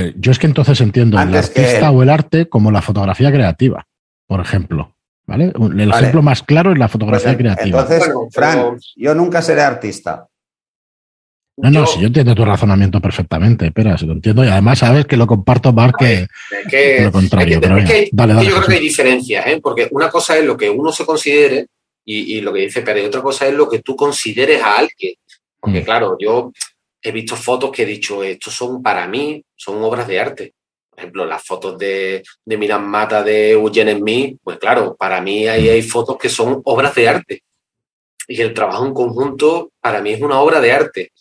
Eh, 0.00 0.14
yo 0.16 0.32
es 0.32 0.38
que 0.38 0.46
entonces 0.46 0.80
entiendo 0.80 1.20
el 1.20 1.34
artista 1.34 1.90
o 1.90 2.02
el 2.02 2.10
arte 2.10 2.48
como 2.48 2.70
la 2.70 2.82
fotografía 2.82 3.30
creativa, 3.30 3.86
por 4.26 4.40
ejemplo. 4.40 4.94
¿Vale? 5.26 5.52
El 5.54 5.90
ejemplo 5.90 6.22
más 6.22 6.42
claro 6.42 6.72
es 6.72 6.78
la 6.78 6.88
fotografía 6.88 7.28
pues, 7.28 7.38
creativa. 7.38 7.80
Entonces, 7.82 8.12
Fran, 8.32 8.78
yo 8.96 9.14
nunca 9.14 9.40
seré 9.42 9.62
artista. 9.62 10.26
No, 11.56 11.70
no, 11.70 11.86
si 11.86 12.00
yo 12.00 12.06
entiendo 12.06 12.34
tu 12.34 12.44
razonamiento 12.44 13.00
perfectamente, 13.00 13.66
espera, 13.66 13.96
si 13.96 14.06
lo 14.06 14.14
entiendo 14.14 14.44
y 14.44 14.48
además 14.48 14.78
sabes 14.78 15.04
que 15.04 15.16
lo 15.16 15.26
comparto 15.26 15.72
más 15.72 15.92
que, 15.92 16.26
lo 17.02 17.12
contrario. 17.12 17.60
yo 17.60 17.68
creo 17.68 18.66
que 18.66 18.74
hay 18.74 18.80
diferencias, 18.80 19.46
¿eh? 19.46 19.60
porque 19.62 19.86
una 19.90 20.08
cosa 20.08 20.38
es 20.38 20.44
lo 20.44 20.56
que 20.56 20.70
uno 20.70 20.90
se 20.90 21.04
considere 21.04 21.66
y, 22.04 22.40
lo 22.40 22.52
que 22.52 22.62
dice 22.62 22.82
Pérez, 22.82 23.06
otra 23.06 23.22
cosa 23.22 23.46
es 23.46 23.54
lo 23.54 23.68
que 23.68 23.80
tú 23.80 23.94
consideres 23.94 24.60
a 24.62 24.78
alguien. 24.78 25.14
Porque, 25.60 25.82
mm. 25.82 25.84
claro, 25.84 26.16
yo 26.18 26.50
he 27.02 27.12
visto 27.12 27.36
fotos 27.36 27.70
que 27.70 27.82
he 27.82 27.86
dicho, 27.86 28.22
estos 28.22 28.54
son 28.54 28.82
para 28.82 29.06
mí, 29.06 29.42
son 29.56 29.82
obras 29.82 30.06
de 30.06 30.20
arte. 30.20 30.54
Por 30.90 30.98
ejemplo, 30.98 31.24
las 31.24 31.42
fotos 31.44 31.78
de, 31.78 32.22
de 32.44 32.56
Miran 32.58 32.86
Mata 32.86 33.22
de 33.22 33.52
Eugene 33.52 33.96
Smith, 33.96 34.38
pues 34.42 34.58
claro, 34.58 34.96
para 34.96 35.20
mí 35.20 35.48
ahí 35.48 35.68
hay 35.68 35.82
fotos 35.82 36.18
que 36.18 36.28
son 36.28 36.60
obras 36.64 36.94
de 36.94 37.08
arte. 37.08 37.42
Y 38.28 38.40
el 38.40 38.54
trabajo 38.54 38.86
en 38.86 38.94
conjunto 38.94 39.72
para 39.80 40.00
mí 40.00 40.12
es 40.12 40.20
una 40.20 40.40
obra 40.40 40.60
de 40.60 40.72
arte. 40.72 41.12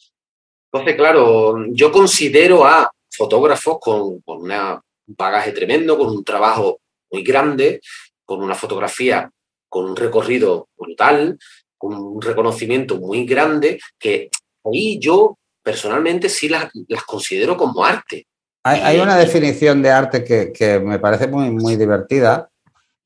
Entonces, 0.72 0.96
claro, 0.96 1.66
yo 1.70 1.92
considero 1.92 2.66
a 2.66 2.92
fotógrafos 3.10 3.78
con, 3.80 4.22
con 4.22 4.52
un 4.52 4.82
bagaje 5.08 5.52
tremendo, 5.52 5.98
con 5.98 6.10
un 6.10 6.24
trabajo 6.24 6.80
muy 7.12 7.24
grande, 7.24 7.82
con 8.26 8.44
una 8.44 8.54
fotografía 8.54 9.32
con 9.70 9.86
un 9.86 9.96
recorrido 9.96 10.68
brutal, 10.76 11.38
con 11.78 11.94
un 11.94 12.22
reconocimiento 12.22 12.98
muy 12.98 13.26
grande, 13.26 13.80
que 13.98 14.30
ahí 14.66 15.00
yo 15.00 15.38
personalmente 15.70 16.30
sí 16.30 16.50
las, 16.50 16.72
considero 17.06 17.56
como 17.56 17.86
arte. 17.86 18.26
Hay, 18.64 19.00
una 19.00 19.18
definición 19.18 19.84
de 19.84 19.92
arte 19.92 20.24
que, 20.24 20.80
me 20.80 20.98
parece 20.98 21.28
muy, 21.28 21.52
muy 21.52 21.76
divertida, 21.76 22.50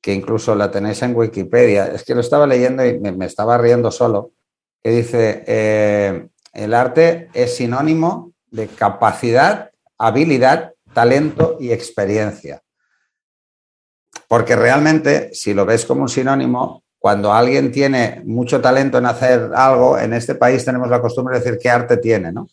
que 0.01 0.13
incluso 0.13 0.55
la 0.55 0.71
tenéis 0.71 1.01
en 1.01 1.13
Wikipedia. 1.13 1.87
Es 1.87 2.03
que 2.03 2.15
lo 2.15 2.21
estaba 2.21 2.47
leyendo 2.47 2.85
y 2.85 2.99
me, 2.99 3.25
estaba 3.25 3.57
riendo 3.57 3.91
solo, 3.91 4.31
que 4.81 4.91
dice, 4.91 5.43
eh, 5.45 6.27
el 6.53 6.73
arte 6.73 7.29
es 7.33 7.57
sinónimo 7.57 8.31
de 8.49 8.67
capacidad, 8.67 9.71
habilidad, 9.97 10.73
talento 10.93 11.57
y 11.59 11.73
experiencia. 11.73 12.61
Porque 14.29 14.55
realmente, 14.55 15.33
si 15.33 15.53
lo 15.53 15.65
ves 15.65 15.85
como 15.85 16.03
un 16.03 16.09
sinónimo, 16.09 16.82
cuando 17.03 17.33
alguien 17.33 17.69
tiene 17.69 18.21
mucho 18.23 18.61
talento 18.61 18.97
en 18.97 19.05
hacer 19.05 19.51
algo, 19.53 19.99
en 19.99 20.13
este 20.13 20.35
país 20.35 20.63
tenemos 20.63 20.89
la 20.89 21.01
costumbre 21.01 21.37
de 21.37 21.43
decir 21.43 21.59
qué 21.61 21.69
arte 21.69 21.97
tiene, 21.97 22.31
¿no? 22.31 22.47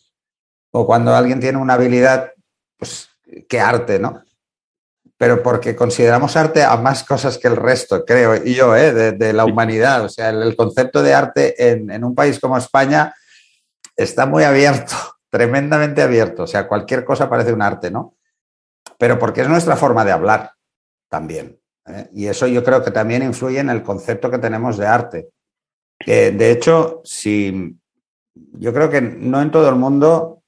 O 0.71 0.85
cuando 0.85 1.15
alguien 1.15 1.39
tiene 1.39 1.57
una 1.57 1.75
habilidad, 1.75 2.33
pues 2.77 3.07
qué 3.47 3.61
arte, 3.61 3.97
¿no? 3.97 4.21
Pero 5.15 5.41
porque 5.41 5.73
consideramos 5.73 6.35
arte 6.35 6.65
a 6.65 6.75
más 6.75 7.05
cosas 7.05 7.37
que 7.37 7.47
el 7.47 7.55
resto, 7.55 8.03
creo, 8.03 8.35
y 8.45 8.53
yo, 8.53 8.75
¿eh? 8.75 9.13
de, 9.13 9.31
la 9.31 9.45
humanidad. 9.45 10.03
O 10.03 10.09
sea, 10.09 10.31
el, 10.31 10.53
concepto 10.57 11.01
de 11.01 11.13
arte 11.13 11.71
en, 11.71 11.89
en 11.89 12.03
un 12.03 12.13
país 12.13 12.37
como 12.37 12.57
España 12.57 13.15
está 13.95 14.25
muy 14.25 14.43
abierto, 14.43 14.95
tremendamente 15.29 16.01
abierto. 16.01 16.43
O 16.43 16.47
sea, 16.47 16.67
cualquier 16.67 17.05
cosa 17.05 17.29
parece 17.29 17.53
un 17.53 17.61
arte, 17.61 17.89
¿no? 17.89 18.17
Pero 18.97 19.17
porque 19.17 19.43
es 19.43 19.47
nuestra 19.47 19.77
forma 19.77 20.03
de 20.03 20.11
hablar 20.11 20.51
también. 21.07 21.60
¿Eh? 21.87 22.09
Y 22.13 22.27
eso 22.27 22.47
yo 22.47 22.63
creo 22.63 22.83
que 22.83 22.91
también 22.91 23.23
influye 23.23 23.59
en 23.59 23.69
el 23.69 23.83
concepto 23.83 24.29
que 24.29 24.39
tenemos 24.39 24.77
de 24.77 24.87
arte. 24.87 25.29
De 26.03 26.51
hecho, 26.51 27.01
si 27.03 27.77
yo 28.33 28.73
creo 28.73 28.89
que 28.89 29.01
no 29.01 29.39
en 29.41 29.51
todo 29.51 29.69
el 29.69 29.75
mundo 29.75 30.41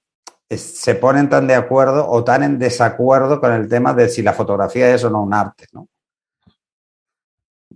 se 0.57 0.95
ponen 0.95 1.29
tan 1.29 1.47
de 1.47 1.55
acuerdo 1.55 2.09
o 2.09 2.23
tan 2.23 2.43
en 2.43 2.59
desacuerdo 2.59 3.39
con 3.39 3.53
el 3.53 3.67
tema 3.67 3.93
de 3.93 4.09
si 4.09 4.21
la 4.21 4.33
fotografía 4.33 4.93
es 4.93 5.03
o 5.03 5.09
no 5.09 5.21
un 5.21 5.33
arte, 5.33 5.67
¿no? 5.71 5.87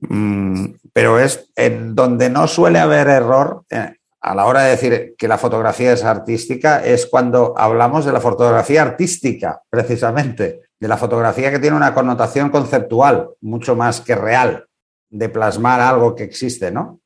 Mm, 0.01 0.75
pero 0.93 1.19
es 1.19 1.49
en 1.55 1.95
donde 1.95 2.29
no 2.29 2.47
suele 2.47 2.79
haber 2.79 3.07
error 3.07 3.63
eh, 3.69 3.95
a 4.21 4.35
la 4.35 4.45
hora 4.45 4.63
de 4.63 4.71
decir 4.71 5.15
que 5.17 5.27
la 5.27 5.37
fotografía 5.37 5.93
es 5.93 6.03
artística, 6.03 6.85
es 6.85 7.07
cuando 7.07 7.55
hablamos 7.57 8.05
de 8.05 8.11
la 8.11 8.19
fotografía 8.19 8.83
artística, 8.83 9.61
precisamente 9.69 10.66
de 10.79 10.87
la 10.87 10.97
fotografía 10.97 11.51
que 11.51 11.59
tiene 11.59 11.75
una 11.75 11.93
connotación 11.93 12.49
conceptual, 12.49 13.29
mucho 13.41 13.75
más 13.75 14.01
que 14.01 14.15
real, 14.15 14.65
de 15.09 15.29
plasmar 15.29 15.81
algo 15.81 16.15
que 16.15 16.23
existe, 16.23 16.71
¿no? 16.71 16.99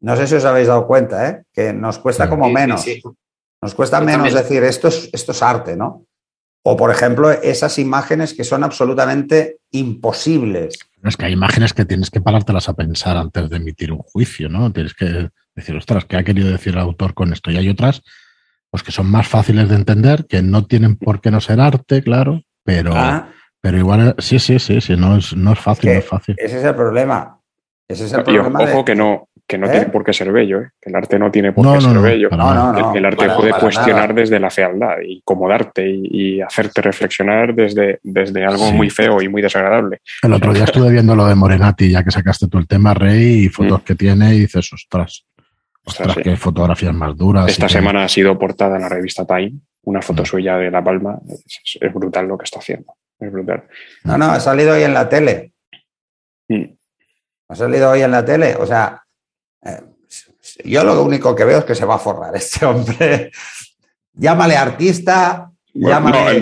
No 0.00 0.16
sé 0.16 0.26
si 0.26 0.34
os 0.34 0.44
habéis 0.44 0.68
dado 0.68 0.86
cuenta, 0.86 1.28
¿eh? 1.28 1.42
que 1.52 1.72
nos 1.72 1.98
cuesta 1.98 2.28
como 2.28 2.50
menos. 2.50 2.84
Nos 3.62 3.74
cuesta 3.74 4.00
menos 4.00 4.34
decir 4.34 4.62
esto 4.62 4.88
es, 4.88 5.08
esto 5.12 5.32
es 5.32 5.42
arte, 5.42 5.76
¿no? 5.76 6.04
O, 6.66 6.76
por 6.76 6.90
ejemplo, 6.90 7.30
esas 7.30 7.78
imágenes 7.78 8.34
que 8.34 8.44
son 8.44 8.64
absolutamente 8.64 9.58
imposibles. 9.70 10.78
Es 11.02 11.16
que 11.16 11.26
hay 11.26 11.32
imágenes 11.32 11.74
que 11.74 11.84
tienes 11.84 12.10
que 12.10 12.20
parártelas 12.20 12.68
a 12.68 12.74
pensar 12.74 13.16
antes 13.16 13.50
de 13.50 13.56
emitir 13.56 13.92
un 13.92 13.98
juicio, 13.98 14.48
¿no? 14.48 14.72
Tienes 14.72 14.94
que 14.94 15.30
decir, 15.54 15.76
ostras, 15.76 16.06
¿qué 16.06 16.16
ha 16.16 16.24
querido 16.24 16.50
decir 16.50 16.74
el 16.74 16.80
autor 16.80 17.14
con 17.14 17.32
esto? 17.32 17.50
Y 17.50 17.58
hay 17.58 17.68
otras, 17.68 18.02
pues 18.70 18.82
que 18.82 18.92
son 18.92 19.10
más 19.10 19.28
fáciles 19.28 19.68
de 19.68 19.76
entender, 19.76 20.26
que 20.26 20.42
no 20.42 20.66
tienen 20.66 20.96
por 20.96 21.20
qué 21.20 21.30
no 21.30 21.40
ser 21.40 21.60
arte, 21.60 22.02
claro, 22.02 22.42
pero, 22.64 22.92
ah. 22.94 23.28
pero 23.60 23.78
igual, 23.78 24.14
sí, 24.18 24.38
sí, 24.38 24.58
sí, 24.58 24.80
sí, 24.80 24.96
no 24.96 25.16
es, 25.16 25.36
no 25.36 25.52
es 25.52 25.58
fácil, 25.58 25.92
no 25.92 25.98
es 25.98 26.06
fácil. 26.06 26.34
Ese 26.38 26.58
es 26.58 26.64
el 26.64 26.74
problema. 26.74 27.38
Ese 27.86 28.06
es 28.06 28.12
el 28.12 28.24
problema. 28.24 28.58
ojo 28.60 28.84
que 28.84 28.94
no, 28.94 29.28
que 29.46 29.58
no 29.58 29.68
tiene 29.68 29.86
¿Eh? 29.86 29.90
por 29.90 30.04
qué 30.04 30.12
ser 30.14 30.32
bello, 30.32 30.60
¿eh? 30.60 30.70
que 30.80 30.88
el 30.88 30.96
arte 30.96 31.18
no 31.18 31.30
tiene 31.30 31.52
por 31.52 31.74
qué 31.74 31.80
ser 31.82 31.98
bello. 31.98 32.28
el, 32.30 33.04
arte 33.04 33.28
puede 33.36 33.52
cuestionar 33.52 34.14
desde 34.14 34.40
la 34.40 34.48
fealdad, 34.48 34.96
incomodarte 35.06 35.86
y, 35.86 36.36
y, 36.36 36.40
hacerte 36.40 36.80
reflexionar 36.80 37.54
desde, 37.54 37.98
desde 38.02 38.44
algo 38.44 38.72
muy 38.72 38.88
feo 38.88 39.20
y 39.20 39.28
muy 39.28 39.42
desagradable. 39.42 40.00
El 40.22 40.32
otro 40.32 40.54
día 40.54 40.64
estuve 40.64 40.90
viendo 40.90 41.14
lo 41.14 41.26
de 41.26 41.34
Morenati, 41.34 41.90
ya 41.90 42.02
que 42.02 42.10
sacaste 42.10 42.48
tú 42.48 42.56
el 42.56 42.66
tema, 42.66 42.94
Rey, 42.94 43.44
y 43.44 43.48
fotos 43.50 43.82
mm. 43.82 43.84
que 43.84 43.94
tiene, 43.94 44.34
y 44.34 44.40
dices, 44.40 44.72
ostras, 44.72 45.26
ostras, 45.84 46.16
qué 46.22 46.36
fotografías 46.36 46.94
más 46.94 47.14
duras. 47.14 47.48
Esta 47.48 47.68
semana 47.68 48.04
ha 48.04 48.08
sido 48.08 48.38
portada 48.38 48.76
en 48.76 48.82
la 48.82 48.88
revista 48.88 49.26
Time, 49.26 49.52
una 49.84 50.02
foto 50.02 50.22
mm. 50.22 50.26
suya 50.26 50.56
de 50.56 50.70
La 50.70 50.82
Palma. 50.82 51.18
Es, 51.80 51.92
brutal 51.92 52.26
lo 52.26 52.38
que 52.38 52.44
está 52.44 52.58
haciendo. 52.58 52.94
Es 53.18 53.30
brutal. 53.30 53.64
No, 54.04 54.18
no, 54.18 54.26
ha 54.26 54.40
salido 54.40 54.74
hoy 54.74 54.82
en 54.82 54.94
la 54.94 55.08
tele. 55.08 55.52
Mm. 56.48 56.64
Ha 57.48 57.54
salido 57.54 57.90
hoy 57.90 58.02
en 58.02 58.10
la 58.10 58.24
tele. 58.24 58.56
O 58.56 58.66
sea, 58.66 59.02
eh, 59.62 59.80
yo 60.64 60.84
lo 60.84 61.02
único 61.02 61.34
que 61.34 61.44
veo 61.44 61.58
es 61.58 61.64
que 61.64 61.74
se 61.74 61.84
va 61.84 61.96
a 61.96 61.98
forrar 61.98 62.34
este 62.36 62.64
hombre. 62.64 63.30
llámale 64.12 64.56
artista, 64.56 65.50
llámale 65.72 66.40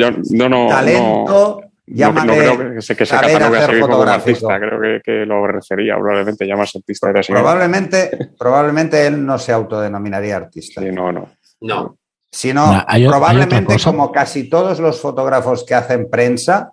talento. 0.68 1.62
Llámale 1.84 2.46
no, 2.46 2.56
creo 2.56 2.74
que 2.74 2.80
se, 2.80 2.96
que 2.96 3.04
se 3.04 3.14
catalogue 3.14 3.58
a 3.58 3.66
seguir 3.66 3.80
como 3.82 4.02
artista, 4.02 4.58
creo 4.58 4.80
que, 4.80 5.00
que, 5.04 5.26
lo 5.26 5.34
aborrecería 5.34 5.96
probablemente 5.96 6.46
llamarse 6.46 6.78
artista. 6.78 7.12
Probablemente, 7.26 8.30
probablemente 8.38 9.06
él 9.06 9.26
no 9.26 9.36
se 9.36 9.52
autodenominaría 9.52 10.36
artista. 10.36 10.80
Sí, 10.80 10.90
no, 10.90 11.12
no. 11.12 11.28
No. 11.60 11.98
Sino 12.32 12.82
probablemente 12.86 13.76
como 13.84 14.10
casi 14.10 14.48
todos 14.48 14.80
los 14.80 14.98
fotógrafos 15.00 15.64
que 15.64 15.74
hacen 15.74 16.08
prensa, 16.08 16.72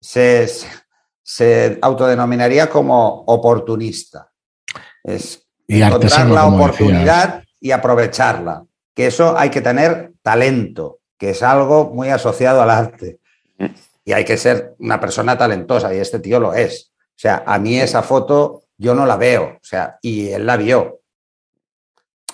se, 0.00 0.48
se 1.20 1.78
autodenominaría 1.82 2.70
como 2.70 3.24
oportunista. 3.26 4.30
Es 5.02 5.44
y 5.66 5.82
encontrar 5.82 6.28
la 6.28 6.46
oportunidad 6.46 7.42
y 7.60 7.70
aprovecharla. 7.70 8.64
Que 8.94 9.06
eso 9.06 9.36
hay 9.36 9.50
que 9.50 9.60
tener 9.60 10.12
talento, 10.22 11.00
que 11.18 11.30
es 11.30 11.42
algo 11.42 11.90
muy 11.90 12.10
asociado 12.10 12.62
al 12.62 12.70
arte. 12.70 13.18
Y 14.04 14.12
hay 14.12 14.24
que 14.24 14.36
ser 14.36 14.74
una 14.78 15.00
persona 15.00 15.36
talentosa, 15.36 15.92
y 15.94 15.98
este 15.98 16.20
tío 16.20 16.38
lo 16.38 16.54
es. 16.54 16.92
O 17.00 17.18
sea, 17.18 17.42
a 17.46 17.58
mí 17.58 17.80
esa 17.80 18.02
foto 18.02 18.64
yo 18.76 18.94
no 18.94 19.06
la 19.06 19.16
veo, 19.16 19.44
o 19.44 19.64
sea, 19.64 19.98
y 20.02 20.28
él 20.28 20.46
la 20.46 20.56
vio. 20.56 21.00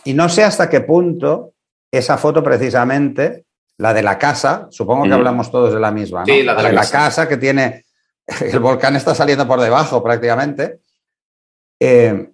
Y 0.05 0.15
no 0.15 0.29
sé 0.29 0.43
hasta 0.43 0.69
qué 0.69 0.81
punto 0.81 1.55
esa 1.91 2.19
foto 2.19 2.43
precisamente, 2.43 3.47
la 3.79 3.95
de 3.95 4.03
la 4.03 4.19
casa, 4.19 4.69
supongo 4.71 5.05
que 5.05 5.11
mm. 5.11 5.15
hablamos 5.15 5.51
todos 5.51 5.73
de 5.73 5.81
la 5.81 5.91
misma, 5.91 6.21
¿no? 6.21 6.27
la 6.27 6.55
de, 6.63 6.73
la, 6.73 6.89
casa. 6.89 7.29
que 7.29 7.37
tiene, 7.37 7.85
el 8.41 8.59
volcán 8.61 8.97
está 8.97 9.15
saliendo 9.15 9.47
por 9.47 9.61
debajo 9.61 10.03
prácticamente. 10.03 10.81
Eh, 11.81 12.31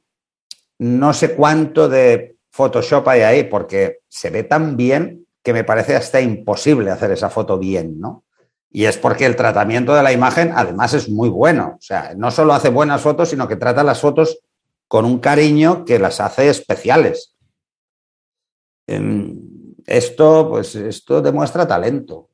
no 0.79 1.13
sé 1.13 1.35
cuánto 1.35 1.89
de 1.89 2.37
Photoshop 2.51 3.09
hay 3.09 3.21
ahí, 3.23 3.45
porque 3.45 4.01
se 4.09 4.31
ve 4.31 4.43
tan 4.43 4.77
bien 4.77 5.27
que 5.43 5.53
me 5.53 5.65
parece 5.65 5.95
hasta 5.95 6.21
imposible 6.21 6.91
hacer 6.91 7.13
esa 7.13 7.31
foto 7.31 7.59
bien, 7.59 8.01
¿no? 8.01 8.25
Y 8.71 8.85
es 8.85 8.99
porque 8.99 9.25
el 9.25 9.37
tratamiento 9.37 9.95
de 9.95 10.03
la 10.03 10.13
imagen 10.13 10.53
además 10.55 10.93
es 10.93 11.09
muy 11.09 11.29
bueno. 11.29 11.77
O 11.79 11.83
sea, 11.83 12.13
no 12.17 12.31
solo 12.31 12.53
hace 12.53 12.69
buenas 12.69 13.01
fotos, 13.01 13.31
sino 13.31 13.47
que 13.47 13.57
trata 13.57 13.85
las 13.85 14.01
fotos 14.01 14.41
con 14.89 15.05
un 15.05 15.19
cariño 15.19 15.85
que 15.85 15.99
las 15.99 16.21
hace 16.21 16.49
especiales. 16.49 17.36
Em, 18.87 19.39
esto, 19.87 20.49
pues, 20.49 20.75
esto 20.75 21.21
demuestra 21.21 21.67
talento. 21.67 22.31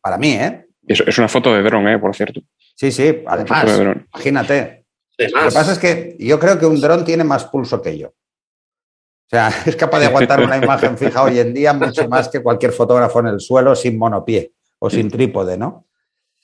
Para 0.00 0.18
mí, 0.18 0.32
¿eh? 0.32 0.66
Es, 0.86 1.18
una 1.18 1.28
foto 1.28 1.54
de 1.54 1.62
dron, 1.62 1.86
¿eh? 1.88 1.98
Por 1.98 2.14
cierto. 2.14 2.40
Sí, 2.74 2.90
sí, 2.90 3.22
además, 3.26 3.78
imagínate. 4.12 4.86
Lo 5.18 5.26
que 5.26 5.54
pasa 5.54 5.72
es 5.72 5.78
que 5.78 6.16
yo 6.18 6.38
creo 6.40 6.58
que 6.58 6.66
un 6.66 6.80
dron 6.80 7.04
tiene 7.04 7.24
más 7.24 7.44
pulso 7.44 7.80
que 7.82 7.98
yo. 7.98 8.08
O 8.08 9.28
sea, 9.30 9.48
es 9.66 9.76
capaz 9.76 10.00
de 10.00 10.06
aguantar 10.06 10.42
una 10.42 10.56
imagen 10.56 10.96
fija 10.96 11.22
hoy 11.22 11.38
en 11.38 11.54
día 11.54 11.72
mucho 11.72 12.08
más 12.08 12.28
que 12.28 12.42
cualquier 12.42 12.72
fotógrafo 12.72 13.20
en 13.20 13.28
el 13.28 13.40
suelo 13.40 13.76
sin 13.76 13.98
monopié 13.98 14.52
o 14.78 14.90
sin 14.90 15.10
trípode, 15.10 15.56
¿no? 15.56 15.86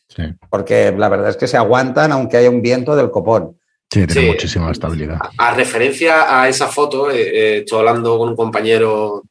Sí. 0.09 0.23
Porque 0.49 0.93
la 0.97 1.09
verdad 1.09 1.31
es 1.31 1.37
que 1.37 1.49
se 1.49 1.57
aguantan 1.57 2.13
aunque 2.13 2.37
haya 2.37 2.51
un 2.51 2.63
viento 2.63 2.95
del 2.95 3.11
copón. 3.11 3.59
Sí, 3.93 4.07
tiene 4.07 4.29
muchísima 4.29 4.71
estabilidad. 4.71 5.19
A, 5.39 5.55
referencia 5.55 6.41
a 6.41 6.49
esa 6.49 6.69
foto, 6.69 7.11
eh, 7.11 7.21
eh, 7.21 7.59
estoy 7.59 7.79
hablando 7.79 8.19
con 8.19 8.31
un 8.31 8.37
compañero 8.37 9.23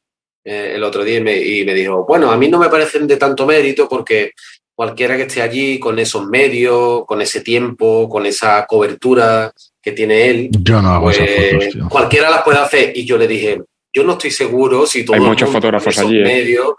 eh, 0.44 0.74
el 0.76 0.84
otro 0.84 1.04
día 1.04 1.18
y 1.18 1.22
me, 1.22 1.38
y 1.38 1.66
me, 1.66 1.74
dijo, 1.74 2.06
bueno, 2.08 2.32
a 2.32 2.38
mí 2.38 2.48
no 2.48 2.58
me 2.58 2.70
parecen 2.70 3.06
de 3.06 3.18
tanto 3.18 3.46
mérito 3.46 3.90
porque 3.90 4.32
cualquiera 4.74 5.18
que 5.18 5.24
esté 5.24 5.42
allí 5.42 5.80
con 5.80 6.00
esos 6.00 6.26
medios, 6.28 7.06
con 7.06 7.22
ese 7.22 7.42
tiempo, 7.42 8.08
con 8.10 8.26
esa 8.26 8.66
cobertura 8.66 9.52
que 9.82 9.92
tiene 9.92 10.30
él. 10.30 10.50
Yo 10.52 10.82
no 10.82 10.90
hago 10.90 11.12
esas 11.12 11.28
pues, 11.28 11.74
fotos, 11.74 11.90
Cualquiera 11.90 12.30
las 12.30 12.44
puede 12.44 12.60
hacer. 12.60 12.92
Y 12.96 13.06
yo 13.06 13.18
le 13.18 13.28
dije, 13.28 13.62
yo 13.94 14.04
no 14.04 14.14
estoy 14.14 14.32
seguro 14.32 14.86
si 14.86 15.04
todo 15.04 15.16
Hay 15.16 15.22
muchos 15.22 15.50
fotógrafos 15.50 15.98
allí. 15.98 16.20
¿eh? 16.20 16.24
Medios, 16.24 16.74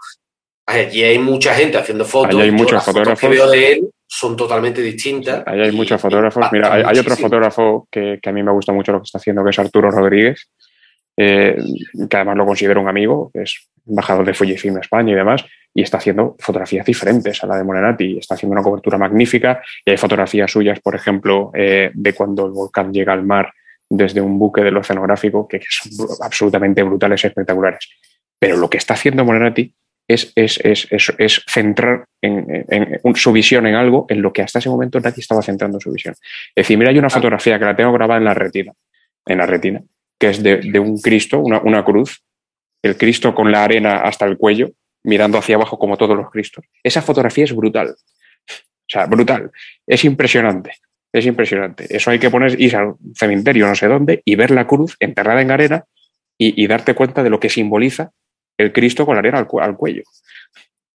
allí 0.65 1.03
hay 1.03 1.19
mucha 1.19 1.53
gente 1.53 1.77
haciendo 1.77 2.05
fotos. 2.05 2.31
Allí 2.31 2.41
hay 2.41 2.51
muchos 2.51 2.83
fotógrafos. 2.83 3.19
que 3.19 3.27
veo 3.27 3.49
de 3.49 3.71
él 3.71 3.89
son 4.07 4.37
totalmente 4.37 4.81
distintas. 4.81 5.43
Hay 5.45 5.71
muchos 5.73 5.99
fotógrafos. 5.99 6.47
Mira, 6.51 6.73
hay, 6.73 6.97
otro 6.97 7.15
fotógrafo 7.15 7.87
que, 7.91 8.19
que, 8.21 8.29
a 8.29 8.33
mí 8.33 8.41
me 8.41 8.51
gusta 8.51 8.71
mucho 8.71 8.93
lo 8.93 8.99
que 8.99 9.05
está 9.05 9.17
haciendo, 9.17 9.43
que 9.43 9.49
es 9.49 9.59
Arturo 9.59 9.91
Rodríguez, 9.91 10.49
eh, 11.17 11.57
que 12.09 12.15
además 12.15 12.37
lo 12.37 12.45
considero 12.45 12.79
un 12.79 12.87
amigo, 12.87 13.31
es 13.33 13.69
embajador 13.87 14.25
de 14.25 14.33
Fujifilm 14.33 14.77
España 14.77 15.13
y 15.13 15.15
demás, 15.15 15.43
y 15.73 15.81
está 15.81 15.97
haciendo 15.97 16.35
fotografías 16.39 16.85
diferentes 16.85 17.43
a 17.43 17.47
la 17.47 17.57
de 17.57 17.63
Morenati, 17.63 18.17
está 18.19 18.35
haciendo 18.35 18.53
una 18.53 18.63
cobertura 18.63 18.97
magnífica 18.97 19.61
y 19.83 19.91
hay 19.91 19.97
fotografías 19.97 20.51
suyas, 20.51 20.79
por 20.79 20.95
ejemplo, 20.95 21.51
eh, 21.53 21.91
de 21.93 22.13
cuando 22.13 22.45
el 22.45 22.51
volcán 22.51 22.93
llega 22.93 23.13
al 23.13 23.23
mar 23.23 23.51
desde 23.89 24.21
un 24.21 24.37
buque 24.37 24.61
del 24.61 24.77
oceanográfico, 24.77 25.47
que 25.47 25.61
son 25.67 26.07
absolutamente 26.21 26.83
brutales 26.83 27.23
y 27.23 27.27
espectaculares. 27.27 27.89
Pero 28.39 28.57
lo 28.57 28.69
que 28.69 28.77
está 28.77 28.93
haciendo 28.93 29.25
Morenati 29.25 29.73
es, 30.07 30.31
es, 30.35 30.59
es, 30.63 30.87
es 31.17 31.43
centrar 31.47 32.05
en, 32.21 32.65
en, 32.69 33.15
su 33.15 33.31
visión 33.31 33.67
en 33.67 33.75
algo 33.75 34.05
en 34.09 34.21
lo 34.21 34.31
que 34.31 34.41
hasta 34.41 34.59
ese 34.59 34.69
momento 34.69 34.99
nadie 34.99 35.19
estaba 35.19 35.41
centrando 35.41 35.79
su 35.79 35.91
visión. 35.91 36.15
Es 36.55 36.63
decir, 36.63 36.77
mira, 36.77 36.91
hay 36.91 36.97
una 36.97 37.09
fotografía 37.09 37.59
que 37.59 37.65
la 37.65 37.75
tengo 37.75 37.91
grabada 37.91 38.17
en 38.17 38.25
la 38.25 38.33
retina, 38.33 38.73
en 39.25 39.37
la 39.37 39.45
retina, 39.45 39.81
que 40.19 40.29
es 40.29 40.41
de, 40.41 40.79
un 40.79 40.99
Cristo, 40.99 41.39
una, 41.39 41.83
cruz, 41.83 42.23
el 42.81 42.97
Cristo 42.97 43.35
con 43.35 43.51
la 43.51 43.63
arena 43.63 43.97
hasta 43.97 44.25
el 44.25 44.37
cuello, 44.37 44.71
mirando 45.03 45.37
hacia 45.37 45.55
abajo 45.55 45.77
como 45.77 45.97
todos 45.97 46.15
los 46.15 46.31
Cristos. 46.31 46.65
Esa 46.83 47.01
fotografía 47.01 47.43
es 47.43 47.55
brutal. 47.55 47.89
O 47.89 48.89
sea, 48.89 49.05
brutal. 49.05 49.51
Es 49.85 50.05
impresionante. 50.05 50.71
Es 51.11 51.25
impresionante. 51.25 51.85
Eso 51.89 52.11
hay 52.11 52.19
que 52.19 52.29
poner, 52.29 52.59
ir 52.59 52.75
al 52.75 52.95
cementerio 53.15 53.67
no 53.67 53.75
sé 53.75 53.87
dónde 53.87 54.21
y 54.23 54.35
ver 54.35 54.51
la 54.51 54.67
cruz 54.67 54.95
enterrada 54.99 55.41
en 55.41 55.51
arena 55.51 55.85
y, 56.39 56.67
darte 56.67 56.93
cuenta 56.93 57.23
de 57.23 57.31
lo 57.31 57.39
que 57.39 57.49
simboliza 57.49 58.11
el 58.57 58.73
Cristo 58.73 59.05
con 59.05 59.15
la 59.15 59.19
arena 59.19 59.39
al 59.39 59.77
cuello. 59.77 60.03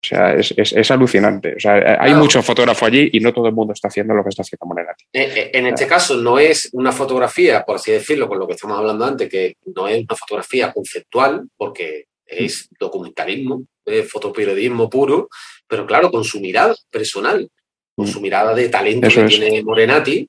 O 0.02 0.08
sea, 0.08 0.34
es, 0.34 0.92
alucinante. 0.92 1.56
O 1.58 1.60
sea, 1.60 1.98
hay 2.00 2.14
muchos 2.14 2.46
fotógrafos 2.46 2.88
allí 2.88 3.10
y 3.12 3.20
no 3.20 3.34
todo 3.34 3.48
el 3.48 3.54
mundo 3.54 3.74
está 3.74 3.90
haciendo 3.90 4.14
lo 4.14 4.24
que 4.24 4.30
está 4.30 4.44
haciendo 4.44 4.66
Monerati. 4.66 5.04
Eh, 5.12 5.34
eh, 5.36 5.52
en 5.54 5.68
este 5.68 5.88
caso 5.88 6.16
no 6.16 6.40
es 6.40 6.70
una 6.72 6.94
fotografía, 6.94 7.66
por 7.66 7.76
así 7.76 7.92
decirlo, 7.92 8.30
con 8.30 8.40
lo 8.40 8.48
que 8.48 8.54
estamos 8.54 8.78
hablando 8.78 9.04
antes, 9.04 9.30
que 9.30 9.58
no 9.76 9.90
es 9.90 10.06
una 10.06 10.16
fotografía 10.16 10.72
conceptual, 10.72 11.50
porque 11.58 12.06
es 12.26 12.70
documentalismo, 12.80 13.64
es 13.86 14.10
fotoperiodismo 14.10 14.90
puro, 14.90 15.28
pero 15.68 15.86
claro, 15.86 16.10
con 16.10 16.24
su 16.24 16.40
mirada 16.40 16.74
personal, 16.90 17.50
con 17.94 18.08
su 18.08 18.22
mirada 18.22 18.56
de 18.56 18.70
talento 18.70 19.10
que 19.10 19.24
tiene 19.24 19.62
Morenati. 19.64 20.26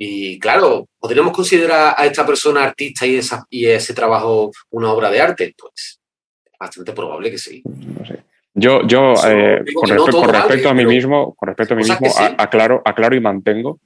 Y 0.00 0.38
claro, 0.38 0.86
¿podríamos 1.00 1.32
considerar 1.32 1.96
a 1.98 2.06
esta 2.06 2.24
persona 2.24 2.62
artista 2.62 3.04
y, 3.04 3.16
esa, 3.16 3.44
y 3.50 3.66
ese 3.66 3.94
trabajo 3.94 4.52
una 4.70 4.92
obra 4.92 5.10
de 5.10 5.20
arte? 5.20 5.54
Pues 5.58 5.97
bastante 6.58 6.92
probable 6.92 7.30
que 7.30 7.38
sí. 7.38 7.62
No 7.64 8.04
sé. 8.04 8.22
Yo, 8.54 8.86
yo 8.86 9.14
eh, 9.26 9.64
con, 9.74 9.88
respecto, 10.32 10.68
a 10.68 10.74
mí 10.74 10.84
mismo, 10.84 11.34
con 11.34 11.46
respecto 11.46 11.74
a 11.74 11.76
mí 11.76 11.84
mismo, 11.84 12.08
aclaro, 12.38 12.82
aclaro 12.84 13.14
y 13.14 13.20
mantengo 13.20 13.78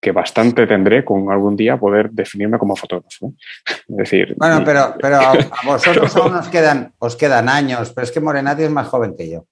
que 0.00 0.12
bastante 0.12 0.66
tendré 0.66 1.04
con 1.04 1.30
algún 1.30 1.56
día 1.56 1.76
poder 1.76 2.10
definirme 2.10 2.58
como 2.58 2.74
fotógrafo. 2.74 3.34
Es 3.66 3.96
decir. 3.96 4.34
Bueno, 4.38 4.62
pero, 4.64 4.94
pero 5.00 5.16
a, 5.20 5.34
vosotros 5.64 6.16
aún 6.16 6.34
os 6.34 6.48
quedan, 6.48 6.94
os 6.98 7.16
quedan 7.16 7.48
años, 7.48 7.92
pero 7.92 8.04
es 8.04 8.12
que 8.12 8.20
Morenati 8.20 8.62
es 8.62 8.70
más 8.70 8.88
joven 8.88 9.14
que 9.16 9.30
yo. 9.30 9.46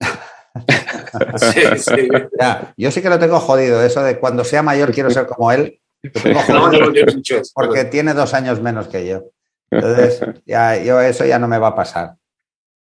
sí, 1.36 1.60
sí. 1.78 2.08
yo 2.76 2.90
sí 2.90 3.00
que 3.00 3.08
lo 3.08 3.18
tengo 3.18 3.40
jodido, 3.40 3.82
eso 3.82 4.02
de 4.02 4.18
cuando 4.18 4.44
sea 4.44 4.62
mayor 4.62 4.92
quiero 4.92 5.10
ser 5.10 5.26
como 5.26 5.50
él. 5.50 5.80
porque 7.54 7.84
tiene 7.84 8.12
dos 8.12 8.34
años 8.34 8.60
menos 8.60 8.88
que 8.88 9.06
yo. 9.06 9.22
Entonces, 9.74 10.20
ya, 10.46 10.82
yo 10.82 11.00
eso 11.00 11.24
ya 11.24 11.38
no 11.38 11.48
me 11.48 11.58
va 11.58 11.68
a 11.68 11.74
pasar. 11.74 12.14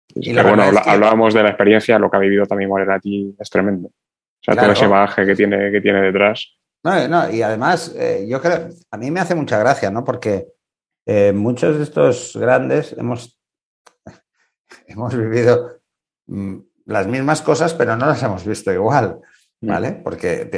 Y 0.09 0.35
Pero 0.35 0.49
bueno, 0.49 0.65
hablábamos 0.85 1.35
de 1.35 1.43
la 1.43 1.51
experiencia, 1.51 1.99
lo 1.99 2.11
que 2.11 2.17
ha 2.17 2.21
vivido 2.21 2.47
también 2.47 2.71
ti 3.03 3.35
es 3.39 3.51
tremendo. 3.51 3.89
O 3.89 3.93
sea, 4.41 4.55
todo 4.55 4.73
ese 4.73 4.87
bagaje 4.87 5.27
que 5.27 5.35
tiene, 5.35 5.71
que 5.71 5.81
tiene 5.81 6.01
detrás. 6.01 6.57
No, 6.85 7.09
no, 7.09 7.31
y 7.31 7.43
además, 7.43 7.95
eh, 7.97 8.27
yo 8.29 8.41
creo, 8.41 8.69
a 8.91 8.97
mí 8.97 9.11
me 9.11 9.21
hace 9.21 9.35
mucha 9.35 9.59
gracia, 9.59 9.91
¿no? 9.91 10.05
Porque 10.05 10.47
eh, 11.05 11.33
muchos 11.33 11.77
de 11.77 11.83
estos 11.83 12.37
grandes 12.37 12.95
hemos, 12.97 13.41
hemos 14.87 15.17
vivido 15.17 15.81
mm, 16.27 16.59
las 16.87 17.07
mismas 17.09 17.43
cosas, 17.43 17.75
pero 17.75 17.97
no 17.97 18.07
las 18.07 18.23
hemos 18.23 18.47
visto 18.47 18.73
igual, 18.73 19.21
mm. 19.61 19.69
¿vale? 19.69 19.93
Porque 19.93 20.49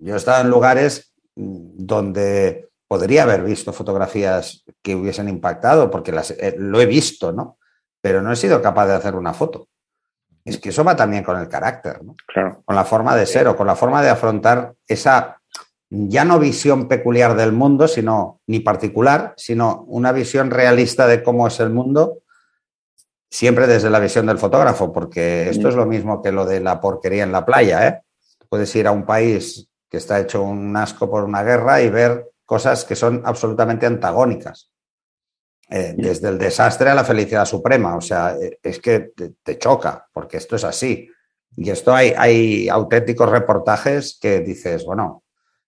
yo 0.00 0.14
he 0.14 0.16
estado 0.16 0.42
en 0.42 0.50
lugares 0.50 1.14
mm, 1.36 1.86
donde 1.86 2.68
podría 2.88 3.24
haber 3.24 3.42
visto 3.42 3.72
fotografías 3.72 4.64
que 4.82 4.94
hubiesen 4.94 5.28
impactado, 5.28 5.90
porque 5.90 6.12
las, 6.12 6.30
eh, 6.32 6.54
lo 6.58 6.80
he 6.80 6.86
visto, 6.86 7.32
¿no? 7.32 7.58
Pero 8.00 8.22
no 8.22 8.32
he 8.32 8.36
sido 8.36 8.62
capaz 8.62 8.86
de 8.86 8.94
hacer 8.94 9.14
una 9.14 9.34
foto. 9.34 9.68
Es 10.44 10.58
que 10.58 10.68
eso 10.68 10.84
va 10.84 10.94
también 10.94 11.24
con 11.24 11.38
el 11.38 11.48
carácter, 11.48 12.04
¿no? 12.04 12.14
Claro. 12.26 12.62
Con 12.64 12.76
la 12.76 12.84
forma 12.84 13.16
de 13.16 13.26
ser 13.26 13.48
o 13.48 13.56
con 13.56 13.66
la 13.66 13.74
forma 13.74 14.02
de 14.02 14.10
afrontar 14.10 14.74
esa 14.86 15.40
ya 15.88 16.24
no 16.24 16.38
visión 16.38 16.88
peculiar 16.88 17.36
del 17.36 17.52
mundo, 17.52 17.86
sino 17.88 18.40
ni 18.46 18.60
particular, 18.60 19.34
sino 19.36 19.84
una 19.86 20.12
visión 20.12 20.50
realista 20.50 21.06
de 21.06 21.22
cómo 21.22 21.46
es 21.46 21.60
el 21.60 21.70
mundo, 21.70 22.22
siempre 23.30 23.66
desde 23.66 23.90
la 23.90 24.00
visión 24.00 24.26
del 24.26 24.38
fotógrafo, 24.38 24.92
porque 24.92 25.48
esto 25.48 25.68
es 25.68 25.74
lo 25.74 25.86
mismo 25.86 26.22
que 26.22 26.32
lo 26.32 26.44
de 26.44 26.60
la 26.60 26.80
porquería 26.80 27.22
en 27.22 27.32
la 27.32 27.44
playa. 27.44 27.86
¿eh? 27.86 28.02
Puedes 28.48 28.74
ir 28.74 28.86
a 28.86 28.92
un 28.92 29.04
país 29.04 29.68
que 29.88 29.98
está 29.98 30.18
hecho 30.18 30.42
un 30.42 30.76
asco 30.76 31.08
por 31.08 31.24
una 31.24 31.42
guerra 31.42 31.80
y 31.82 31.90
ver 31.90 32.30
cosas 32.46 32.84
que 32.84 32.96
son 32.96 33.22
absolutamente 33.24 33.84
antagónicas. 33.84 34.70
Eh, 35.68 35.94
desde 35.96 36.28
el 36.28 36.38
desastre 36.38 36.90
a 36.90 36.94
la 36.94 37.02
felicidad 37.02 37.44
suprema. 37.44 37.96
O 37.96 38.00
sea, 38.00 38.36
eh, 38.40 38.60
es 38.62 38.78
que 38.78 39.10
te, 39.42 39.58
choca, 39.58 40.06
porque 40.12 40.36
esto 40.36 40.54
es 40.54 40.62
así. 40.62 41.10
Y 41.56 41.70
esto 41.70 41.92
hay, 41.92 42.12
hay 42.16 42.68
auténticos 42.68 43.28
reportajes 43.28 44.16
que 44.20 44.40
dices, 44.40 44.84
bueno, 44.84 45.24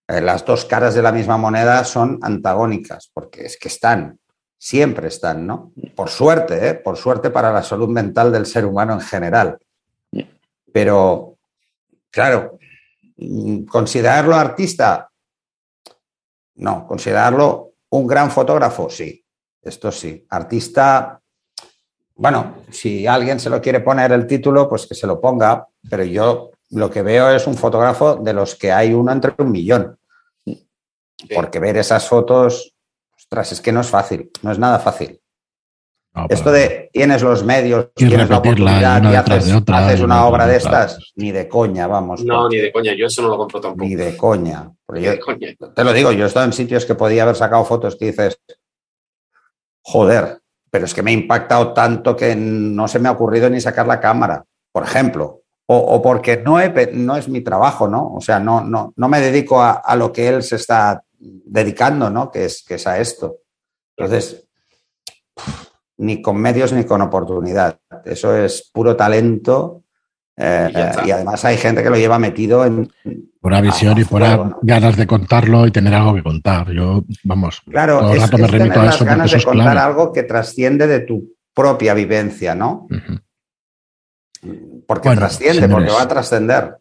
eh, 0.07 0.21
las 0.21 0.45
dos 0.45 0.63
caras 0.63 0.95
de 0.95 1.01
la 1.01 1.11
misma 1.11 1.37
moneda 1.37 1.83
son 1.83 2.17
antagónicas, 2.21 3.11
porque 3.13 3.45
es 3.45 3.57
que 3.57 3.67
están, 3.67 4.19
siempre 4.57 5.09
están, 5.09 5.45
¿no? 5.45 5.73
Por 5.95 6.09
suerte, 6.09 6.69
¿eh? 6.69 6.73
por 6.75 6.95
suerte 6.95 7.29
para 7.29 7.51
la 7.51 7.61
salud 7.61 7.89
mental 7.89 8.31
del 8.31 8.45
ser 8.45 8.65
humano 8.65 8.93
en 8.93 9.01
general. 9.01 9.57
Pero, 10.71 11.37
claro, 12.09 12.57
mm, 13.17 13.65
considerarlo 13.65 14.33
artista, 14.33 15.08
no, 16.59 16.85
considerarlo 16.85 17.73
un 17.89 18.05
gran 18.05 18.29
fotógrafo, 18.29 18.89
sí, 18.89 19.25
esto 19.61 19.91
sí. 19.91 20.25
Artista, 20.29 21.19
bueno, 22.15 22.57
si 22.69 23.07
alguien 23.07 23.39
se 23.39 23.49
lo 23.49 23.61
quiere 23.61 23.79
poner 23.79 24.11
el 24.11 24.27
título, 24.27 24.69
pues 24.69 24.85
que 24.85 24.95
se 24.95 25.07
lo 25.07 25.19
ponga, 25.19 25.67
pero 25.89 26.03
yo 26.03 26.51
lo 26.71 26.89
que 26.89 27.01
veo 27.01 27.29
es 27.31 27.47
un 27.47 27.55
fotógrafo 27.55 28.15
de 28.17 28.33
los 28.33 28.55
que 28.55 28.71
hay 28.71 28.93
uno 28.93 29.11
entre 29.11 29.33
un 29.37 29.51
millón. 29.51 29.97
Porque 31.33 31.59
ver 31.59 31.77
esas 31.77 32.07
fotos, 32.07 32.75
ostras, 33.17 33.51
es 33.53 33.61
que 33.61 33.71
no 33.71 33.81
es 33.81 33.87
fácil, 33.87 34.31
no 34.41 34.51
es 34.51 34.59
nada 34.59 34.79
fácil. 34.79 35.19
Esto 36.27 36.51
de 36.51 36.89
tienes 36.91 37.21
los 37.21 37.43
medios, 37.43 37.89
tienes 37.93 38.29
la 38.29 38.39
oportunidad 38.39 39.03
y 39.03 39.15
haces, 39.15 40.01
una 40.01 40.25
obra 40.25 40.47
de 40.47 40.57
estas, 40.57 41.13
ni 41.15 41.31
de 41.31 41.47
coña, 41.47 41.87
vamos. 41.87 42.23
No, 42.23 42.49
ni 42.49 42.57
de 42.57 42.71
coña, 42.71 42.93
yo 42.93 43.05
eso 43.05 43.21
no 43.21 43.29
lo 43.29 43.37
compro 43.37 43.61
tampoco. 43.61 43.85
Ni 43.85 43.95
de 43.95 44.17
coña. 44.17 44.71
Te 45.75 45.83
lo 45.83 45.93
digo, 45.93 46.11
yo 46.11 46.25
he 46.25 46.27
estado 46.27 46.45
en 46.45 46.53
sitios 46.53 46.85
que 46.85 46.95
podía 46.95 47.23
haber 47.23 47.35
sacado 47.35 47.63
fotos 47.63 47.95
que 47.95 48.05
dices, 48.05 48.39
joder, 49.81 50.39
pero 50.69 50.85
es 50.85 50.93
que 50.93 51.03
me 51.03 51.11
ha 51.11 51.13
impactado 51.13 51.73
tanto 51.73 52.15
que 52.15 52.35
no 52.35 52.87
se 52.87 52.99
me 52.99 53.09
ha 53.09 53.13
ocurrido 53.13 53.49
ni 53.49 53.61
sacar 53.61 53.87
la 53.87 53.99
cámara, 53.99 54.43
por 54.71 54.83
ejemplo 54.83 55.39
o, 55.71 56.01
porque 56.01 56.37
no, 56.37 56.57
no, 56.93 57.15
es 57.15 57.29
mi 57.29 57.41
trabajo, 57.41 57.87
¿no? 57.87 58.15
O 58.15 58.21
sea, 58.21 58.39
no, 58.39 58.61
no, 58.61 58.91
no 58.95 59.07
me 59.07 59.21
dedico 59.21 59.61
a, 59.61 59.95
lo 59.95 60.11
que 60.11 60.27
él 60.27 60.41
se 60.41 60.55
está 60.55 61.03
dedicando, 61.19 62.09
¿no? 62.09 62.31
Que 62.31 62.45
es, 62.45 62.63
que 62.63 62.73
es 62.73 62.87
a 62.87 62.97
esto. 62.97 63.37
Entonces, 63.95 64.47
ni 65.99 66.21
con 66.21 66.37
medios 66.37 66.73
ni 66.73 66.85
con 66.85 67.01
oportunidad. 67.01 67.77
Eso 68.05 68.35
es 68.35 68.69
puro 68.73 68.95
talento. 68.95 69.83
Eh, 70.35 70.71
y, 71.05 71.11
además 71.11 71.43
hay 71.43 71.57
gente 71.57 71.83
que 71.83 71.89
lo 71.89 71.97
lleva 71.97 72.17
metido 72.17 72.65
en... 72.65 72.89
Pura 73.41 73.59
visión 73.59 73.97
y 73.99 74.05
pura 74.05 74.55
ganas 74.61 74.95
de 74.95 75.05
contarlo 75.05 75.67
y 75.67 75.71
tener 75.71 75.93
algo 75.93 76.15
que 76.15 76.23
contar. 76.23 76.71
Yo, 76.71 77.03
vamos, 77.23 77.61
claro, 77.69 77.99
todo 77.99 78.13
el 78.13 78.21
rato 78.21 78.37
me 78.37 78.47
remito 78.47 78.81
a 78.81 78.87
eso. 78.87 79.05
ganas 79.05 79.31
de 79.31 79.43
contar 79.43 79.77
algo 79.77 80.13
que 80.13 80.23
trasciende 80.23 80.87
de 80.87 81.01
tu 81.01 81.35
propia 81.53 81.93
vivencia, 81.93 82.55
¿no? 82.55 82.87
Porque 84.87 85.09
trasciende, 85.09 85.67
porque 85.67 85.91
va 85.91 86.03
a 86.03 86.07
trascender. 86.07 86.77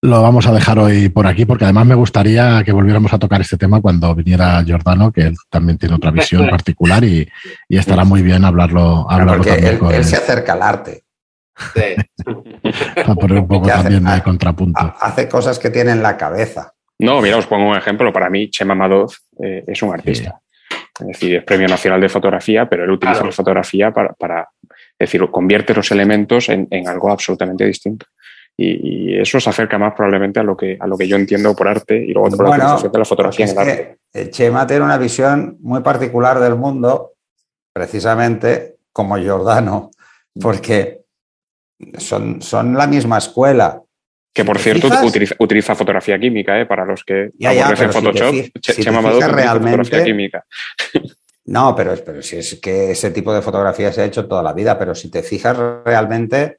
Lo 0.00 0.22
vamos 0.22 0.46
a 0.46 0.52
dejar 0.52 0.78
hoy 0.78 1.08
por 1.08 1.26
aquí, 1.26 1.44
porque 1.44 1.64
además 1.64 1.86
me 1.86 1.94
gustaría 1.96 2.62
que 2.64 2.70
volviéramos 2.70 3.12
a 3.12 3.18
tocar 3.18 3.40
este 3.40 3.56
tema 3.56 3.80
cuando 3.80 4.14
viniera 4.14 4.62
Giordano, 4.62 5.10
que 5.10 5.22
él 5.22 5.34
también 5.50 5.76
tiene 5.76 5.96
otra 5.96 6.12
visión 6.12 6.48
particular 6.48 7.02
y, 7.02 7.28
estará 7.68 8.04
muy 8.04 8.22
bien 8.22 8.44
hablarlo, 8.44 9.10
hablarlo 9.10 9.44
también 9.44 9.78
él, 9.82 9.94
él 9.94 10.04
se 10.04 10.16
acerca 10.16 10.52
al 10.52 10.62
arte. 10.62 11.02
a 13.06 13.14
poner 13.14 13.38
un 13.40 13.48
poco 13.48 13.66
también 13.66 14.04
de 14.04 14.22
contrapunto. 14.22 14.94
Hace 15.00 15.28
cosas 15.28 15.58
que 15.58 15.70
tiene 15.70 15.90
en 15.90 16.02
la 16.02 16.16
cabeza. 16.16 16.72
No, 17.00 17.20
mira, 17.20 17.36
os 17.36 17.46
pongo 17.46 17.70
un 17.70 17.76
ejemplo. 17.76 18.12
Para 18.12 18.30
mí, 18.30 18.50
Chema 18.50 18.74
Madoz 18.74 19.22
eh, 19.42 19.64
es 19.66 19.82
un 19.82 19.92
artista. 19.92 20.40
Es 21.00 21.06
decir, 21.06 21.36
es 21.36 21.44
Premio 21.44 21.68
Nacional 21.68 22.00
de 22.00 22.08
Fotografía, 22.08 22.68
pero 22.68 22.84
él 22.84 22.90
utiliza 22.90 23.24
la 23.24 23.32
fotografía 23.32 23.92
para, 23.92 24.48
es 24.60 24.98
decir, 24.98 25.24
convierte 25.30 25.74
los 25.74 25.90
elementos 25.92 26.48
en, 26.48 26.68
algo 26.88 27.10
absolutamente 27.10 27.64
distinto. 27.64 28.06
Y, 28.60 29.16
eso 29.18 29.40
se 29.40 29.50
acerca 29.50 29.78
más 29.78 29.94
probablemente 29.94 30.40
a 30.40 30.42
lo 30.42 30.56
que, 30.56 30.76
a 30.78 30.86
lo 30.86 30.96
que 30.96 31.08
yo 31.08 31.16
entiendo 31.16 31.54
por 31.54 31.66
arte 31.66 31.96
y 31.96 32.12
luego 32.12 32.36
por 32.36 32.48
la 32.48 32.76
de 32.76 32.98
la 32.98 33.04
fotografía 33.04 33.46
en 33.46 33.52
el 33.52 33.58
arte. 33.58 34.30
Chema 34.30 34.66
tiene 34.66 34.84
una 34.84 34.98
visión 34.98 35.56
muy 35.60 35.80
particular 35.80 36.38
del 36.38 36.54
mundo, 36.56 37.14
precisamente 37.72 38.76
como 38.92 39.16
Giordano, 39.16 39.90
porque 40.40 41.02
son, 41.98 42.42
son 42.42 42.74
la 42.74 42.86
misma 42.86 43.18
escuela. 43.18 43.82
Que 44.32 44.44
por 44.44 44.58
cierto 44.58 44.88
utiliza, 45.38 45.74
fotografía 45.74 46.18
química, 46.18 46.60
¿eh? 46.60 46.66
para 46.66 46.84
los 46.84 47.02
que 47.04 47.30
ya, 47.38 47.52
ya, 47.52 47.74
Photoshop. 47.74 48.34
Chema 48.60 49.00
realmente, 49.00 49.76
fotografía 49.76 50.04
química. 50.04 50.44
No, 51.48 51.74
pero, 51.74 51.94
pero 52.04 52.20
si 52.20 52.36
es 52.36 52.60
que 52.60 52.90
ese 52.90 53.10
tipo 53.10 53.32
de 53.32 53.40
fotografía 53.40 53.90
se 53.90 54.02
ha 54.02 54.04
hecho 54.04 54.28
toda 54.28 54.42
la 54.42 54.52
vida, 54.52 54.78
pero 54.78 54.94
si 54.94 55.10
te 55.10 55.22
fijas 55.22 55.56
realmente, 55.82 56.58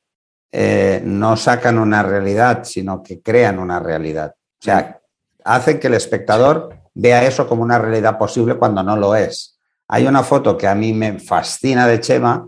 eh, 0.52 1.02
no 1.04 1.38
sacan 1.38 1.78
una 1.78 2.04
realidad, 2.04 2.64
sino 2.64 3.04
que 3.04 3.22
crean 3.22 3.60
una 3.60 3.80
realidad. 3.80 4.34
O 4.38 4.64
sea, 4.64 5.00
hacen 5.44 5.80
que 5.80 5.88
el 5.88 5.94
espectador 5.94 6.76
vea 6.94 7.26
eso 7.26 7.48
como 7.48 7.64
una 7.64 7.80
realidad 7.80 8.18
posible 8.18 8.56
cuando 8.56 8.84
no 8.84 8.96
lo 8.96 9.16
es. 9.16 9.58
Hay 9.88 10.06
una 10.06 10.24
foto 10.24 10.58
que 10.58 10.68
a 10.68 10.76
mí 10.76 10.94
me 10.94 11.20
fascina 11.20 11.88
de 11.88 12.00
Chema, 12.00 12.48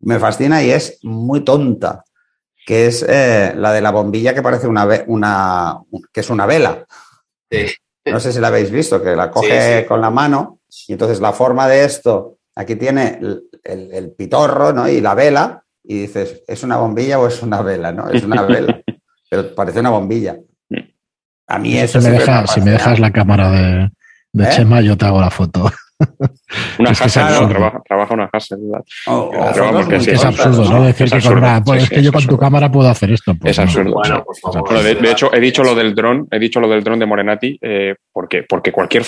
me 0.00 0.18
fascina 0.18 0.62
y 0.62 0.70
es 0.70 0.98
muy 1.02 1.40
tonta, 1.40 2.04
que 2.66 2.86
es 2.86 3.04
eh, 3.08 3.54
la 3.56 3.72
de 3.72 3.80
la 3.80 3.90
bombilla 3.90 4.34
que 4.34 4.42
parece 4.42 4.66
una, 4.66 4.86
una 5.06 5.80
que 6.12 6.20
es 6.20 6.30
una 6.30 6.46
vela. 6.46 6.84
No 8.06 8.20
sé 8.20 8.32
si 8.32 8.40
la 8.40 8.48
habéis 8.48 8.70
visto, 8.70 9.02
que 9.02 9.16
la 9.16 9.30
coge 9.30 9.86
con 9.86 10.00
la 10.00 10.10
mano 10.10 10.60
y 10.86 10.92
entonces 10.92 11.20
la 11.20 11.32
forma 11.32 11.68
de 11.68 11.84
esto, 11.84 12.38
aquí 12.54 12.76
tiene 12.76 13.18
el, 13.62 14.12
pitorro 14.12 14.72
¿no? 14.72 14.88
y 14.88 15.00
la 15.00 15.14
vela, 15.14 15.63
y 15.84 16.00
dices, 16.00 16.42
¿es 16.48 16.62
una 16.62 16.78
bombilla 16.78 17.18
o 17.18 17.28
es 17.28 17.42
una 17.42 17.62
vela? 17.62 17.92
¿no? 17.92 18.08
Es 18.10 18.24
una 18.24 18.42
vela, 18.42 18.80
pero 19.30 19.54
parece 19.54 19.80
una 19.80 19.90
bombilla. 19.90 20.36
A 21.46 21.58
mí 21.58 21.76
eso 21.76 22.00
si 22.00 22.08
me, 22.08 22.18
si 22.46 22.60
me 22.62 22.70
dejas 22.70 22.98
la 22.98 23.10
cámara 23.10 23.50
de, 23.50 23.90
de 24.32 24.44
¿Eh? 24.44 24.48
Chema, 24.50 24.80
yo 24.80 24.96
te 24.96 25.04
hago 25.04 25.20
la 25.20 25.30
foto. 25.30 25.70
Una 26.78 26.90
es 26.90 27.00
Hasselblad, 27.00 27.48
trabaja, 27.48 27.82
trabaja, 27.86 28.14
una 28.14 28.30
Hasselblad. 28.32 28.80
Oh, 29.06 29.30
oh, 29.32 29.92
es 29.92 30.24
absurdo, 30.24 30.68
¿no? 30.68 30.84
Decir 30.84 31.08
que, 31.08 31.62
pues 31.64 31.82
es 31.84 31.90
que 31.90 32.02
yo 32.02 32.12
con 32.12 32.26
tu 32.26 32.36
cámara 32.36 32.70
puedo 32.70 32.88
hacer 32.88 33.12
esto. 33.12 33.34
Pues, 33.34 33.52
es 33.52 33.58
absurdo. 33.60 33.94
Bueno, 33.94 34.82
de, 34.82 35.10
hecho, 35.10 35.32
he 35.32 35.40
dicho 35.40 35.62
lo 35.62 35.74
del 35.74 35.94
dron, 35.94 36.26
he 36.30 36.38
dicho 36.38 36.60
lo 36.60 36.68
del 36.68 36.82
dron 36.82 36.98
de 36.98 37.06
Morenati, 37.06 37.58
eh, 37.62 37.94
porque, 38.12 38.42
porque 38.42 38.72
cualquier 38.72 39.04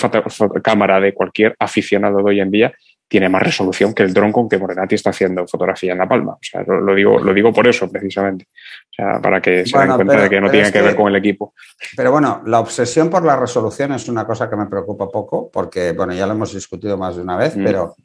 cámara 0.63 0.99
de 0.99 1.13
cualquier 1.13 1.55
aficionado 1.59 2.17
de 2.17 2.23
hoy 2.23 2.39
en 2.39 2.51
día 2.51 2.73
tiene 3.07 3.29
más 3.29 3.41
resolución 3.41 3.93
que 3.93 4.03
el 4.03 4.13
dron 4.13 4.31
con 4.31 4.49
que 4.49 4.57
Morenati 4.57 4.95
está 4.95 5.11
haciendo 5.11 5.47
fotografía 5.47 5.93
en 5.93 5.99
La 5.99 6.07
Palma. 6.07 6.33
O 6.33 6.39
sea, 6.41 6.63
lo, 6.63 6.93
digo, 6.93 7.19
lo 7.19 7.33
digo 7.33 7.53
por 7.53 7.67
eso, 7.67 7.89
precisamente. 7.89 8.47
O 8.91 8.93
sea, 8.93 9.21
para 9.21 9.41
que 9.41 9.65
se 9.65 9.77
den 9.77 9.93
cuenta 9.93 10.21
de 10.21 10.29
que 10.29 10.41
no 10.41 10.49
tiene 10.49 10.71
que, 10.71 10.81
ver 10.81 10.95
con 10.95 11.07
el 11.07 11.15
equipo. 11.15 11.53
Pero 11.95 12.11
bueno, 12.11 12.41
la 12.45 12.59
obsesión 12.59 13.09
por 13.09 13.23
la 13.23 13.35
resolución 13.35 13.93
es 13.93 14.09
una 14.09 14.25
cosa 14.25 14.49
que 14.49 14.57
me 14.57 14.65
preocupa 14.65 15.09
poco, 15.09 15.49
porque, 15.51 15.93
bueno, 15.93 16.13
ya 16.13 16.27
lo 16.27 16.33
hemos 16.33 16.53
discutido 16.53 16.97
más 16.97 17.15
de 17.15 17.21
una 17.21 17.37
vez, 17.37 17.55
mm. 17.55 17.63
pero, 17.63 17.95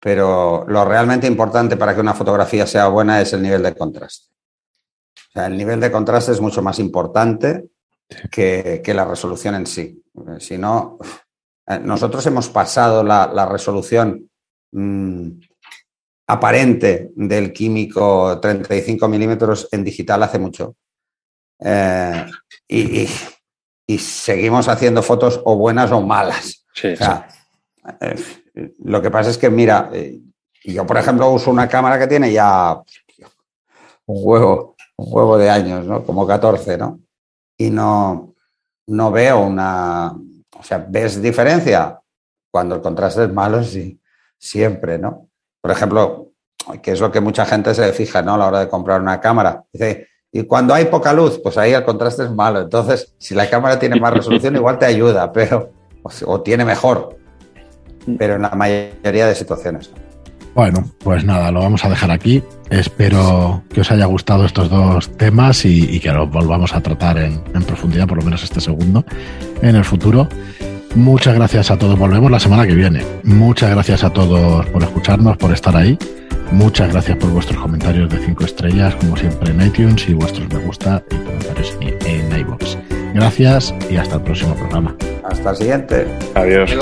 pero 0.00 0.64
lo 0.66 0.84
realmente 0.84 1.26
importante 1.26 1.76
para 1.76 1.94
que 1.94 2.00
una 2.00 2.14
fotografía 2.14 2.66
sea 2.66 2.88
buena 2.88 3.20
es 3.20 3.32
el 3.34 3.42
nivel 3.42 3.62
de 3.62 3.74
contraste. 3.74 4.28
sea, 5.32 5.46
el 5.46 5.56
nivel 5.56 5.80
de 5.80 5.90
contraste 5.90 6.32
es 6.32 6.40
mucho 6.40 6.62
más 6.62 6.78
importante 6.78 7.64
que, 8.30 8.92
la 8.94 9.04
resolución 9.04 9.54
en 9.56 9.66
sí. 9.66 10.02
Si 10.38 10.56
no, 10.58 10.98
eh, 11.66 11.78
nosotros 11.78 12.24
hemos 12.26 12.48
pasado 12.48 13.02
la, 13.02 13.46
resolución 13.46 14.30
mm, 14.76 15.40
aparente 16.28 17.12
del 17.14 17.52
químico 17.52 18.38
35 18.40 19.08
milímetros 19.08 19.68
en 19.72 19.84
digital 19.84 20.22
hace 20.22 20.38
mucho. 20.38 20.76
Eh, 21.60 22.26
y, 22.68 23.08
seguimos 23.98 24.68
haciendo 24.68 25.02
fotos 25.02 25.40
o 25.44 25.56
buenas 25.56 25.92
o 25.92 26.00
malas. 26.00 26.66
Eh, 28.00 28.16
lo 28.84 29.00
que 29.00 29.10
pasa 29.10 29.30
es 29.30 29.38
que, 29.38 29.48
mira, 29.48 29.90
yo 30.64 30.84
por 30.84 30.96
ejemplo 30.98 31.30
uso 31.30 31.50
una 31.50 31.68
cámara 31.68 31.98
que 31.98 32.08
tiene 32.08 32.32
ya 32.32 32.82
un 34.06 34.20
huevo, 34.24 34.76
un 34.96 35.06
huevo 35.08 35.38
de 35.38 35.50
años, 35.50 35.84
¿no? 35.86 36.04
Como 36.04 36.26
14, 36.26 36.78
¿no? 36.78 37.00
Y 37.58 37.70
no, 37.70 38.34
no 38.88 39.10
veo 39.10 39.40
una, 39.46 40.12
o 40.12 40.62
sea, 40.62 40.84
¿ves 40.88 41.20
diferencia? 41.20 42.00
Cuando 42.50 42.76
el 42.76 42.80
contraste 42.80 43.24
es 43.24 43.32
malo, 43.32 43.62
sí, 43.62 44.00
siempre, 44.38 44.98
¿no? 44.98 45.28
Por 45.60 45.70
ejemplo, 45.70 46.32
que 46.82 46.92
es 46.92 47.00
lo 47.00 47.10
que 47.10 47.20
mucha 47.20 47.46
gente 47.46 47.74
se 47.74 47.92
fija, 47.92 48.22
¿no? 48.22 48.34
A 48.34 48.38
la 48.38 48.46
hora 48.46 48.60
de 48.60 48.68
comprar 48.68 49.00
una 49.00 49.20
cámara. 49.20 49.64
Dice, 49.72 50.08
y 50.32 50.42
cuando 50.44 50.74
hay 50.74 50.86
poca 50.86 51.12
luz, 51.12 51.40
pues 51.42 51.56
ahí 51.56 51.72
el 51.72 51.84
contraste 51.84 52.24
es 52.24 52.30
malo. 52.30 52.60
Entonces, 52.60 53.14
si 53.18 53.34
la 53.34 53.48
cámara 53.48 53.78
tiene 53.78 53.98
más 53.98 54.12
resolución, 54.12 54.56
igual 54.56 54.78
te 54.78 54.86
ayuda, 54.86 55.32
pero, 55.32 55.70
o, 56.02 56.40
tiene 56.42 56.64
mejor. 56.64 57.16
Pero 58.18 58.34
en 58.34 58.42
la 58.42 58.50
mayoría 58.50 59.26
de 59.26 59.34
situaciones. 59.34 59.90
Bueno, 60.54 60.90
pues 61.00 61.24
nada, 61.24 61.50
lo 61.50 61.60
vamos 61.60 61.84
a 61.84 61.90
dejar 61.90 62.10
aquí. 62.10 62.42
Espero 62.70 63.62
que 63.72 63.82
os 63.82 63.90
haya 63.90 64.06
gustado 64.06 64.46
estos 64.46 64.70
dos 64.70 65.10
temas 65.16 65.64
y, 65.64 66.00
que 66.00 66.10
los 66.10 66.30
volvamos 66.30 66.74
a 66.74 66.80
tratar 66.80 67.18
en, 67.18 67.42
profundidad, 67.66 68.06
por 68.06 68.18
lo 68.18 68.24
menos 68.24 68.42
este 68.42 68.60
segundo, 68.60 69.04
en 69.60 69.76
el 69.76 69.84
futuro. 69.84 70.28
Muchas 70.96 71.34
gracias 71.34 71.70
a 71.70 71.76
todos. 71.76 71.98
Volvemos 71.98 72.30
la 72.30 72.40
semana 72.40 72.66
que 72.66 72.74
viene. 72.74 73.04
Muchas 73.22 73.70
gracias 73.70 74.02
a 74.02 74.10
todos 74.10 74.64
por 74.66 74.82
escucharnos, 74.82 75.36
por 75.36 75.52
estar 75.52 75.76
ahí. 75.76 75.98
Muchas 76.52 76.90
gracias 76.90 77.18
por 77.18 77.30
vuestros 77.30 77.60
comentarios 77.60 78.08
de 78.08 78.18
5 78.18 78.44
estrellas, 78.44 78.94
como 78.96 79.14
siempre 79.14 79.50
en 79.50 79.60
iTunes, 79.60 80.08
y 80.08 80.14
vuestros 80.14 80.48
me 80.48 80.58
gusta 80.60 81.02
y 81.10 81.16
comentarios 81.16 81.76
en, 81.80 82.38
iVoox. 82.40 82.78
Gracias 83.14 83.74
y 83.90 83.96
hasta 83.98 84.16
el 84.16 84.22
próximo 84.22 84.54
programa. 84.54 84.96
Hasta 85.22 85.50
el 85.50 85.56
siguiente. 85.56 86.06
Adiós. 86.34 86.74